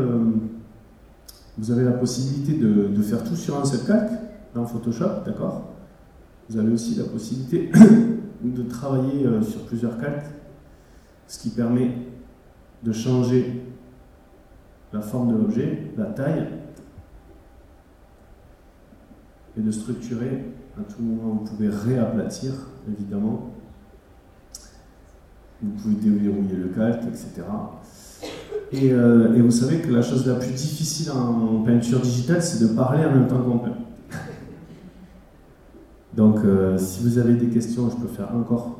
vous 1.58 1.70
avez 1.70 1.84
la 1.84 1.92
possibilité 1.92 2.54
de, 2.54 2.88
de 2.88 3.02
faire 3.02 3.22
tout 3.24 3.36
sur 3.36 3.58
un 3.58 3.64
seul 3.64 3.84
calque 3.86 4.12
dans 4.54 4.66
Photoshop, 4.66 5.24
d'accord? 5.26 5.71
Vous 6.48 6.58
avez 6.58 6.72
aussi 6.72 6.96
la 6.96 7.04
possibilité 7.04 7.70
de 8.42 8.62
travailler 8.64 9.26
euh, 9.26 9.42
sur 9.42 9.64
plusieurs 9.66 9.98
calques, 9.98 10.26
ce 11.26 11.38
qui 11.38 11.50
permet 11.50 11.92
de 12.82 12.92
changer 12.92 13.62
la 14.92 15.00
forme 15.00 15.32
de 15.32 15.38
l'objet, 15.38 15.92
la 15.96 16.06
taille, 16.06 16.46
et 19.56 19.60
de 19.60 19.70
structurer. 19.70 20.44
À 20.78 20.82
tout 20.82 21.02
moment, 21.02 21.34
vous 21.34 21.44
pouvez 21.44 21.68
réaplatir, 21.68 22.52
évidemment. 22.88 23.50
Vous 25.62 25.70
pouvez 25.70 25.94
déverrouiller 25.94 26.56
le 26.56 26.68
calque, 26.68 27.04
etc. 27.04 27.42
Et, 28.72 28.90
euh, 28.90 29.34
et 29.34 29.40
vous 29.40 29.50
savez 29.50 29.78
que 29.78 29.90
la 29.90 30.02
chose 30.02 30.26
la 30.26 30.34
plus 30.34 30.50
difficile 30.50 31.10
en 31.12 31.62
peinture 31.62 32.00
digitale, 32.00 32.42
c'est 32.42 32.66
de 32.66 32.74
parler 32.74 33.04
en 33.04 33.12
même 33.12 33.28
temps 33.28 33.42
qu'on 33.42 33.58
peint. 33.58 33.76
Donc, 36.14 36.44
euh, 36.44 36.76
si 36.76 37.02
vous 37.02 37.18
avez 37.18 37.34
des 37.34 37.46
questions, 37.46 37.88
je 37.90 37.96
peux 37.96 38.12
faire 38.12 38.34
encore 38.34 38.78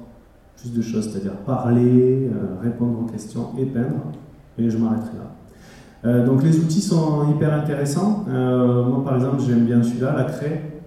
plus 0.56 0.72
de 0.72 0.82
choses, 0.82 1.10
c'est-à-dire 1.10 1.36
parler, 1.38 2.28
euh, 2.30 2.60
répondre 2.60 3.00
aux 3.00 3.10
questions 3.10 3.50
et 3.58 3.64
peindre. 3.64 4.12
Et 4.58 4.68
je 4.68 4.76
m'arrêterai 4.76 5.16
là. 5.16 5.30
Euh, 6.04 6.26
donc, 6.26 6.42
les 6.42 6.58
outils 6.58 6.82
sont 6.82 7.30
hyper 7.30 7.54
intéressants. 7.54 8.24
Moi, 8.26 9.02
par 9.04 9.14
exemple, 9.16 9.40
j'aime 9.46 9.64
bien 9.64 9.82
celui-là, 9.82 10.14
la 10.14 10.24
craie. 10.24 10.82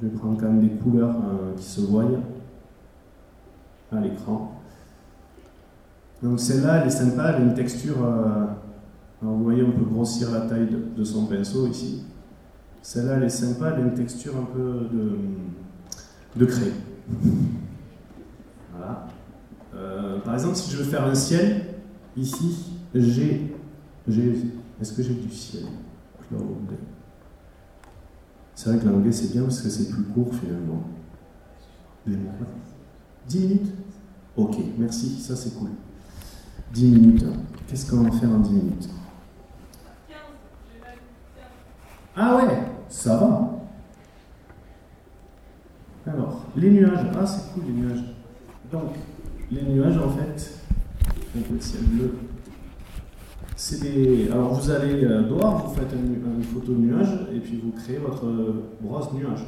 Je 0.00 0.06
vais 0.06 0.14
prendre 0.14 0.38
quand 0.38 0.46
même 0.46 0.60
des 0.60 0.74
couleurs 0.76 1.16
qui 1.56 1.64
se 1.64 1.80
voient 1.80 2.04
à 3.90 4.00
l'écran. 4.00 4.52
Donc, 6.22 6.38
celle-là, 6.38 6.80
elle 6.80 6.86
est 6.86 6.90
sympa, 6.90 7.30
elle 7.30 7.42
a 7.42 7.46
une 7.46 7.54
texture. 7.54 7.96
vous 9.20 9.42
voyez, 9.42 9.64
on 9.64 9.72
peut 9.72 9.90
grossir 9.90 10.30
la 10.30 10.42
taille 10.42 10.68
de 10.96 11.04
son 11.04 11.26
pinceau 11.26 11.66
ici. 11.66 12.04
Celle-là, 12.82 13.14
elle 13.16 13.24
est 13.24 13.28
sympa, 13.28 13.72
elle 13.74 13.82
a 13.82 13.86
une 13.86 13.94
texture 13.94 14.36
un 14.36 14.44
peu 14.44 14.88
de, 14.92 15.18
de 16.36 16.44
craie. 16.46 16.72
Voilà. 18.72 19.06
Euh, 19.74 20.18
par 20.20 20.34
exemple, 20.34 20.56
si 20.56 20.70
je 20.70 20.78
veux 20.78 20.84
faire 20.84 21.04
un 21.04 21.14
ciel, 21.14 21.66
ici, 22.16 22.72
j'ai. 22.94 23.54
Est-ce 24.80 24.92
que 24.92 25.02
j'ai 25.02 25.14
du 25.14 25.30
ciel? 25.30 25.64
C'est 28.54 28.70
vrai 28.70 28.78
que 28.78 28.88
l'anglais 28.88 29.12
c'est 29.12 29.32
bien 29.32 29.42
parce 29.42 29.60
que 29.60 29.68
c'est 29.68 29.88
plus 29.88 30.02
court 30.02 30.34
finalement. 30.34 30.82
Les 32.06 32.16
mots. 32.16 32.30
10 33.28 33.38
minutes? 33.40 33.72
Ok, 34.36 34.56
merci, 34.78 35.20
ça 35.20 35.36
c'est 35.36 35.54
cool. 35.54 35.70
10 36.74 36.86
minutes. 36.86 37.24
Qu'est-ce 37.66 37.90
qu'on 37.90 38.02
va 38.02 38.10
faire 38.10 38.30
en 38.30 38.38
10 38.38 38.50
minutes? 38.50 38.88
Ah 42.20 42.36
ouais, 42.36 42.58
ça 42.88 43.16
va. 43.16 43.50
Alors, 46.12 46.42
les 46.56 46.70
nuages. 46.70 47.06
Ah, 47.18 47.24
c'est 47.26 47.52
cool 47.54 47.64
les 47.66 47.72
nuages. 47.82 48.02
Donc, 48.72 48.94
les 49.52 49.62
nuages 49.62 49.96
en 49.98 50.08
fait, 50.10 50.58
peu 51.32 51.54
de 51.56 51.62
ciel 51.62 51.82
bleu. 51.84 52.14
c'est 53.56 53.80
des. 53.80 54.28
Alors 54.30 54.52
vous 54.54 54.70
allez 54.70 55.00
dehors, 55.02 55.66
vous 55.68 55.74
faites 55.74 55.92
un- 55.92 56.34
une 56.36 56.42
photo 56.42 56.72
nuage 56.72 57.08
et 57.34 57.38
puis 57.40 57.60
vous 57.62 57.72
créez 57.72 57.98
votre 57.98 58.26
euh, 58.26 58.64
brosse 58.80 59.12
nuage. 59.12 59.44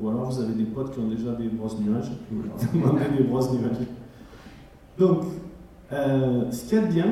Ou 0.00 0.08
alors 0.08 0.30
vous 0.30 0.40
avez 0.42 0.54
des 0.54 0.64
potes 0.64 0.92
qui 0.92 1.00
ont 1.00 1.08
déjà 1.08 1.32
des 1.32 1.48
brosses 1.48 1.78
nuages 1.78 2.10
vous 2.30 2.42
leur 2.42 2.56
demandez 2.72 3.16
des 3.18 3.24
brosses 3.24 3.52
nuages. 3.52 3.86
Donc, 4.98 5.24
euh, 5.92 6.50
ce 6.50 6.64
qu'il 6.68 6.78
y 6.78 6.80
a 6.80 6.86
de 6.86 6.92
bien, 6.92 7.06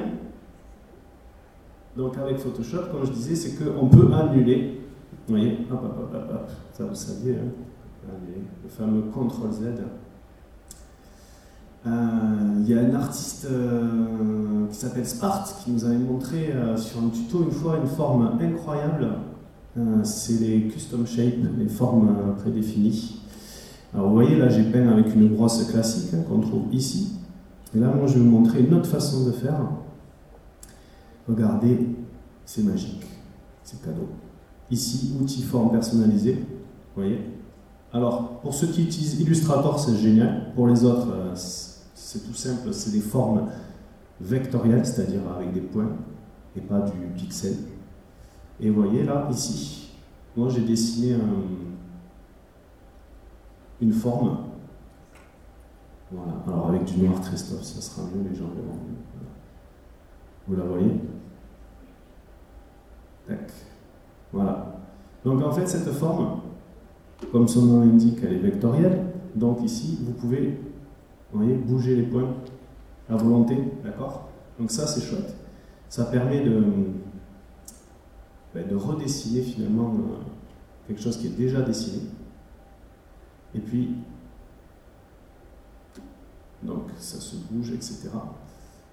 donc 1.96 2.16
avec 2.18 2.38
Photoshop, 2.38 2.90
comme 2.90 3.04
je 3.06 3.12
disais, 3.12 3.34
c'est 3.36 3.62
qu'on 3.64 3.86
peut 3.88 4.08
annuler. 4.14 4.78
Vous 5.26 5.34
voyez, 5.34 5.58
hop, 5.70 5.80
hop, 5.84 6.14
hop, 6.14 6.30
hop, 6.30 6.50
ça 6.72 6.84
vous 6.84 6.94
saviez, 6.94 7.36
hein 7.36 7.50
le 8.62 8.68
fameux 8.68 9.02
CTRL 9.02 9.52
Z. 9.52 9.62
Euh, 11.86 11.90
Il 12.60 12.68
y 12.68 12.74
a 12.74 12.80
un 12.80 12.94
artiste 12.94 13.48
euh, 13.50 14.66
qui 14.68 14.76
s'appelle 14.76 15.06
Spart 15.06 15.64
qui 15.64 15.72
nous 15.72 15.84
avait 15.84 15.98
montré 15.98 16.52
euh, 16.52 16.76
sur 16.76 17.00
un 17.02 17.08
tuto 17.08 17.42
une 17.44 17.50
fois 17.50 17.78
une 17.78 17.88
forme 17.88 18.38
incroyable. 18.40 19.08
C'est 20.04 20.38
les 20.38 20.68
custom 20.68 21.06
shapes, 21.06 21.38
les 21.58 21.68
formes 21.68 22.36
prédéfinies. 22.38 23.22
Alors 23.94 24.08
vous 24.08 24.14
voyez 24.14 24.36
là 24.36 24.50
j'ai 24.50 24.64
peint 24.64 24.86
avec 24.88 25.14
une 25.14 25.28
brosse 25.28 25.64
classique 25.64 26.12
hein, 26.12 26.22
qu'on 26.28 26.40
trouve 26.40 26.64
ici. 26.74 27.16
Et 27.74 27.78
là 27.78 27.86
moi 27.86 28.06
je 28.06 28.14
vais 28.14 28.20
vous 28.20 28.28
montrer 28.28 28.60
une 28.60 28.74
autre 28.74 28.88
façon 28.88 29.24
de 29.24 29.30
faire. 29.30 29.60
Regardez, 31.26 31.88
c'est 32.44 32.62
magique, 32.62 33.06
c'est 33.64 33.80
cadeau. 33.80 34.08
Ici, 34.72 35.14
outil 35.20 35.42
forme 35.42 35.70
personnalisée, 35.70 36.32
vous 36.34 37.02
voyez. 37.02 37.20
Alors 37.92 38.40
pour 38.40 38.54
ceux 38.54 38.68
qui 38.68 38.84
utilisent 38.84 39.20
Illustrator 39.20 39.78
c'est 39.78 39.96
génial, 39.96 40.52
pour 40.54 40.66
les 40.66 40.82
autres 40.82 41.08
euh, 41.12 41.34
c'est 41.34 42.26
tout 42.26 42.32
simple, 42.32 42.72
c'est 42.72 42.90
des 42.90 43.00
formes 43.00 43.48
vectorielles, 44.18 44.84
c'est-à-dire 44.86 45.20
avec 45.36 45.52
des 45.52 45.60
points 45.60 45.90
et 46.56 46.60
pas 46.62 46.80
du 46.80 46.92
pixel. 47.14 47.54
Et 48.60 48.70
vous 48.70 48.82
voyez 48.82 49.02
là, 49.04 49.28
ici, 49.30 49.90
moi 50.34 50.48
j'ai 50.48 50.62
dessiné 50.62 51.14
un- 51.14 51.18
une 53.82 53.92
forme. 53.92 54.38
Voilà, 56.10 56.32
alors 56.46 56.68
avec 56.68 56.84
du 56.84 56.96
noir 56.98 57.20
Christophe, 57.20 57.62
ça 57.64 57.80
sera 57.82 58.06
mieux, 58.06 58.26
les 58.30 58.34
gens 58.34 58.44
verront 58.54 58.78
mieux. 58.88 59.28
Vous 60.48 60.56
la 60.56 60.64
voyez? 60.64 60.92
Tac. 63.28 63.50
Voilà. 64.32 64.80
Donc 65.24 65.42
en 65.42 65.52
fait, 65.52 65.66
cette 65.66 65.90
forme, 65.92 66.40
comme 67.30 67.46
son 67.46 67.62
nom 67.62 67.80
l'indique, 67.80 68.18
elle 68.22 68.34
est 68.34 68.38
vectorielle. 68.38 69.04
Donc 69.34 69.62
ici, 69.62 69.98
vous 70.02 70.12
pouvez 70.12 70.58
voyez, 71.32 71.54
bouger 71.54 71.96
les 71.96 72.02
points 72.02 72.34
à 73.08 73.16
volonté, 73.16 73.56
d'accord? 73.84 74.28
Donc 74.58 74.70
ça, 74.70 74.86
c'est 74.86 75.00
chouette. 75.00 75.34
Ça 75.88 76.04
permet 76.06 76.40
de, 76.42 76.64
ben, 78.54 78.66
de 78.68 78.76
redessiner 78.76 79.42
finalement 79.42 79.94
euh, 79.94 80.22
quelque 80.86 81.00
chose 81.00 81.16
qui 81.16 81.28
est 81.28 81.36
déjà 81.36 81.60
dessiné. 81.62 82.02
Et 83.54 83.60
puis, 83.60 83.96
donc 86.62 86.84
ça 86.96 87.18
se 87.18 87.36
bouge, 87.50 87.72
etc. 87.72 88.08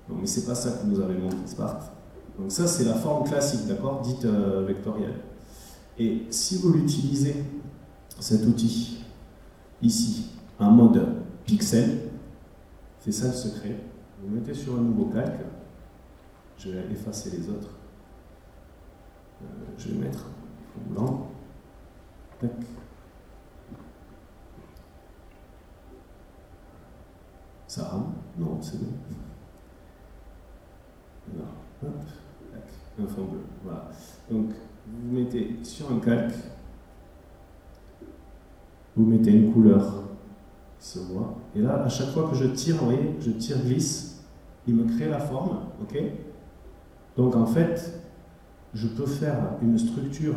Donc, 0.10 0.20
mais 0.22 0.28
c'est 0.28 0.46
pas 0.46 0.56
ça 0.56 0.72
que 0.72 0.88
nous 0.88 1.00
avait 1.00 1.18
montré 1.18 1.38
Spart. 1.46 1.92
Donc 2.38 2.52
ça, 2.52 2.68
c'est 2.68 2.86
la 2.86 2.96
forme 2.96 3.28
classique, 3.28 3.68
d'accord? 3.68 4.02
Dite 4.02 4.26
euh, 4.26 4.66
vectorielle. 4.66 5.16
Et 6.00 6.28
si 6.30 6.58
vous 6.60 6.72
l'utilisez, 6.72 7.44
cet 8.20 8.46
outil, 8.46 9.04
ici, 9.82 10.32
en 10.58 10.72
mode 10.72 11.24
pixel, 11.46 12.10
c'est 13.00 13.12
ça 13.12 13.28
le 13.28 13.34
secret. 13.34 13.76
Vous 14.22 14.34
mettez 14.34 14.54
sur 14.54 14.76
un 14.76 14.82
nouveau 14.82 15.06
calque. 15.06 15.42
Je 16.58 16.70
vais 16.70 16.92
effacer 16.92 17.32
les 17.32 17.50
autres. 17.50 17.76
Euh, 19.42 19.46
je 19.78 19.90
vais 19.90 19.98
mettre 19.98 20.26
blanc. 20.90 21.32
Tac. 22.40 22.52
Ça 27.68 27.84
rame 27.84 28.14
Non, 28.38 28.58
c'est 28.62 28.80
bon. 28.80 28.92
Voilà. 31.34 31.50
Hop. 31.84 32.04
Un 33.02 33.08
fond 33.08 33.26
bleu. 33.26 33.42
Voilà. 33.64 33.90
Donc, 34.30 34.52
vous 34.92 35.16
mettez 35.18 35.58
sur 35.64 35.92
un 35.92 36.00
calque, 36.00 36.36
vous 38.96 39.06
mettez 39.06 39.32
une 39.32 39.54
couleur 39.54 40.04
qui 40.80 40.88
se 40.88 41.00
voit. 41.00 41.36
Et 41.56 41.62
là, 41.62 41.84
à 41.84 41.90
chaque 41.90 42.10
fois 42.10 42.30
que 42.30 42.36
je 42.36 42.46
tire, 42.46 42.78
vous 42.78 42.86
voyez, 42.86 43.16
je 43.20 43.32
tire, 43.32 43.60
glisse, 43.64 44.26
il 44.68 44.76
me 44.76 44.86
crée 44.96 45.10
la 45.10 45.20
forme, 45.20 45.60
ok? 45.82 45.98
Donc 47.18 47.36
en 47.36 47.46
fait, 47.46 48.02
je 48.74 48.88
peux 48.88 49.06
faire 49.06 49.56
une 49.62 49.78
structure 49.78 50.36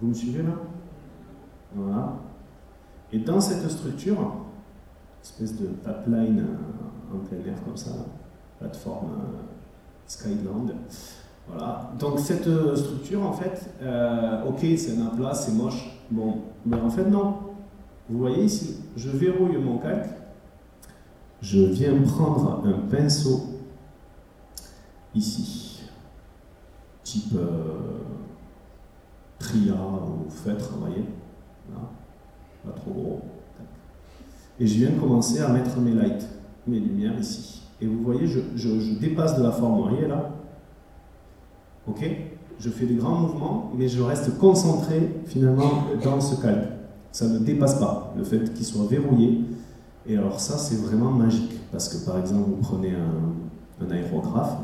Vous 0.00 0.08
me 0.08 0.14
suivez 0.14 0.42
là? 0.42 0.52
Voilà. 1.74 2.18
Et 3.12 3.18
dans 3.18 3.40
cette 3.40 3.68
structure, 3.70 4.45
espèce 5.26 5.56
de 5.56 5.66
pipeline 5.66 6.40
euh, 6.40 7.16
en 7.16 7.18
plein 7.18 7.38
air 7.38 7.62
comme 7.64 7.76
ça, 7.76 7.90
plateforme 8.58 9.10
euh, 9.10 9.42
Skyland, 10.06 10.68
voilà. 11.48 11.90
Donc 11.98 12.18
cette 12.18 12.46
euh, 12.46 12.74
structure, 12.74 13.22
en 13.22 13.32
fait, 13.32 13.70
ok, 14.46 14.60
c'est 14.76 14.98
un 14.98 15.16
plat, 15.16 15.34
c'est 15.34 15.52
moche. 15.52 16.00
Bon, 16.10 16.42
mais 16.64 16.76
en 16.76 16.90
fait 16.90 17.04
non. 17.04 17.38
Vous 18.08 18.18
voyez 18.18 18.44
ici, 18.44 18.76
je 18.96 19.10
verrouille 19.10 19.56
mon 19.58 19.78
calque. 19.78 20.10
Je 21.42 21.58
viens 21.58 22.00
prendre 22.02 22.64
un 22.64 22.88
pinceau 22.88 23.46
ici, 25.14 25.82
type 27.02 27.36
tria 29.38 29.74
ou 29.74 30.30
feutre, 30.30 30.70
vous 30.72 30.80
voyez. 30.80 31.04
Là. 31.70 31.80
Pas 32.64 32.72
trop 32.72 32.90
gros. 32.90 33.20
Et 34.58 34.66
je 34.66 34.74
viens 34.78 34.90
commencer 34.98 35.40
à 35.40 35.48
mettre 35.48 35.78
mes 35.80 35.92
lights, 35.92 36.26
mes 36.66 36.80
lumières 36.80 37.18
ici. 37.18 37.62
Et 37.80 37.86
vous 37.86 38.02
voyez, 38.02 38.26
je, 38.26 38.40
je- 38.54 38.98
dépasse 38.98 39.36
de 39.36 39.42
la 39.42 39.50
forme, 39.52 39.82
voyez 39.90 40.06
là 40.06 40.30
Ok? 41.86 42.04
Je 42.58 42.70
fais 42.70 42.86
des 42.86 42.94
grands 42.94 43.16
mouvements, 43.16 43.70
mais 43.76 43.86
je 43.86 44.00
reste 44.00 44.38
concentré 44.38 45.10
finalement 45.26 45.84
dans 46.02 46.20
ce 46.22 46.40
calque. 46.40 46.68
Ça 47.12 47.26
ne 47.28 47.38
dépasse 47.38 47.74
pas 47.78 48.14
le 48.16 48.24
fait 48.24 48.52
qu'il 48.54 48.64
soit 48.64 48.86
verrouillé. 48.86 49.40
Et 50.06 50.16
alors 50.16 50.40
ça, 50.40 50.56
c'est 50.56 50.76
vraiment 50.76 51.10
magique. 51.10 51.52
Parce 51.70 51.88
que 51.88 52.04
par 52.06 52.18
exemple, 52.18 52.48
vous 52.48 52.56
prenez 52.56 52.92
un, 52.94 53.84
un 53.84 53.90
aérographe, 53.90 54.56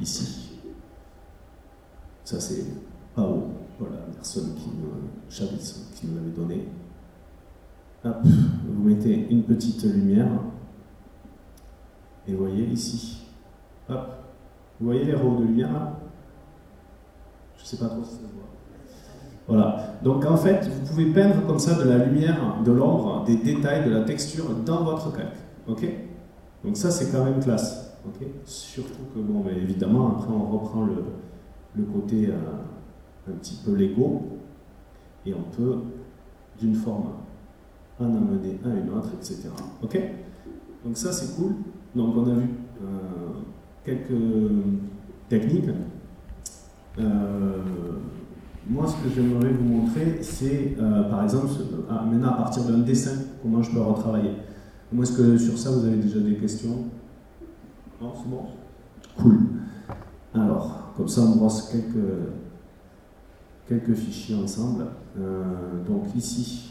ici. 0.00 0.52
Ça, 2.24 2.40
c'est 2.40 2.64
Pao, 3.14 3.42
voilà, 3.78 3.96
la 3.96 4.14
personne 4.14 4.54
qui 4.54 4.68
me, 4.70 5.28
qui 5.94 6.06
nous 6.06 6.14
l'avait 6.16 6.30
donné. 6.36 6.66
Hop, 8.04 8.16
vous 8.24 8.82
mettez 8.88 9.28
une 9.30 9.42
petite 9.42 9.82
lumière. 9.84 10.28
Et 12.26 12.34
voyez 12.34 12.64
ici. 12.64 13.26
Hop, 13.88 14.08
vous 14.78 14.86
voyez 14.86 15.04
les 15.04 15.14
rows 15.14 15.36
de 15.36 15.44
lumière 15.44 15.72
là? 15.72 15.98
Je 17.56 17.62
ne 17.62 17.66
sais 17.66 17.76
pas 17.76 17.86
trop 17.86 18.02
si 18.02 18.12
ça 18.12 18.16
se 18.16 18.22
voit. 18.22 18.48
Voilà. 19.46 19.94
Donc 20.02 20.24
en 20.24 20.36
fait, 20.36 20.66
vous 20.66 20.86
pouvez 20.86 21.06
peindre 21.06 21.46
comme 21.46 21.58
ça 21.58 21.82
de 21.82 21.88
la 21.88 21.98
lumière, 21.98 22.62
de 22.64 22.72
l'ombre, 22.72 23.24
des 23.24 23.36
détails, 23.36 23.84
de 23.84 23.90
la 23.90 24.02
texture 24.02 24.46
dans 24.64 24.84
votre 24.84 25.12
calque. 25.14 25.36
Ok? 25.68 25.86
Donc 26.64 26.76
ça, 26.76 26.90
c'est 26.90 27.12
quand 27.12 27.24
même 27.24 27.40
classe. 27.40 27.98
Ok? 28.06 28.26
Surtout 28.44 29.04
que, 29.14 29.20
bon, 29.20 29.42
mais 29.44 29.56
évidemment, 29.56 30.16
après, 30.16 30.32
on 30.32 30.46
reprend 30.46 30.84
le, 30.84 31.04
le 31.76 31.84
côté 31.84 32.28
euh, 32.28 33.30
un 33.30 33.32
petit 33.32 33.60
peu 33.64 33.74
Lego 33.74 34.22
et 35.26 35.34
on 35.34 35.42
peut, 35.54 35.80
d'une 36.58 36.74
forme, 36.74 37.10
en 38.00 38.16
amener 38.16 38.58
à 38.64 38.68
une 38.68 38.90
autre, 38.90 39.10
etc. 39.18 39.48
Ok? 39.82 39.98
Donc 40.84 40.96
ça, 40.96 41.12
c'est 41.12 41.36
cool. 41.36 41.54
Donc 41.94 42.16
on 42.16 42.30
a 42.30 42.34
vu 42.34 42.48
euh, 42.82 43.40
quelques 43.84 44.20
techniques. 45.28 45.70
Euh, 46.98 47.62
moi, 48.68 48.86
ce 48.86 48.94
que 49.02 49.14
j'aimerais 49.14 49.52
vous 49.52 49.64
montrer, 49.64 50.18
c'est 50.22 50.76
euh, 50.78 51.04
par 51.04 51.24
exemple, 51.24 51.48
ah, 51.90 52.04
maintenant 52.04 52.30
à 52.30 52.36
partir 52.36 52.64
d'un 52.64 52.78
dessin, 52.78 53.16
comment 53.42 53.62
je 53.62 53.70
peux 53.72 53.80
retravailler. 53.80 54.32
Moi, 54.92 55.04
est-ce 55.04 55.16
que 55.16 55.38
sur 55.38 55.58
ça, 55.58 55.70
vous 55.70 55.84
avez 55.84 55.96
déjà 55.96 56.20
des 56.20 56.36
questions? 56.36 56.84
Non, 58.00 58.12
c'est 58.16 58.28
bon? 58.28 58.44
Cool. 59.16 59.38
Alors, 60.34 60.92
comme 60.96 61.08
ça, 61.08 61.22
on 61.22 61.36
brosse 61.36 61.70
quelques, 61.70 62.06
quelques 63.68 63.94
fichiers 63.94 64.36
ensemble. 64.36 64.86
Donc 65.86 66.14
ici, 66.16 66.69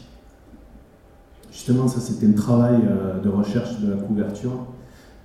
justement, 1.50 1.88
ça 1.88 2.00
c'était 2.00 2.26
un 2.26 2.32
travail 2.32 2.80
euh, 2.88 3.20
de 3.20 3.28
recherche 3.28 3.80
de 3.80 3.90
la 3.90 3.96
couverture 3.96 4.66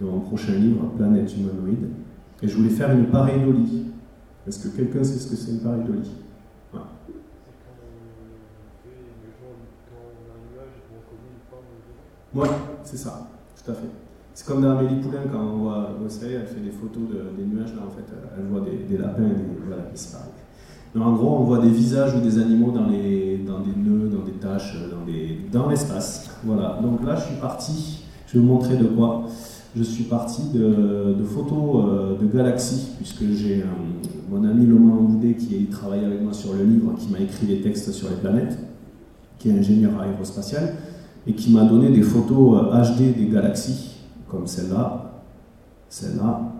de 0.01 0.05
mon 0.05 0.19
prochain 0.19 0.53
livre, 0.53 0.91
Planète 0.97 1.35
humanoïde. 1.37 1.89
Et 2.41 2.47
je 2.47 2.55
voulais 2.57 2.69
faire 2.69 2.91
une 2.91 3.07
pareidolie. 3.07 3.85
Est-ce 4.47 4.67
que 4.67 4.75
quelqu'un 4.75 5.03
sait 5.03 5.17
ce 5.17 5.29
que 5.29 5.35
c'est 5.35 5.51
une 5.51 5.59
pareidolie? 5.59 6.11
De. 6.73 6.79
Ouais, 12.39 12.49
c'est 12.83 12.97
ça, 12.97 13.29
tout 13.55 13.71
à 13.71 13.73
fait. 13.73 13.87
C'est 14.33 14.45
comme 14.45 14.61
dans 14.61 14.77
Amélie 14.77 14.99
Poulain, 15.01 15.21
quand 15.31 15.39
on 15.39 15.57
voit, 15.59 15.91
savez, 16.09 16.33
elle 16.33 16.45
fait 16.45 16.59
des 16.59 16.71
photos 16.71 17.03
de, 17.07 17.37
des 17.37 17.45
nuages, 17.45 17.73
là, 17.73 17.83
en 17.87 17.89
fait, 17.89 18.03
elle 18.37 18.45
voit 18.47 18.59
des, 18.59 18.97
lapins, 18.97 19.21
des, 19.21 19.65
voilà, 19.65 19.83
pareil. 20.11 20.29
Mais 20.33 20.44
en 21.01 21.13
gros, 21.13 21.37
on 21.39 21.43
voit 21.43 21.59
des 21.59 21.69
visages 21.69 22.15
ou 22.15 22.21
des 22.21 22.37
animaux 22.39 22.71
dans, 22.71 22.87
les, 22.87 23.37
dans 23.45 23.59
des 23.59 23.75
nœuds, 23.75 24.09
dans 24.09 24.23
des 24.23 24.31
taches, 24.33 24.77
dans, 24.89 25.05
des, 25.05 25.39
dans 25.51 25.67
l'espace. 25.67 26.29
Voilà, 26.43 26.79
donc 26.81 27.03
là, 27.05 27.15
je 27.15 27.23
suis 27.23 27.35
parti, 27.35 28.03
je 28.27 28.33
vais 28.33 28.39
vous 28.39 28.53
montrer 28.53 28.77
de 28.77 28.85
quoi. 28.85 29.23
Je 29.75 29.83
suis 29.83 30.05
parti 30.05 30.41
de, 30.53 31.15
photos 31.25 31.85
euh, 31.85 32.17
de 32.17 32.25
galaxies, 32.27 32.91
puisque 32.97 33.25
j'ai 33.33 33.61
euh, 33.61 33.65
mon 34.29 34.47
ami 34.47 34.65
Loman 34.65 35.01
Boudé 35.01 35.35
qui 35.35 35.65
travaille 35.65 36.05
avec 36.05 36.21
moi 36.21 36.31
sur 36.31 36.53
le 36.53 36.63
livre, 36.63 36.93
qui 36.97 37.09
m'a 37.11 37.19
écrit 37.19 37.45
les 37.45 37.59
textes 37.59 37.91
sur 37.91 38.09
les 38.09 38.15
planètes, 38.15 38.57
qui 39.37 39.49
est 39.49 39.59
ingénieur 39.59 39.99
aérospatial, 39.99 40.75
et 41.27 41.33
qui 41.33 41.51
m'a 41.51 41.65
donné 41.65 41.89
des 41.89 42.03
photos 42.03 42.61
HD 42.71 43.01
euh, 43.01 43.13
des 43.17 43.27
galaxies 43.27 43.95
comme 44.29 44.47
celle-là, 44.47 45.11
celle-là 45.89 46.53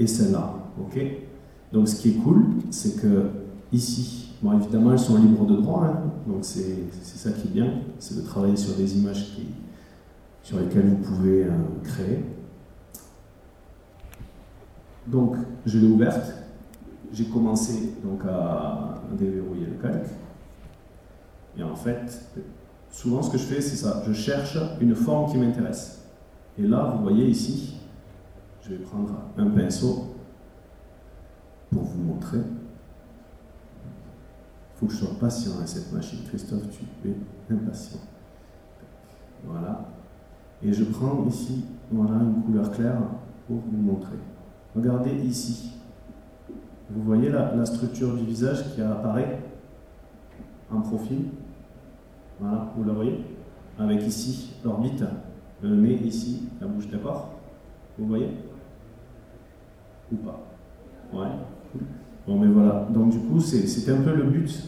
et 0.00 0.06
celle-là. 0.06 0.54
Ok? 0.80 1.00
Donc 1.72 1.88
ce 1.88 2.00
qui 2.00 2.10
est 2.10 2.14
cool, 2.14 2.46
c'est 2.70 3.00
que 3.00 3.30
ici, 3.72 4.32
bon 4.42 4.58
évidemment 4.58 4.92
elles 4.92 4.98
sont 4.98 5.16
libres 5.16 5.46
de 5.46 5.56
droit, 5.56 5.84
hein. 5.84 6.10
donc 6.26 6.38
c'est 6.42 6.90
ça 7.02 7.30
qui 7.30 7.48
est 7.48 7.50
bien, 7.50 7.74
c'est 7.98 8.16
de 8.16 8.22
travailler 8.22 8.56
sur 8.56 8.74
des 8.74 8.98
images 8.98 9.34
qui, 9.34 9.46
sur 10.42 10.58
lesquelles 10.58 10.88
vous 10.88 10.96
pouvez 10.96 11.44
euh, 11.44 11.50
créer. 11.84 12.24
Donc 15.06 15.36
je 15.64 15.78
l'ai 15.78 15.86
ouverte, 15.86 16.32
j'ai 17.12 17.26
commencé 17.26 17.94
donc 18.02 18.22
à 18.28 19.02
déverrouiller 19.16 19.66
le 19.66 19.80
calque, 19.80 20.08
et 21.56 21.62
en 21.62 21.76
fait, 21.76 22.20
souvent 22.90 23.22
ce 23.22 23.30
que 23.30 23.38
je 23.38 23.44
fais 23.44 23.60
c'est 23.60 23.76
ça, 23.76 24.02
je 24.06 24.12
cherche 24.12 24.58
une 24.80 24.96
forme 24.96 25.30
qui 25.30 25.38
m'intéresse. 25.38 25.98
Et 26.58 26.62
là, 26.62 26.94
vous 26.96 27.02
voyez 27.04 27.26
ici, 27.26 27.76
je 28.62 28.70
vais 28.70 28.78
prendre 28.78 29.14
un 29.38 29.46
pinceau 29.46 30.09
pour 31.70 31.82
vous 31.82 32.02
montrer. 32.02 32.38
Il 34.74 34.78
faut 34.78 34.86
que 34.86 34.92
je 34.92 34.98
sois 34.98 35.18
patient 35.20 35.52
avec 35.56 35.68
cette 35.68 35.92
machine. 35.92 36.20
Christophe, 36.28 36.62
tu 36.70 37.08
es 37.08 37.14
impatient. 37.52 38.00
Voilà. 39.44 39.86
Et 40.62 40.72
je 40.72 40.84
prends 40.84 41.26
ici, 41.26 41.64
voilà, 41.90 42.16
une 42.16 42.42
couleur 42.42 42.70
claire 42.70 43.00
pour 43.46 43.56
vous 43.56 43.76
montrer. 43.76 44.16
Regardez 44.74 45.12
ici. 45.12 45.72
Vous 46.90 47.02
voyez 47.02 47.28
la, 47.28 47.64
structure 47.64 48.14
du 48.16 48.24
visage 48.24 48.74
qui 48.74 48.82
apparaît 48.82 49.40
en 50.70 50.80
profil? 50.80 51.26
Voilà, 52.40 52.72
vous 52.76 52.84
la 52.84 52.92
voyez? 52.92 53.24
Avec 53.78 54.06
ici 54.06 54.54
l'orbite 54.64 55.04
le 55.62 55.76
nez 55.76 55.94
ici, 55.94 56.48
la 56.60 56.66
bouche, 56.66 56.88
d'accord? 56.88 57.34
Vous 57.98 58.06
voyez? 58.06 58.30
Ou 60.10 60.16
pas? 60.16 60.40
Ouais. 61.12 61.28
Bon, 62.26 62.38
mais 62.38 62.48
voilà. 62.48 62.86
Donc, 62.92 63.10
du 63.10 63.18
coup, 63.18 63.40
c'est 63.40 63.90
un 63.90 64.02
peu 64.02 64.14
le 64.14 64.24
but 64.24 64.64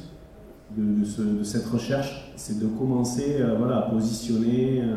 de, 0.76 1.44
cette 1.44 1.66
recherche 1.66 2.32
c'est 2.36 2.58
de 2.58 2.66
commencer 2.66 3.36
euh, 3.40 3.56
voilà, 3.58 3.78
à 3.78 3.82
positionner 3.82 4.80
euh, 4.80 4.96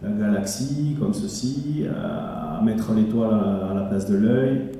la 0.00 0.10
galaxie 0.10 0.96
comme 0.98 1.12
ceci, 1.12 1.84
à 1.88 2.62
mettre 2.62 2.92
l'étoile 2.94 3.34
à, 3.34 3.74
la 3.74 3.82
place 3.82 4.06
de 4.06 4.16
l'œil. 4.16 4.70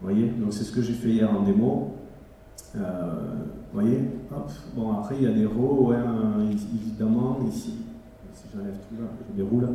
Vous 0.00 0.08
voyez? 0.08 0.28
Donc, 0.28 0.52
c'est 0.52 0.64
ce 0.64 0.72
que 0.72 0.82
j'ai 0.82 0.92
fait 0.92 1.08
hier 1.08 1.30
en 1.30 1.42
démo. 1.42 1.94
Euh, 2.76 2.80
vous 3.72 3.80
voyez? 3.80 3.98
Hop. 4.34 4.50
Bon, 4.76 4.92
après, 4.92 5.16
il 5.18 5.24
y 5.24 5.26
a 5.26 5.32
des 5.32 5.46
rows, 5.46 5.92
évidemment, 6.50 7.38
ici 7.48 7.74
j'enlève 8.54 8.74
tout 8.88 9.02
là, 9.02 9.08
je 9.30 9.42
déroule. 9.42 9.68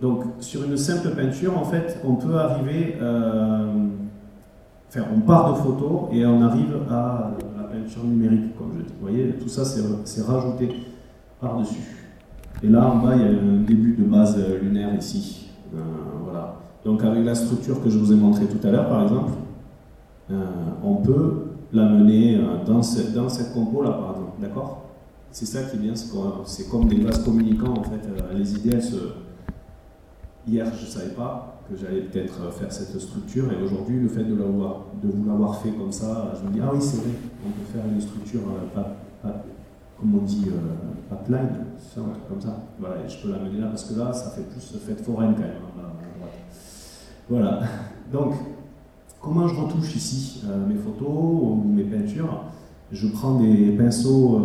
Donc, 0.00 0.24
sur 0.40 0.64
une 0.64 0.76
simple 0.76 1.10
peinture, 1.14 1.56
en 1.56 1.64
fait, 1.64 2.00
on 2.04 2.14
peut 2.14 2.34
arriver. 2.36 2.96
Enfin, 4.90 5.06
on 5.16 5.20
part 5.20 5.54
de 5.54 5.58
photos 5.58 6.08
et 6.12 6.26
on 6.26 6.42
arrive 6.42 6.76
à 6.90 7.30
la 7.56 7.64
peinture 7.64 8.04
numérique, 8.04 8.54
comme 8.58 8.72
je 8.76 8.82
dis. 8.82 8.92
Vous 9.00 9.08
voyez, 9.08 9.30
tout 9.34 9.48
ça, 9.48 9.64
c'est 9.64 10.22
rajouté 10.22 10.68
par-dessus. 11.40 11.96
Et 12.62 12.68
là, 12.68 12.86
en 12.86 12.96
bas, 12.96 13.16
il 13.16 13.22
y 13.22 13.24
a 13.24 13.28
un 13.28 13.62
début 13.62 13.94
de 13.94 14.04
base 14.04 14.36
lunaire 14.60 14.94
ici. 14.94 15.48
Euh, 15.74 15.78
voilà. 16.24 16.56
Donc, 16.84 17.02
avec 17.04 17.24
la 17.24 17.34
structure 17.34 17.82
que 17.82 17.88
je 17.88 17.98
vous 17.98 18.12
ai 18.12 18.16
montrée 18.16 18.46
tout 18.46 18.66
à 18.66 18.70
l'heure, 18.70 18.88
par 18.88 19.04
exemple, 19.04 19.32
euh, 20.30 20.34
on 20.84 20.96
peut 20.96 21.44
l'amener 21.72 22.38
dans, 22.66 22.74
dans 22.74 23.28
cette 23.28 23.54
compo-là, 23.54 23.92
par 23.92 24.10
exemple. 24.10 24.32
D'accord? 24.40 24.82
C'est 25.32 25.46
ça 25.46 25.62
qui 25.62 25.76
est 25.76 25.78
bien, 25.78 25.92
c'est 25.94 26.68
comme 26.68 26.88
des 26.88 27.00
vases 27.00 27.24
communicants 27.24 27.74
en 27.78 27.84
fait. 27.84 28.04
Euh, 28.06 28.36
les 28.36 28.52
idées, 28.54 28.70
elles 28.74 28.82
se... 28.82 28.96
Hier, 30.46 30.66
je 30.74 30.84
ne 30.84 30.90
savais 30.90 31.14
pas 31.14 31.49
que 31.70 31.76
j'allais 31.76 32.00
peut-être 32.00 32.52
faire 32.52 32.72
cette 32.72 32.98
structure, 33.00 33.52
et 33.52 33.62
aujourd'hui, 33.62 34.00
le 34.00 34.08
fait 34.08 34.24
de, 34.24 34.34
l'avoir, 34.34 34.86
de 35.00 35.08
vous 35.08 35.24
l'avoir 35.24 35.60
fait 35.60 35.70
comme 35.70 35.92
ça, 35.92 36.32
je 36.40 36.48
me 36.48 36.52
dis, 36.52 36.60
ah 36.62 36.70
oui, 36.74 36.80
c'est 36.80 36.98
vrai, 36.98 37.10
on 37.46 37.50
peut 37.50 37.72
faire 37.72 37.84
une 37.86 38.00
structure, 38.00 38.40
euh, 38.40 38.74
pas, 38.74 38.96
pas, 39.22 39.44
comme 39.98 40.16
on 40.16 40.22
dit, 40.22 40.46
euh, 40.48 41.12
un 41.12 41.16
truc 41.16 42.28
comme 42.28 42.40
ça. 42.40 42.56
Voilà, 42.78 42.96
et 42.96 43.08
je 43.08 43.22
peux 43.22 43.30
l'amener 43.30 43.60
là, 43.60 43.68
parce 43.68 43.84
que 43.84 43.98
là, 43.98 44.12
ça 44.12 44.30
fait 44.30 44.42
plus 44.42 44.60
fête 44.60 45.00
foraine 45.04 45.34
quand 45.34 45.42
même, 45.42 45.50
hein, 45.78 45.82
là, 46.20 46.26
Voilà. 47.28 47.60
Donc, 48.12 48.34
comment 49.20 49.46
je 49.46 49.54
retouche 49.54 49.94
ici 49.94 50.42
mes 50.68 50.74
photos 50.74 51.08
ou 51.08 51.62
mes 51.64 51.84
peintures? 51.84 52.44
Je 52.90 53.06
prends 53.06 53.38
des 53.38 53.70
pinceaux 53.76 54.40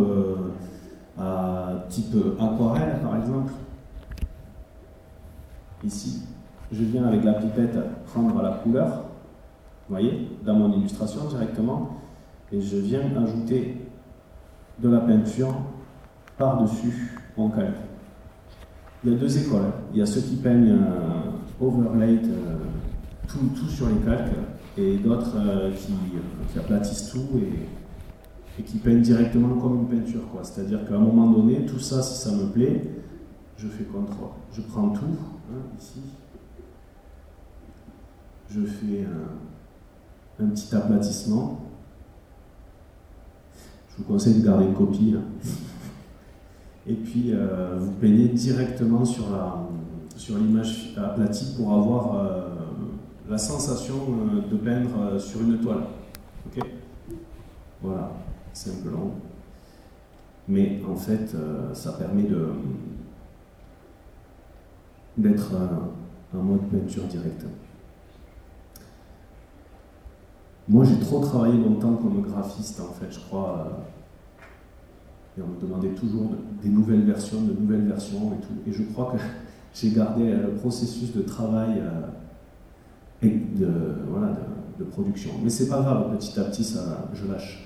type 1.88 2.14
aquarelle 2.38 3.00
par 3.02 3.16
exemple. 3.16 3.52
Ici, 5.84 6.22
je 6.72 6.82
viens 6.82 7.04
avec 7.04 7.24
la 7.24 7.34
pipette 7.34 7.76
prendre 8.06 8.42
la 8.42 8.52
couleur, 8.52 9.04
vous 9.88 9.94
voyez, 9.94 10.28
dans 10.44 10.54
mon 10.54 10.72
illustration 10.72 11.24
directement, 11.28 12.00
et 12.52 12.60
je 12.60 12.76
viens 12.76 13.02
ajouter 13.22 13.76
de 14.78 14.88
la 14.88 15.00
peinture 15.00 15.54
par-dessus 16.36 17.18
mon 17.36 17.50
calque. 17.50 17.76
Il 19.04 19.12
y 19.12 19.14
a 19.14 19.18
deux 19.18 19.38
écoles. 19.38 19.72
Il 19.92 19.98
y 19.98 20.02
a 20.02 20.06
ceux 20.06 20.20
qui 20.20 20.36
peignent 20.36 20.72
euh, 20.72 21.64
overlay 21.64 22.18
euh, 22.24 22.56
tout, 23.28 23.38
tout, 23.54 23.68
sur 23.68 23.88
les 23.88 24.00
calques 24.04 24.34
et 24.76 24.96
d'autres 24.96 25.36
euh, 25.36 25.70
qui, 25.72 26.58
aplatissent 26.58 27.10
tout 27.10 27.26
et 28.58 28.62
qui 28.62 28.78
peigne 28.78 29.00
directement 29.00 29.60
comme 29.60 29.82
une 29.82 29.88
peinture. 29.88 30.22
C'est-à-dire 30.42 30.86
qu'à 30.88 30.94
un 30.94 31.00
moment 31.00 31.30
donné, 31.30 31.64
tout 31.66 31.78
ça, 31.78 32.02
si 32.02 32.14
ça 32.14 32.34
me 32.34 32.46
plaît, 32.46 32.82
je 33.56 33.68
fais 33.68 33.84
contrôle. 33.84 34.30
Je 34.52 34.62
prends 34.62 34.88
tout, 34.90 35.04
hein, 35.52 35.60
ici, 35.78 36.00
je 38.50 38.60
fais 38.62 39.04
un, 40.40 40.46
petit 40.48 40.74
aplatissement. 40.74 41.60
Je 43.90 43.96
vous 43.98 44.04
conseille 44.04 44.40
de 44.40 44.46
garder 44.46 44.66
une 44.66 44.74
copie. 44.74 45.14
Et 46.88 46.94
puis, 46.94 47.32
euh, 47.32 47.76
vous 47.78 47.92
peignez 47.92 48.28
directement 48.28 49.04
sur, 49.04 49.26
l'image 50.28 50.94
aplatie 50.96 51.54
pour 51.56 51.72
avoir 51.72 52.16
euh, 52.16 52.48
la 53.28 53.38
sensation 53.38 53.96
euh, 53.96 54.50
de 54.50 54.56
peindre 54.56 55.18
sur 55.18 55.40
une 55.40 55.58
toile. 55.58 55.84
Ok? 56.46 56.64
Voilà 57.82 58.12
c'est 58.52 58.70
un 58.70 58.82
peu 58.82 58.88
long. 58.88 59.12
Mais 60.48 60.80
en 60.88 60.96
fait, 60.96 61.36
ça 61.74 61.92
permet 61.92 62.26
d'être 65.18 65.52
en 66.34 66.38
mode 66.42 66.70
peinture 66.70 67.02
directe. 67.04 67.44
Moi, 70.68 70.84
j'ai 70.84 70.98
trop 70.98 71.20
travaillé 71.20 71.56
longtemps 71.58 71.94
comme 71.94 72.22
graphiste, 72.22 72.80
en 72.80 72.92
fait, 72.92 73.06
je 73.10 73.20
crois. 73.20 73.66
Euh, 73.68 75.38
et 75.38 75.42
on 75.42 75.48
me 75.48 75.60
demandait 75.60 75.94
toujours 75.94 76.30
des 76.62 76.68
nouvelles 76.68 77.04
versions, 77.04 77.42
de 77.42 77.52
nouvelles 77.52 77.86
versions 77.86 78.32
et 78.32 78.40
tout. 78.44 78.54
Et 78.66 78.72
je 78.72 78.82
crois 78.82 79.12
que 79.12 79.18
j'ai 79.74 79.90
gardé 79.90 80.32
le 80.32 80.54
processus 80.54 81.14
de 81.14 81.22
travail 81.22 81.78
euh, 81.78 82.06
et 83.22 83.30
de, 83.30 83.70
voilà, 84.08 84.36
de, 84.78 84.84
production. 84.84 85.30
Mais 85.42 85.50
c'est 85.50 85.68
pas 85.68 85.82
grave, 85.82 86.16
petit 86.16 86.38
à 86.40 86.44
petit, 86.44 86.64
ça, 86.64 87.08
je 87.14 87.26
lâche. 87.26 87.62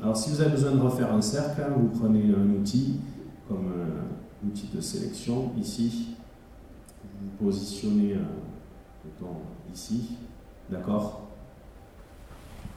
Alors 0.00 0.16
si 0.16 0.30
vous 0.30 0.40
avez 0.40 0.50
besoin 0.50 0.72
de 0.72 0.80
refaire 0.80 1.12
un 1.12 1.20
cercle, 1.20 1.60
hein, 1.60 1.72
vous 1.76 1.88
prenez 1.98 2.32
un 2.32 2.48
outil 2.56 3.00
comme 3.48 3.66
un 3.66 4.46
outil 4.46 4.68
de 4.72 4.80
sélection 4.80 5.50
ici, 5.58 6.14
vous 7.20 7.44
positionnez 7.44 8.14
euh, 8.14 9.24
ici, 9.72 10.16
d'accord? 10.70 11.23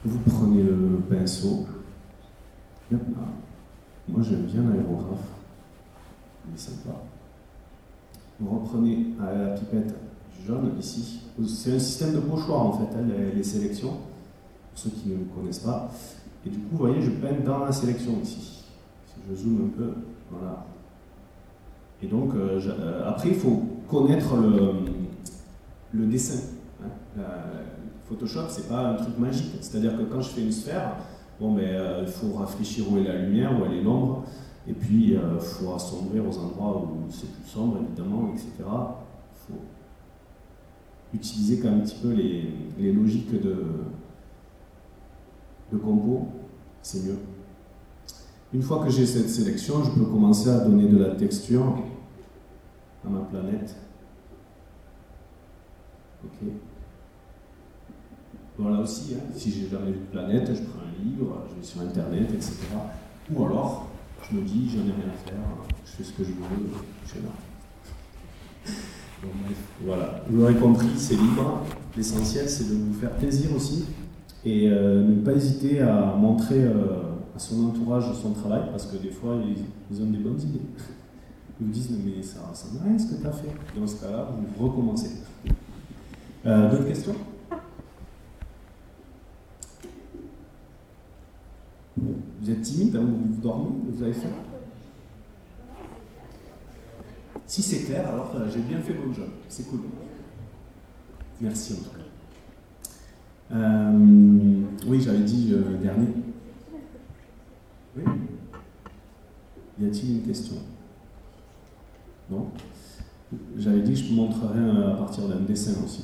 Vous 0.05 0.19
prenez 0.19 0.63
le 0.63 1.01
pinceau, 1.09 1.65
moi 2.91 4.21
j'aime 4.21 4.43
bien 4.43 4.61
l'aérographe, 4.61 5.27
il 6.47 6.55
est 6.55 6.57
sympa. 6.57 6.95
Vous 8.39 8.59
reprenez 8.59 9.07
la 9.19 9.55
pipette 9.55 9.95
jaune 10.45 10.71
ici, 10.79 11.21
c'est 11.45 11.75
un 11.75 11.79
système 11.79 12.13
de 12.13 12.19
pochoir 12.19 12.61
en 12.61 12.73
fait, 12.73 12.95
hein, 12.95 13.05
les, 13.35 13.43
sélections, 13.43 13.89
pour 13.89 14.75
ceux 14.75 14.91
qui 14.91 15.09
ne 15.09 15.23
connaissent 15.35 15.59
pas. 15.59 15.91
Et 16.45 16.49
du 16.49 16.57
coup, 16.57 16.67
vous 16.71 16.77
voyez, 16.77 17.01
je 17.01 17.11
peins 17.11 17.43
dans 17.45 17.65
la 17.65 17.71
sélection 17.71 18.13
ici. 18.21 18.63
Si 19.07 19.15
je 19.29 19.35
zoome 19.35 19.71
un 19.73 19.77
peu, 19.77 19.93
voilà. 20.31 20.65
Et 22.01 22.07
donc, 22.07 22.33
euh, 22.35 22.61
euh, 22.79 23.09
après, 23.09 23.29
il 23.29 23.35
faut 23.35 23.63
connaître 23.89 24.35
le, 25.93 26.05
dessin. 26.05 26.39
hein. 26.83 27.21
Photoshop, 28.07 28.47
c'est 28.49 28.69
pas 28.69 28.91
un 28.91 28.93
truc 28.95 29.17
magique. 29.17 29.55
C'est-à-dire 29.61 29.97
que 29.97 30.03
quand 30.03 30.21
je 30.21 30.29
fais 30.29 30.41
une 30.41 30.51
sphère, 30.51 30.95
bon, 31.39 31.53
ben, 31.53 31.63
euh, 31.63 32.03
il 32.05 32.11
faut 32.11 32.33
réfléchir 32.37 32.91
où 32.91 32.97
est 32.97 33.03
la 33.03 33.17
lumière, 33.17 33.51
où 33.59 33.65
est 33.65 33.81
l'ombre, 33.81 34.23
et 34.67 34.73
puis 34.73 35.13
il 35.13 35.39
faut 35.39 35.73
assombrir 35.73 36.27
aux 36.27 36.37
endroits 36.37 36.81
où 36.81 37.09
c'est 37.09 37.31
plus 37.31 37.49
sombre, 37.49 37.79
évidemment, 37.81 38.31
etc. 38.33 38.49
Il 38.59 39.53
faut 39.53 39.61
utiliser 41.13 41.59
quand 41.59 41.69
même 41.69 41.79
un 41.79 41.83
petit 41.83 41.99
peu 42.01 42.11
les, 42.11 42.53
les 42.77 42.91
logiques 42.91 43.31
de, 43.31 43.65
de 45.71 45.77
compo, 45.77 46.27
c'est 46.81 47.05
mieux. 47.05 47.17
Une 48.53 48.61
fois 48.61 48.83
que 48.83 48.89
j'ai 48.89 49.05
cette 49.05 49.29
sélection, 49.29 49.83
je 49.83 49.91
peux 49.91 50.05
commencer 50.05 50.49
à 50.49 50.59
donner 50.59 50.87
de 50.87 50.97
la 50.97 51.15
texture 51.15 51.75
à 53.05 53.09
ma 53.09 53.19
planète. 53.19 53.75
Ok. 56.23 56.47
Voilà 58.57 58.79
aussi, 58.79 59.13
hein, 59.15 59.23
si 59.35 59.51
j'ai 59.51 59.69
jamais 59.69 59.91
vu 59.91 59.99
de 59.99 60.11
planète, 60.11 60.47
je 60.47 60.61
prends 60.63 60.81
un 60.81 61.03
livre, 61.03 61.43
je 61.49 61.59
vais 61.59 61.65
sur 61.65 61.81
internet, 61.81 62.27
etc. 62.33 62.53
Ou 63.33 63.45
alors, 63.45 63.87
je 64.29 64.35
me 64.35 64.41
dis, 64.41 64.67
j'en 64.69 64.79
ai 64.79 64.93
rien 64.93 65.13
à 65.13 65.29
faire, 65.29 65.37
je 65.85 65.91
fais 65.91 66.03
ce 66.03 66.11
que 66.13 66.23
je 66.23 66.29
veux, 66.31 66.69
je 67.05 67.15
là. 67.15 67.29
Bon, 69.21 69.29
bref, 69.43 69.57
voilà, 69.83 70.21
vous 70.29 70.37
l'aurez 70.37 70.55
compris, 70.55 70.87
c'est 70.95 71.15
libre. 71.15 71.63
L'essentiel, 71.95 72.49
c'est 72.49 72.69
de 72.69 72.75
vous 72.75 72.93
faire 72.93 73.11
plaisir 73.11 73.49
aussi 73.55 73.85
et 74.45 74.69
euh, 74.69 75.03
ne 75.03 75.15
pas 75.21 75.33
hésiter 75.33 75.81
à 75.81 76.15
montrer 76.15 76.63
euh, 76.63 77.13
à 77.35 77.39
son 77.39 77.65
entourage 77.65 78.05
son 78.21 78.31
travail 78.33 78.61
parce 78.71 78.85
que 78.87 78.97
des 78.97 79.11
fois, 79.11 79.35
ils, 79.45 79.63
ils 79.91 80.01
ont 80.01 80.09
des 80.09 80.19
bonnes 80.19 80.39
idées. 80.41 80.61
Ils 81.59 81.65
vous 81.65 81.71
disent, 81.71 81.89
mais 82.05 82.21
ça 82.21 82.39
ressemble 82.49 82.79
à 82.81 82.89
rien 82.89 82.97
ce 82.99 83.07
que 83.15 83.21
tu 83.21 83.27
as 83.27 83.31
fait. 83.31 83.49
Dans 83.79 83.87
ce 83.87 83.95
cas-là, 84.01 84.29
vous 84.57 84.67
recommencez. 84.67 85.09
Euh, 86.45 86.69
D'autres 86.71 86.85
questions? 86.87 87.15
Vous 91.97 92.51
êtes 92.51 92.61
timide, 92.61 92.95
hein, 92.95 93.01
vous, 93.01 93.33
vous 93.33 93.41
dormez, 93.41 93.69
vous 93.89 94.03
avez 94.03 94.13
faim 94.13 94.29
Si 97.45 97.61
c'est 97.63 97.85
clair, 97.85 98.07
alors 98.07 98.31
euh, 98.35 98.49
j'ai 98.53 98.59
bien 98.59 98.79
fait 98.79 98.93
mon 98.93 99.11
job. 99.13 99.29
C'est 99.47 99.67
cool. 99.69 99.79
Merci 101.41 101.73
en 101.73 101.75
tout 101.77 101.89
cas. 101.97 103.55
Euh, 103.55 104.61
oui, 104.87 105.01
j'avais 105.01 105.19
dit 105.23 105.53
euh, 105.53 105.77
dernier. 105.77 106.07
Oui 107.95 108.03
Y 109.79 109.85
a-t-il 109.87 110.17
une 110.17 110.23
question? 110.23 110.55
Non? 112.29 112.51
J'avais 113.57 113.81
dit 113.81 113.93
que 113.93 114.07
je 114.09 114.13
montrerai 114.13 114.59
euh, 114.59 114.93
à 114.93 114.97
partir 114.97 115.27
d'un 115.27 115.41
dessin 115.41 115.73
aussi. 115.83 116.03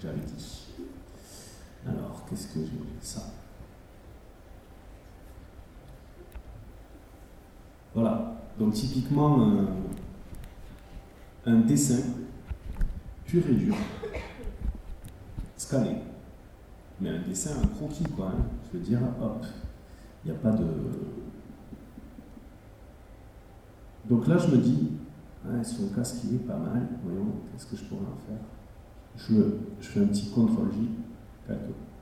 J'avais 0.00 0.20
dit. 0.20 0.62
Alors, 1.86 2.24
qu'est-ce 2.28 2.48
que 2.48 2.60
j'ai? 2.60 2.70
Ça. 3.00 3.32
Voilà. 7.96 8.36
Donc, 8.58 8.74
typiquement, 8.74 9.42
un, 9.42 9.66
un 11.46 11.60
dessin 11.60 12.02
pur 13.24 13.42
et 13.48 13.54
dur, 13.54 13.74
scanné. 15.56 16.02
Mais 17.00 17.08
un 17.08 17.22
dessin, 17.22 17.62
un 17.62 17.66
croquis, 17.68 18.04
quoi. 18.04 18.26
hein. 18.26 18.44
Je 18.70 18.78
veux 18.78 18.84
dire, 18.84 19.00
hop, 19.20 19.44
il 20.24 20.30
n'y 20.30 20.36
a 20.36 20.40
pas 20.40 20.50
de. 20.52 20.64
Donc 24.10 24.26
là, 24.26 24.36
je 24.36 24.48
me 24.48 24.58
dis, 24.58 24.92
ah, 25.46 25.64
son 25.64 25.88
casque, 25.88 26.16
il 26.24 26.34
est 26.34 26.46
pas 26.46 26.56
mal. 26.58 26.86
Voyons, 27.02 27.32
qu'est-ce 27.50 27.64
que 27.66 27.76
je 27.76 27.84
pourrais 27.84 28.02
en 28.02 28.18
faire? 28.28 28.38
Je, 29.16 29.88
fais 29.88 30.00
un 30.00 30.06
petit 30.08 30.26
CTRL-J, 30.26 30.90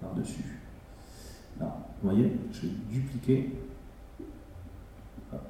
par-dessus. 0.00 0.58
Là, 1.60 1.76
vous 2.02 2.10
voyez, 2.10 2.32
je 2.52 2.62
vais 2.62 2.72
dupliquer. 2.90 3.52
Hop. 5.32 5.40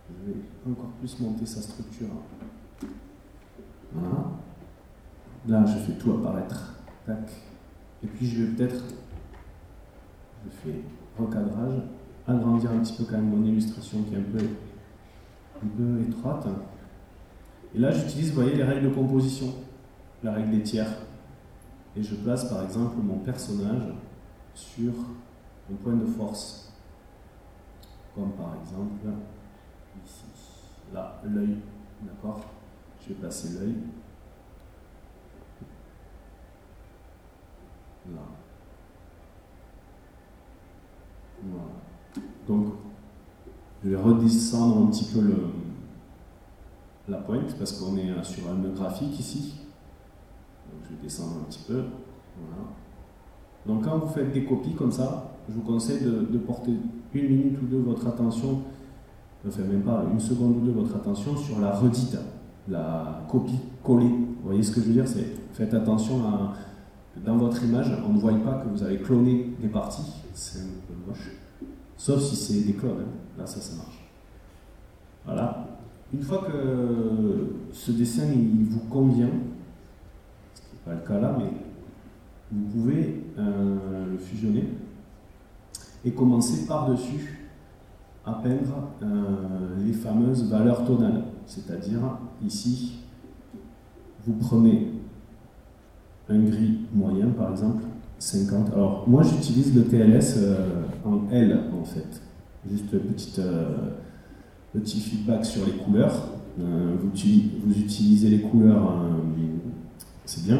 encore 0.69 0.91
plus 0.99 1.19
monter 1.19 1.45
sa 1.45 1.61
structure. 1.61 2.07
Voilà. 3.93 4.31
Là, 5.47 5.65
je 5.65 5.77
fais 5.79 5.93
tout 5.93 6.11
apparaître. 6.13 6.75
Tac. 7.05 7.31
Et 8.03 8.07
puis, 8.07 8.25
je 8.27 8.43
vais 8.43 8.55
peut-être. 8.55 8.83
Je 10.45 10.49
fais 10.49 10.81
recadrage, 11.17 11.81
agrandir 12.27 12.71
un 12.71 12.79
petit 12.79 12.93
peu 12.93 13.03
quand 13.03 13.17
même 13.17 13.29
mon 13.29 13.45
illustration 13.45 14.01
qui 14.03 14.15
est 14.15 14.17
un 14.17 14.21
peu, 14.21 14.45
un 15.63 15.67
peu 15.77 16.01
étroite. 16.07 16.47
Et 17.75 17.79
là, 17.79 17.91
j'utilise, 17.91 18.29
vous 18.29 18.41
voyez, 18.41 18.55
les 18.55 18.63
règles 18.63 18.89
de 18.89 18.93
composition, 18.93 19.53
la 20.23 20.33
règle 20.33 20.51
des 20.51 20.63
tiers. 20.63 20.91
Et 21.95 22.03
je 22.03 22.15
place 22.15 22.49
par 22.49 22.63
exemple 22.63 22.95
mon 23.03 23.17
personnage 23.19 23.93
sur 24.53 24.93
un 25.71 25.75
point 25.75 25.93
de 25.93 26.05
force. 26.05 26.73
Comme 28.15 28.31
par 28.31 28.55
exemple 28.61 29.07
ici. 30.05 30.25
Là, 30.93 31.21
l'œil. 31.23 31.57
D'accord 32.01 32.41
Je 33.01 33.09
vais 33.09 33.15
placer 33.15 33.59
l'œil. 33.59 33.75
Là. 38.13 38.21
Voilà. 41.43 41.63
Donc, 42.47 42.73
je 43.83 43.89
vais 43.89 43.95
redescendre 43.95 44.85
un 44.85 44.87
petit 44.87 45.05
peu 45.05 45.21
la 47.07 47.17
pointe 47.17 47.55
parce 47.57 47.73
qu'on 47.73 47.97
est 47.97 48.23
sur 48.23 48.49
un 48.49 48.57
graphique 48.73 49.19
ici. 49.19 49.55
Donc, 50.71 50.81
je 50.83 50.95
vais 50.95 51.01
descendre 51.03 51.37
un 51.41 51.43
petit 51.45 51.63
peu. 51.67 51.83
Voilà. 52.37 52.63
Donc, 53.65 53.83
quand 53.83 53.99
vous 53.99 54.13
faites 54.13 54.31
des 54.31 54.45
copies 54.45 54.73
comme 54.73 54.91
ça, 54.91 55.31
je 55.47 55.53
vous 55.53 55.61
conseille 55.61 56.01
de 56.03 56.37
porter 56.37 56.73
une 57.13 57.27
minute 57.27 57.61
ou 57.61 57.65
deux 57.65 57.79
votre 57.79 58.07
attention, 58.07 58.61
enfin 59.47 59.63
même 59.63 59.81
pas 59.81 60.03
une 60.11 60.19
seconde 60.19 60.57
ou 60.57 60.59
deux 60.61 60.71
votre 60.71 60.95
attention 60.95 61.35
sur 61.35 61.59
la 61.59 61.71
redite, 61.71 62.17
la 62.67 63.25
copie 63.29 63.59
collée. 63.83 64.07
Vous 64.07 64.45
voyez 64.45 64.63
ce 64.63 64.71
que 64.71 64.81
je 64.81 64.87
veux 64.87 64.93
dire? 64.93 65.07
C'est 65.07 65.35
faites 65.53 65.73
attention 65.73 66.23
à 66.25 66.53
dans 67.25 67.35
votre 67.37 67.63
image, 67.63 67.91
on 68.07 68.13
ne 68.13 68.19
voit 68.19 68.33
pas 68.35 68.63
que 68.63 68.69
vous 68.69 68.83
avez 68.83 68.97
cloné 68.97 69.53
des 69.59 69.67
parties, 69.67 70.13
c'est 70.33 70.59
un 70.59 70.79
peu 70.87 70.93
moche. 71.07 71.31
Sauf 71.97 72.21
si 72.21 72.35
c'est 72.35 72.61
des 72.61 72.73
clones, 72.73 73.01
hein. 73.01 73.37
là 73.37 73.45
ça, 73.45 73.59
ça 73.59 73.75
marche. 73.75 73.99
Voilà. 75.25 75.67
Une 76.13 76.21
fois 76.21 76.45
que 76.49 77.53
ce 77.71 77.91
dessin 77.91 78.23
il 78.33 78.65
vous 78.65 78.87
convient, 78.89 79.29
ce 80.53 80.61
qui 80.61 80.67
n'est 80.73 80.95
pas 80.95 81.01
le 81.01 81.07
cas 81.07 81.19
là, 81.19 81.35
mais 81.37 81.51
vous 82.51 82.65
pouvez 82.65 83.23
euh, 83.37 84.11
le 84.11 84.17
fusionner 84.17 84.69
et 86.03 86.11
commencer 86.11 86.65
par-dessus 86.65 87.40
à 88.25 88.33
peindre 88.33 88.89
euh, 89.01 89.77
les 89.85 89.93
fameuses 89.93 90.49
valeurs 90.49 90.85
tonales. 90.85 91.23
C'est-à-dire, 91.45 91.99
ici, 92.45 92.99
vous 94.25 94.33
prenez 94.33 94.91
un 96.29 96.39
gris 96.43 96.79
moyen, 96.93 97.27
par 97.29 97.51
exemple, 97.51 97.83
50. 98.19 98.73
Alors, 98.73 99.05
moi, 99.07 99.23
j'utilise 99.23 99.75
le 99.75 99.83
TLS 99.85 100.35
euh, 100.37 100.83
en 101.05 101.29
L, 101.31 101.59
en 101.79 101.83
fait. 101.83 102.21
Juste 102.69 102.89
petite, 102.91 103.39
euh, 103.39 103.89
petit 104.73 104.99
feedback 104.99 105.43
sur 105.45 105.65
les 105.65 105.73
couleurs. 105.73 106.27
Vous, 106.57 107.07
uti- 107.15 107.49
vous 107.65 107.73
utilisez 107.79 108.29
les 108.29 108.41
couleurs, 108.41 108.93
c'est 110.25 110.43
bien, 110.43 110.59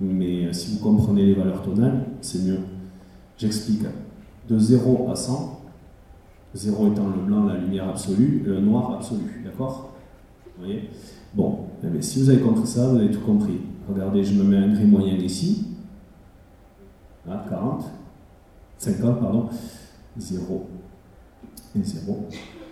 mais 0.00 0.52
si 0.54 0.72
vous 0.72 0.82
comprenez 0.82 1.26
les 1.26 1.34
valeurs 1.34 1.62
tonales, 1.62 2.06
c'est 2.22 2.42
mieux. 2.44 2.58
J'explique. 3.36 3.82
De 4.48 4.58
0 4.58 5.08
à 5.10 5.14
100, 5.14 5.57
0 6.58 6.92
étant 6.92 7.06
le 7.06 7.22
blanc, 7.22 7.44
la 7.44 7.56
lumière 7.56 7.88
absolue, 7.88 8.42
le 8.44 8.60
noir 8.60 8.94
absolu, 8.94 9.42
d'accord 9.44 9.94
Vous 10.44 10.64
voyez 10.64 10.90
Bon, 11.32 11.60
eh 11.84 12.02
si 12.02 12.20
vous 12.20 12.30
avez 12.30 12.40
compris 12.40 12.66
ça, 12.66 12.88
vous 12.88 12.96
avez 12.96 13.10
tout 13.12 13.20
compris. 13.20 13.60
Regardez, 13.88 14.24
je 14.24 14.34
me 14.34 14.42
mets 14.42 14.56
un 14.56 14.72
gris 14.74 14.86
moyen 14.86 15.14
ici. 15.18 15.66
Là, 17.26 17.44
40. 17.48 17.84
50, 18.78 19.20
pardon. 19.20 19.48
0. 20.16 20.66
Et 21.76 21.84
0. 21.84 22.26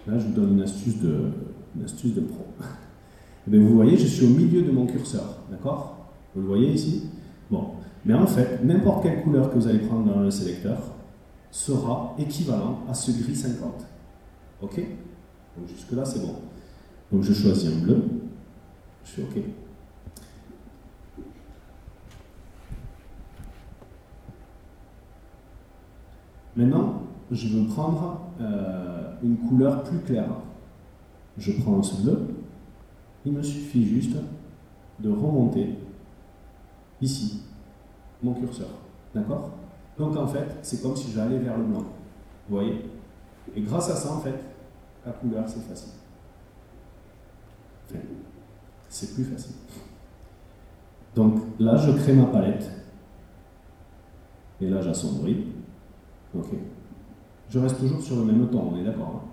Là, 0.09 0.18
je 0.18 0.26
vous 0.26 0.32
donne 0.32 0.55
une 0.55 0.62
astuce 0.62 1.01
de, 1.01 1.30
une 1.76 1.84
astuce 1.84 2.14
de 2.14 2.20
pro. 2.20 2.45
Eh 3.49 3.57
vous 3.57 3.76
voyez, 3.76 3.97
je 3.97 4.07
suis 4.07 4.26
au 4.26 4.30
milieu 4.30 4.62
de 4.62 4.72
mon 4.72 4.87
curseur. 4.87 5.39
D'accord 5.49 6.09
Vous 6.34 6.41
le 6.41 6.49
voyez 6.49 6.72
ici 6.72 7.05
Bon. 7.49 7.74
Mais 8.05 8.14
en 8.14 8.26
fait, 8.26 8.59
n'importe 8.64 9.05
quelle 9.05 9.22
couleur 9.22 9.53
que 9.53 9.55
vous 9.55 9.68
allez 9.68 9.78
prendre 9.78 10.12
dans 10.12 10.18
le 10.18 10.32
sélecteur 10.32 10.95
sera 11.57 12.14
équivalent 12.18 12.80
à 12.86 12.92
ce 12.92 13.11
gris 13.12 13.34
50. 13.34 13.86
Ok? 14.61 14.76
Donc 15.57 15.68
jusque-là, 15.68 16.04
c'est 16.04 16.20
bon. 16.20 16.34
Donc 17.11 17.22
je 17.22 17.32
choisis 17.32 17.70
un 17.72 17.78
bleu. 17.78 18.04
Je 19.04 19.11
fais 19.11 19.22
OK. 19.22 19.42
Maintenant, 26.57 27.02
je 27.30 27.48
veux 27.48 27.66
prendre 27.68 28.20
euh, 28.38 29.14
une 29.22 29.38
couleur 29.38 29.82
plus 29.82 30.00
claire. 30.00 30.28
je 31.38 31.52
prends 31.52 31.82
ce 31.82 32.02
bleu, 32.02 32.34
il 33.24 33.32
me 33.32 33.42
suffit 33.42 33.86
juste 33.86 34.16
de 35.00 35.09
remonter 35.09 35.74
ici 37.00 37.40
mon 38.22 38.34
curseur. 38.34 38.68
D'accord? 39.14 39.52
Donc 39.99 40.16
en 40.16 40.26
fait, 40.26 40.47
c'est 40.62 40.82
comme 40.82 40.97
si 40.97 41.12
j'allais 41.12 41.38
vers 41.38 41.57
le 41.57 41.64
blanc. 41.64 41.84
Vous 42.49 42.57
voyez? 42.57 42.90
Et 43.55 43.61
grâce 43.61 43.90
à 43.90 43.97
ça, 43.97 44.12
en 44.12 44.20
fait, 44.20 44.34
la 45.05 45.12
couleur, 45.12 45.44
c'est 45.47 45.61
facile. 45.61 45.92
Enfin, 47.88 48.01
c'est 48.88 49.14
plus 49.14 49.24
facile. 49.24 49.55
Donc 51.14 51.40
là, 51.59 51.76
je 51.76 51.92
crée 51.92 52.12
ma 52.12 52.26
palette. 52.26 52.70
Et 54.61 54.68
là, 54.68 54.80
j'assombris. 54.82 55.47
Ok. 56.34 56.49
Je 57.49 57.59
reste 57.59 57.78
toujours 57.78 58.03
sur 58.03 58.16
le 58.16 58.24
même 58.24 58.49
ton, 58.49 58.72
on 58.72 58.76
est 58.76 58.84
d'accord. 58.84 59.22
hein? 59.22 59.28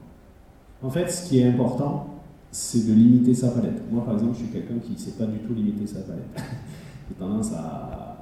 En 0.81 0.89
fait, 0.89 1.09
ce 1.09 1.27
qui 1.27 1.39
est 1.39 1.47
important, 1.47 2.07
c'est 2.51 2.87
de 2.87 2.93
limiter 2.93 3.33
sa 3.33 3.49
palette. 3.49 3.91
Moi, 3.91 4.05
par 4.05 4.13
exemple, 4.13 4.33
je 4.33 4.43
suis 4.43 4.51
quelqu'un 4.51 4.77
qui 4.79 4.91
ne 4.91 4.97
sait 4.97 5.11
pas 5.11 5.25
du 5.25 5.39
tout 5.39 5.53
limiter 5.53 5.87
sa 5.87 6.01
palette. 6.01 6.27
J'ai 7.09 7.15
tendance 7.15 7.51
à 7.53 8.12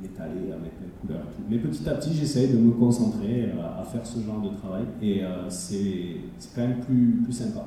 m'étaler, 0.00 0.52
à 0.52 0.56
mettre 0.56 0.76
mes 0.80 0.88
couleurs 1.00 1.20
et 1.22 1.34
tout. 1.34 1.42
Mais 1.48 1.58
petit 1.58 1.88
à 1.88 1.94
petit, 1.94 2.14
j'essaye 2.14 2.48
de 2.48 2.58
me 2.58 2.72
concentrer 2.72 3.50
à, 3.60 3.80
à, 3.80 3.84
faire 3.84 4.06
ce 4.06 4.20
genre 4.20 4.40
de 4.40 4.50
travail 4.56 4.84
et 5.02 5.24
euh, 5.24 5.48
c'est 5.48 6.20
quand 6.54 6.62
même 6.62 6.80
plus, 6.80 7.20
plus 7.24 7.32
sympa. 7.32 7.64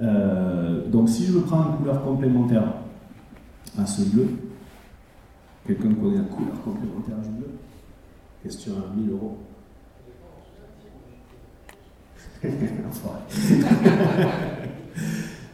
Euh, 0.00 0.88
donc, 0.88 1.08
si 1.08 1.26
je 1.26 1.38
prends 1.38 1.70
une 1.70 1.76
couleur 1.78 2.02
complémentaire 2.02 2.74
à 3.78 3.86
ce 3.86 4.02
bleu, 4.02 4.28
quelqu'un 5.66 5.94
connaît 5.94 6.18
la 6.18 6.24
couleur 6.24 6.60
complémentaire 6.62 7.18
du 7.18 7.28
bleu? 7.30 7.50
Question 8.42 8.72
à 8.74 8.94
1000 8.94 9.10
euros. 9.10 9.38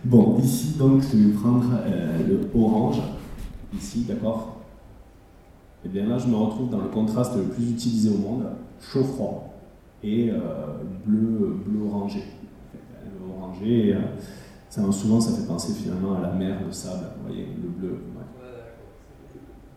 bon, 0.05 0.39
ici 0.41 0.75
donc 0.77 1.03
je 1.03 1.17
vais 1.17 1.33
prendre 1.35 1.71
euh, 1.87 2.19
le 2.27 2.51
orange, 2.53 3.01
ici, 3.73 4.05
d'accord? 4.09 4.60
Et 5.85 5.89
bien 5.89 6.07
là 6.07 6.19
je 6.19 6.27
me 6.27 6.37
retrouve 6.37 6.71
dans 6.71 6.81
le 6.81 6.89
contraste 6.89 7.37
le 7.37 7.45
plus 7.45 7.71
utilisé 7.71 8.11
au 8.11 8.19
monde, 8.19 8.45
chaud-froid, 8.81 9.55
et 10.03 10.31
euh, 10.31 10.37
bleu, 11.05 11.57
bleu 11.65 11.87
orangé. 11.87 12.23
Le 13.05 13.33
orangé, 13.33 13.95
euh, 13.95 14.01
ça, 14.69 14.83
souvent 14.93 15.21
ça 15.21 15.33
fait 15.33 15.47
penser 15.47 15.73
finalement 15.73 16.17
à 16.17 16.21
la 16.21 16.33
mer 16.33 16.59
de 16.67 16.73
sable, 16.73 17.07
vous 17.19 17.29
voyez, 17.29 17.47
le 17.63 17.69
bleu. 17.69 17.91
Ouais. 17.91 18.47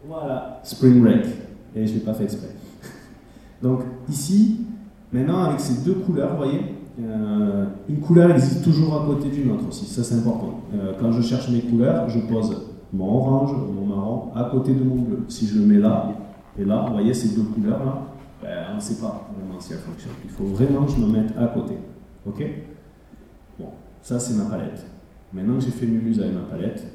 Voilà, 0.05 0.59
spring 0.63 1.01
break, 1.01 1.25
et 1.75 1.87
je 1.87 1.93
ne 1.93 1.97
l'ai 1.99 2.03
pas 2.03 2.13
fait 2.13 2.25
exprès. 2.25 2.49
donc 3.61 3.81
ici, 4.09 4.61
maintenant 5.11 5.43
avec 5.43 5.59
ces 5.59 5.83
deux 5.83 5.95
couleurs, 5.95 6.31
vous 6.31 6.37
voyez, 6.37 6.73
euh, 7.01 7.65
une 7.89 7.99
couleur 7.99 8.29
existe 8.31 8.63
toujours 8.63 9.01
à 9.01 9.05
côté 9.05 9.29
d'une 9.29 9.51
autre 9.51 9.67
aussi, 9.67 9.85
ça 9.85 10.03
c'est 10.03 10.15
important. 10.15 10.61
Euh, 10.75 10.93
quand 10.99 11.11
je 11.11 11.21
cherche 11.21 11.49
mes 11.49 11.61
couleurs, 11.61 12.07
je 12.09 12.19
pose 12.19 12.72
mon 12.93 13.17
orange, 13.17 13.51
mon 13.73 13.85
marron 13.85 14.31
à 14.35 14.45
côté 14.45 14.73
de 14.73 14.83
mon 14.83 14.95
bleu. 14.95 15.25
Si 15.27 15.47
je 15.47 15.59
le 15.59 15.65
mets 15.65 15.79
là 15.79 16.13
et 16.57 16.63
là, 16.63 16.85
vous 16.87 16.93
voyez 16.93 17.13
ces 17.13 17.35
deux 17.35 17.43
couleurs 17.43 17.83
là, 17.83 18.03
ben, 18.41 18.67
on 18.71 18.75
ne 18.75 18.79
sait 18.79 19.01
pas 19.01 19.29
vraiment 19.35 19.59
si 19.59 19.73
elles 19.73 19.79
fonctionnent. 19.79 20.13
Il 20.23 20.29
faut 20.29 20.45
vraiment 20.45 20.85
que 20.85 20.91
je 20.91 20.97
me 20.97 21.07
mette 21.07 21.35
à 21.37 21.47
côté. 21.47 21.75
Ok? 22.25 22.43
Bon, 23.59 23.69
ça 24.01 24.19
c'est 24.19 24.35
ma 24.35 24.45
palette. 24.45 24.85
Maintenant 25.33 25.55
que 25.55 25.61
j'ai 25.61 25.71
fait 25.71 25.87
mumuse 25.87 26.19
avec 26.19 26.33
ma 26.33 26.41
palette, 26.41 26.85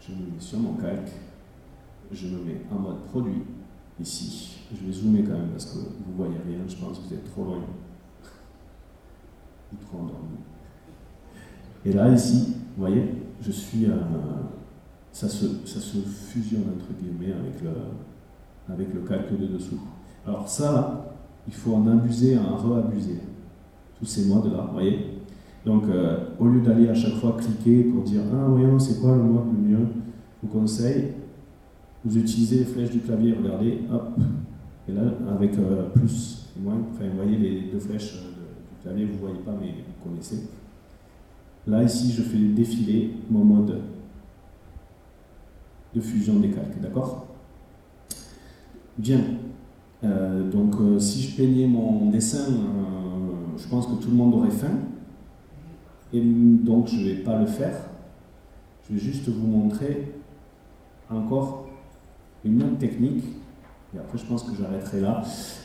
je 0.00 0.12
me 0.12 0.18
mets 0.18 0.40
sur 0.40 0.58
mon 0.58 0.74
calque, 0.74 1.12
je 2.10 2.28
me 2.28 2.44
mets 2.44 2.62
en 2.72 2.78
mode 2.78 3.02
produit 3.10 3.42
ici. 4.00 4.58
Je 4.72 4.84
vais 4.84 4.92
zoomer 4.92 5.22
quand 5.22 5.34
même 5.34 5.50
parce 5.50 5.66
que 5.66 5.78
vous 5.78 6.16
voyez 6.16 6.36
rien, 6.46 6.58
je 6.66 6.76
pense 6.76 6.98
que 6.98 7.08
vous 7.08 7.14
êtes 7.14 7.30
trop 7.30 7.44
loin 7.44 7.60
trop 9.84 9.98
endormi. 9.98 10.38
Et 11.84 11.92
là, 11.92 12.10
ici, 12.10 12.54
vous 12.76 12.86
voyez, 12.86 13.04
je 13.40 13.50
suis. 13.50 13.86
Euh, 13.86 13.96
ça, 15.12 15.28
se, 15.28 15.46
ça 15.64 15.80
se 15.80 15.96
fusionne 15.96 16.64
entre 16.76 16.92
guillemets 17.00 17.32
avec 17.32 17.62
le, 17.62 17.70
avec 18.72 18.92
le 18.92 19.00
calque 19.00 19.38
de 19.38 19.46
dessous. 19.46 19.80
Alors, 20.26 20.46
ça, 20.46 21.14
il 21.46 21.54
faut 21.54 21.74
en 21.74 21.86
abuser, 21.86 22.36
en 22.38 22.56
re-abuser. 22.56 23.20
Tous 23.98 24.04
ces 24.04 24.26
modes-là, 24.26 24.66
vous 24.66 24.72
voyez 24.74 25.06
Donc, 25.64 25.84
euh, 25.88 26.18
au 26.38 26.48
lieu 26.48 26.60
d'aller 26.60 26.90
à 26.90 26.94
chaque 26.94 27.14
fois 27.14 27.36
cliquer 27.38 27.84
pour 27.84 28.02
dire 28.02 28.20
Ah, 28.30 28.46
voyons, 28.48 28.78
c'est 28.78 29.00
quoi 29.00 29.16
le 29.16 29.22
mode 29.22 29.46
le 29.46 29.68
mieux 29.70 29.86
vous 30.42 30.48
conseille, 30.48 31.12
vous 32.04 32.18
utilisez 32.18 32.58
les 32.58 32.64
flèches 32.64 32.90
du 32.90 33.00
clavier, 33.00 33.34
regardez, 33.42 33.78
hop, 33.90 34.18
et 34.86 34.92
là, 34.92 35.02
avec 35.34 35.56
euh, 35.58 35.88
plus 35.94 36.46
et 36.56 36.60
moins, 36.62 36.76
enfin, 36.92 37.04
vous 37.08 37.16
voyez 37.16 37.38
les 37.38 37.70
deux 37.72 37.78
flèches 37.80 38.22
vous 38.94 39.00
ne 39.00 39.18
voyez 39.18 39.38
pas, 39.44 39.54
mais 39.60 39.68
vous 39.68 40.08
connaissez. 40.08 40.48
Là, 41.66 41.82
ici, 41.82 42.12
je 42.12 42.22
fais 42.22 42.38
défiler 42.38 43.12
mon 43.30 43.44
mode 43.44 43.80
de 45.94 46.00
fusion 46.00 46.34
des 46.34 46.50
calques, 46.50 46.80
d'accord? 46.80 47.26
Bien. 48.98 49.20
Euh, 50.04 50.48
donc, 50.48 50.74
euh, 50.80 50.98
si 50.98 51.22
je 51.22 51.36
peignais 51.36 51.66
mon 51.66 52.10
dessin, 52.10 52.52
euh, 52.52 53.58
je 53.58 53.66
pense 53.68 53.86
que 53.86 53.94
tout 53.94 54.10
le 54.10 54.16
monde 54.16 54.34
aurait 54.34 54.50
faim. 54.50 54.78
Et 56.12 56.20
donc, 56.20 56.88
je 56.88 56.96
ne 56.96 57.04
vais 57.04 57.22
pas 57.22 57.38
le 57.40 57.46
faire. 57.46 57.76
Je 58.88 58.94
vais 58.94 59.00
juste 59.00 59.28
vous 59.28 59.46
montrer 59.46 60.12
encore 61.10 61.66
une 62.44 62.62
autre 62.62 62.78
technique. 62.78 63.24
Et 63.94 63.98
après, 63.98 64.18
je 64.18 64.24
pense 64.24 64.44
que 64.44 64.54
j'arrêterai 64.54 65.00
là. 65.00 65.22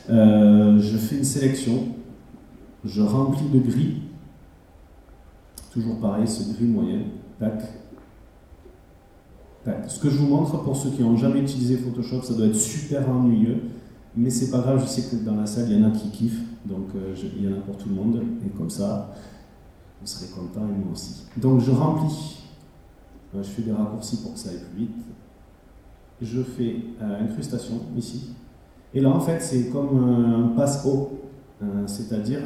je 0.08 0.96
fais 0.96 1.18
une 1.18 1.24
sélection 1.24 1.86
je 2.84 3.02
remplis 3.02 3.48
de 3.48 3.58
gris, 3.58 4.02
toujours 5.72 5.98
pareil, 5.98 6.28
ce 6.28 6.52
gris 6.52 6.66
moyen, 6.66 7.00
tac, 7.38 7.62
tac. 9.64 9.90
Ce 9.90 10.00
que 10.00 10.10
je 10.10 10.18
vous 10.18 10.26
montre 10.26 10.62
pour 10.62 10.76
ceux 10.76 10.90
qui 10.90 11.02
n'ont 11.02 11.16
jamais 11.16 11.40
utilisé 11.40 11.76
Photoshop, 11.76 12.22
ça 12.22 12.34
doit 12.34 12.46
être 12.46 12.56
super 12.56 13.08
ennuyeux, 13.08 13.62
mais 14.16 14.30
c'est 14.30 14.50
pas 14.50 14.58
grave, 14.58 14.82
je 14.82 14.86
sais 14.86 15.16
que 15.16 15.24
dans 15.24 15.36
la 15.36 15.46
salle, 15.46 15.70
il 15.70 15.80
y 15.80 15.84
en 15.84 15.88
a 15.88 15.90
qui 15.90 16.10
kiffent, 16.10 16.42
donc 16.66 16.88
euh, 16.94 17.14
il 17.36 17.44
y 17.44 17.48
en 17.48 17.56
a 17.56 17.60
pour 17.60 17.76
tout 17.76 17.88
le 17.88 17.94
monde, 17.94 18.22
et 18.46 18.50
comme 18.50 18.70
ça, 18.70 19.14
vous 20.00 20.06
serez 20.06 20.30
content 20.30 20.66
et 20.66 20.78
moi 20.78 20.92
aussi. 20.92 21.24
Donc 21.36 21.60
je 21.60 21.70
remplis, 21.70 22.42
je 23.34 23.42
fais 23.42 23.62
des 23.62 23.72
raccourcis 23.72 24.18
pour 24.18 24.34
que 24.34 24.38
ça 24.38 24.50
aille 24.50 24.60
plus 24.74 24.84
vite, 24.84 24.96
je 26.20 26.42
fais 26.42 26.76
euh, 27.00 27.24
incrustation 27.24 27.80
ici, 27.96 28.34
et 28.92 29.00
là 29.00 29.08
en 29.08 29.20
fait 29.20 29.40
c'est 29.40 29.70
comme 29.70 29.98
un 29.98 30.48
passe-haut, 30.56 31.18
euh, 31.62 31.86
c'est-à-dire 31.86 32.42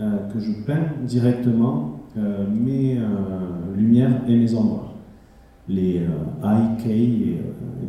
euh, 0.00 0.28
que 0.28 0.38
je 0.38 0.52
peins 0.66 0.88
directement 1.04 1.95
mes 2.16 2.98
euh, 2.98 3.76
lumières 3.76 4.22
et 4.28 4.36
mes 4.36 4.54
ombres. 4.54 4.94
Les 5.68 6.06
high 6.42 6.76
K 6.78 6.86
et 6.86 7.40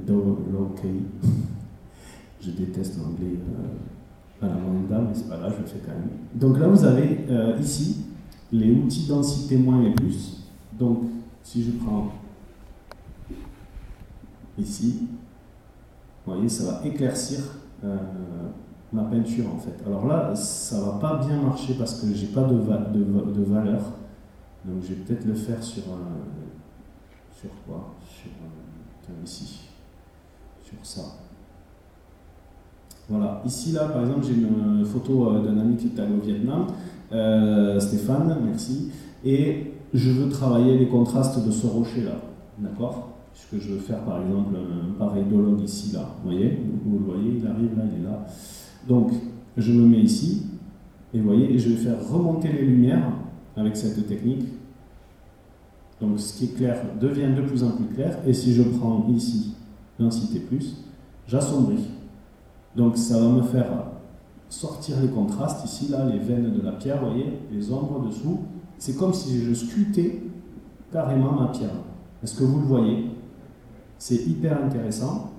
low 0.07 0.73
K. 0.75 0.85
je 2.41 2.51
déteste 2.51 2.97
l'anglais 2.97 3.37
à 4.41 4.47
la 4.47 4.53
moyenne 4.53 4.85
mais 4.89 5.13
c'est 5.13 5.29
pas 5.29 5.37
grave, 5.37 5.53
je 5.57 5.61
le 5.61 5.67
fais 5.67 5.79
quand 5.85 5.91
même. 5.91 6.09
Donc 6.33 6.59
là, 6.59 6.67
vous 6.67 6.83
avez 6.83 7.25
ici 7.59 8.05
les 8.51 8.71
outils 8.71 9.07
densité 9.07 9.57
moins 9.57 9.83
et 9.83 9.91
plus. 9.91 10.43
Donc, 10.79 11.03
si 11.43 11.63
je 11.63 11.71
prends 11.71 12.11
ici, 14.57 15.07
vous 16.25 16.33
voyez, 16.33 16.49
ça 16.49 16.71
va 16.71 16.87
éclaircir 16.87 17.39
ma 18.91 19.03
peinture 19.03 19.45
en 19.53 19.57
fait. 19.57 19.75
Alors 19.85 20.07
là, 20.07 20.35
ça 20.35 20.79
va 20.79 20.91
pas 20.93 21.21
bien 21.25 21.41
marcher 21.41 21.73
parce 21.77 22.01
que 22.01 22.13
j'ai 22.13 22.27
pas 22.27 22.43
de, 22.43 22.55
de, 22.55 23.31
de, 23.31 23.43
valeur. 23.43 23.81
Donc 24.65 24.83
je 24.83 24.89
vais 24.89 24.95
peut-être 25.01 25.25
le 25.25 25.33
faire 25.33 25.63
sur 25.63 25.83
sur 27.39 27.49
quoi? 27.65 27.93
Sur 28.05 28.31
ici, 29.23 29.59
sur 30.63 30.77
ça. 30.83 31.01
Voilà, 33.09 33.41
ici 33.45 33.71
là 33.71 33.85
par 33.85 34.01
exemple 34.01 34.25
j'ai 34.25 34.33
une 34.33 34.83
photo 34.83 35.31
euh, 35.31 35.41
d'un 35.41 35.57
ami 35.59 35.77
qui 35.77 35.87
est 35.87 35.99
allé 35.99 36.13
au 36.13 36.19
Vietnam, 36.19 36.67
euh, 37.13 37.79
Stéphane, 37.79 38.37
merci, 38.43 38.91
et 39.23 39.71
je 39.93 40.09
veux 40.09 40.29
travailler 40.29 40.77
les 40.77 40.89
contrastes 40.89 41.45
de 41.45 41.51
ce 41.51 41.67
rocher 41.67 42.03
là, 42.03 42.19
d'accord? 42.59 43.13
Puisque 43.31 43.65
je 43.65 43.75
veux 43.75 43.79
faire 43.79 44.03
par 44.03 44.21
exemple 44.21 44.55
un 44.57 44.93
pareidologue 44.99 45.61
ici 45.61 45.93
là, 45.93 46.15
vous 46.17 46.31
voyez? 46.31 46.59
Vous 46.85 46.97
le 46.97 47.05
voyez, 47.05 47.39
il 47.39 47.47
arrive 47.47 47.77
là, 47.77 47.83
il 47.89 48.01
est 48.01 48.03
là. 48.03 48.25
Donc, 48.87 49.11
je 49.55 49.71
me 49.71 49.87
mets 49.87 50.01
ici, 50.01 50.47
et 51.13 51.19
vous 51.19 51.27
voyez, 51.27 51.53
et 51.53 51.57
je 51.57 51.69
vais 51.69 51.77
faire 51.77 52.09
remonter 52.09 52.51
les 52.51 52.63
lumières 52.63 53.09
avec 53.57 53.75
cette 53.75 54.07
technique. 54.07 54.45
Donc, 55.99 56.19
ce 56.19 56.37
qui 56.37 56.45
est 56.45 56.55
clair 56.55 56.81
devient 57.01 57.33
de 57.35 57.41
plus 57.41 57.63
en 57.63 57.71
plus 57.71 57.85
clair, 57.85 58.19
et 58.25 58.33
si 58.33 58.53
je 58.53 58.61
prends 58.61 59.05
ici 59.09 59.55
densité 59.99 60.39
plus, 60.39 60.77
j'assombris. 61.27 61.87
Donc, 62.75 62.97
ça 62.97 63.19
va 63.19 63.29
me 63.29 63.41
faire 63.41 63.65
sortir 64.47 65.01
les 65.01 65.09
contrastes 65.09 65.65
ici, 65.65 65.89
là, 65.89 66.05
les 66.05 66.19
veines 66.19 66.53
de 66.53 66.61
la 66.61 66.73
pierre, 66.73 67.03
vous 67.03 67.09
voyez, 67.09 67.39
les 67.51 67.71
ombres 67.71 68.05
dessous. 68.07 68.41
C'est 68.77 68.95
comme 68.95 69.13
si 69.13 69.43
je 69.43 69.53
sculptais 69.53 70.21
carrément 70.93 71.31
ma 71.31 71.47
pierre. 71.47 71.73
Est-ce 72.23 72.37
que 72.37 72.43
vous 72.43 72.59
le 72.59 72.65
voyez? 72.65 73.11
C'est 73.97 74.27
hyper 74.27 74.63
intéressant. 74.63 75.31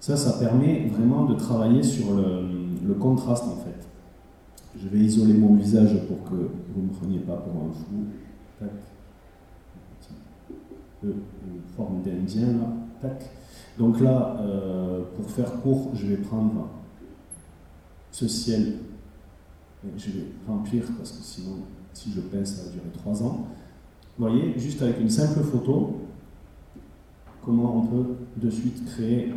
Ça, 0.00 0.16
ça 0.16 0.38
permet 0.38 0.88
vraiment 0.88 1.24
de 1.26 1.34
travailler 1.34 1.82
sur 1.82 2.14
le, 2.14 2.42
le 2.86 2.94
contraste 2.94 3.44
en 3.44 3.56
fait. 3.56 3.69
Je 4.78 4.88
vais 4.88 4.98
isoler 4.98 5.34
mon 5.34 5.54
visage 5.54 6.06
pour 6.06 6.24
que 6.24 6.34
vous 6.34 6.82
ne 6.82 6.86
me 6.86 6.92
preniez 6.92 7.18
pas 7.20 7.36
pour 7.36 7.62
un 7.62 7.72
fou. 7.72 8.06
Tac. 8.58 8.68
Un 8.68 10.00
petit 10.00 10.14
E, 11.04 11.14
une 11.46 11.60
forme 11.76 12.02
d'Indien 12.02 12.46
là. 12.46 12.72
Tac. 13.00 13.30
Donc 13.78 14.00
là, 14.00 14.36
euh, 14.40 15.02
pour 15.16 15.30
faire 15.30 15.60
court, 15.62 15.90
je 15.94 16.06
vais 16.06 16.16
prendre 16.16 16.68
ce 18.12 18.28
ciel. 18.28 18.74
Je 19.96 20.10
vais 20.10 20.26
remplir 20.46 20.84
parce 20.98 21.12
que 21.12 21.22
sinon, 21.22 21.56
si 21.92 22.12
je 22.12 22.20
pince, 22.20 22.54
ça 22.54 22.64
va 22.64 22.70
durer 22.70 22.90
3 22.92 23.22
ans. 23.22 23.46
Vous 24.18 24.28
voyez, 24.28 24.58
juste 24.58 24.82
avec 24.82 25.00
une 25.00 25.08
simple 25.08 25.40
photo, 25.40 26.00
comment 27.42 27.78
on 27.78 27.86
peut 27.86 28.16
de 28.36 28.50
suite 28.50 28.84
créer 28.84 29.32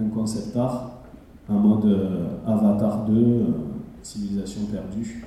un 0.00 0.08
concept 0.08 0.56
art 0.56 1.00
en 1.48 1.54
mode 1.54 1.84
euh, 1.86 2.28
Avatar 2.46 3.04
2, 3.06 3.12
euh, 3.12 3.44
civilisation 4.02 4.66
perdue. 4.66 5.24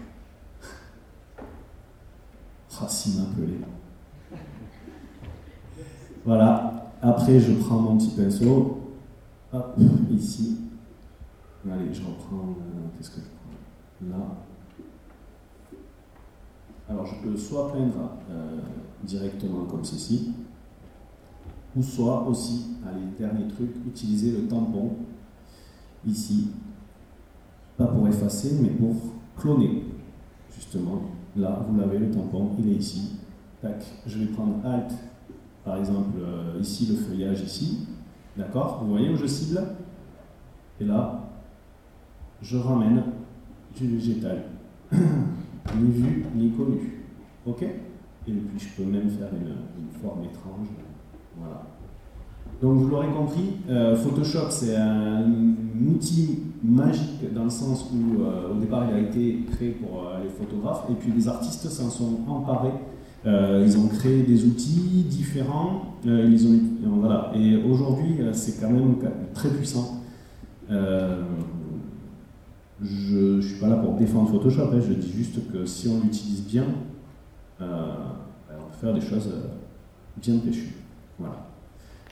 Racine 2.70 3.22
appelée. 3.22 3.60
Voilà. 6.26 6.92
Après, 7.02 7.40
je 7.40 7.54
prends 7.54 7.80
mon 7.80 7.98
petit 7.98 8.10
pinceau. 8.16 8.80
Hop, 9.52 9.78
ici. 10.12 10.58
Allez, 11.72 11.94
je 11.94 12.02
reprends. 12.02 12.56
euh, 12.60 12.88
Qu'est-ce 12.98 13.12
que 13.12 13.22
je 13.22 13.26
prends? 14.08 14.18
Là. 14.18 14.26
Alors, 16.90 17.06
je 17.06 17.16
peux 17.22 17.38
soit 17.38 17.72
peindre 17.72 18.12
euh, 18.30 18.60
directement 19.04 19.66
comme 19.66 19.86
ceci, 19.86 20.34
ou 21.76 21.82
soit 21.84 22.28
aussi, 22.28 22.76
allez, 22.86 23.06
dernier 23.18 23.48
truc, 23.48 23.70
utiliser 23.88 24.32
le 24.32 24.48
tampon 24.48 24.96
ici, 26.06 26.50
pas 27.78 27.86
pour 27.86 28.08
effacer, 28.08 28.58
mais 28.62 28.70
pour 28.70 28.96
cloner. 29.38 29.86
Justement, 30.54 31.02
là, 31.36 31.66
vous 31.68 31.80
l'avez, 31.80 32.00
le 32.00 32.12
tampon, 32.12 32.52
il 32.60 32.70
est 32.70 32.76
ici. 32.76 33.18
Tac, 33.62 33.84
je 34.06 34.20
vais 34.20 34.26
prendre 34.28 34.66
Alt, 34.66 34.92
par 35.64 35.78
exemple, 35.78 36.18
euh, 36.20 36.60
ici, 36.60 36.86
le 36.88 36.96
feuillage, 36.96 37.42
ici. 37.42 37.88
D'accord? 38.38 38.80
Vous 38.84 38.92
voyez 38.92 39.10
où 39.10 39.16
je 39.16 39.26
cible? 39.26 39.62
Et 40.80 40.86
là, 40.86 41.30
je 42.42 42.58
ramène 42.58 43.04
du 43.76 43.88
végétal. 43.88 44.44
ni 44.92 45.92
vu, 45.92 46.26
ni 46.36 46.52
connu. 46.52 47.04
Ok? 47.46 47.64
Et 47.64 48.32
puis, 48.32 48.60
je 48.60 48.70
peux 48.82 48.90
même 48.90 49.10
faire 49.10 49.30
une, 49.34 49.84
une 49.84 50.02
forme 50.02 50.24
étrange. 50.24 50.68
Voilà. 51.38 51.73
Donc 52.62 52.78
vous 52.78 52.88
l'aurez 52.88 53.08
compris, 53.08 53.58
euh, 53.70 53.96
Photoshop 53.96 54.50
c'est 54.50 54.76
un 54.76 55.26
outil 55.86 56.40
magique 56.64 57.34
dans 57.34 57.44
le 57.44 57.50
sens 57.50 57.92
où 57.94 58.22
euh, 58.22 58.54
au 58.54 58.60
départ 58.60 58.86
il 58.90 58.96
a 58.96 59.00
été 59.00 59.46
créé 59.52 59.72
pour 59.72 60.00
euh, 60.00 60.24
les 60.24 60.30
photographes 60.30 60.86
et 60.90 60.94
puis 60.94 61.12
les 61.12 61.28
artistes 61.28 61.68
s'en 61.68 61.90
sont 61.90 62.20
emparés. 62.28 62.74
Ils 63.26 63.78
ont 63.78 63.88
créé 63.88 64.24
des 64.24 64.44
outils 64.44 65.06
différents, 65.10 65.96
voilà. 66.04 67.32
et 67.34 67.56
aujourd'hui 67.56 68.18
c'est 68.34 68.60
quand 68.60 68.70
même 68.70 68.96
très 69.34 69.48
puissant. 69.48 70.02
Je 72.82 73.38
ne 73.38 73.40
suis 73.40 73.62
pas 73.62 73.70
là 73.70 73.78
pour 73.78 73.94
défendre 73.94 74.30
Photoshop, 74.30 74.72
hein, 74.74 74.82
je 74.86 74.92
dis 74.92 75.14
juste 75.14 75.40
que 75.54 75.66
si 75.66 75.88
on 75.88 76.02
l'utilise 76.02 76.44
bien, 76.44 76.66
ben, 77.62 77.68
on 78.52 78.70
peut 78.72 78.78
faire 78.82 78.94
des 78.94 79.00
choses 79.00 79.30
bien 80.18 80.40
péchues. 80.40 80.76
Voilà. 81.18 81.53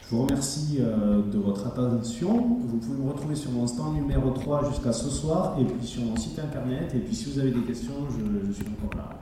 Je 0.02 0.16
vous 0.16 0.22
remercie 0.22 0.78
euh, 0.80 1.22
de 1.22 1.38
votre 1.38 1.66
attention. 1.66 2.58
Vous 2.66 2.76
pouvez 2.78 2.98
me 3.02 3.10
retrouver 3.10 3.34
sur 3.34 3.50
mon 3.52 3.66
stand 3.66 3.94
numéro 3.94 4.30
3 4.30 4.70
jusqu'à 4.70 4.92
ce 4.92 5.08
soir 5.08 5.56
et 5.60 5.64
puis 5.64 5.86
sur 5.86 6.02
mon 6.02 6.16
site 6.16 6.38
internet. 6.38 6.92
Et 6.94 6.98
puis 6.98 7.14
si 7.14 7.30
vous 7.30 7.38
avez 7.38 7.50
des 7.50 7.62
questions, 7.62 7.94
je, 8.10 8.46
je 8.46 8.52
suis 8.52 8.66
encore 8.66 8.98
là. 8.98 9.18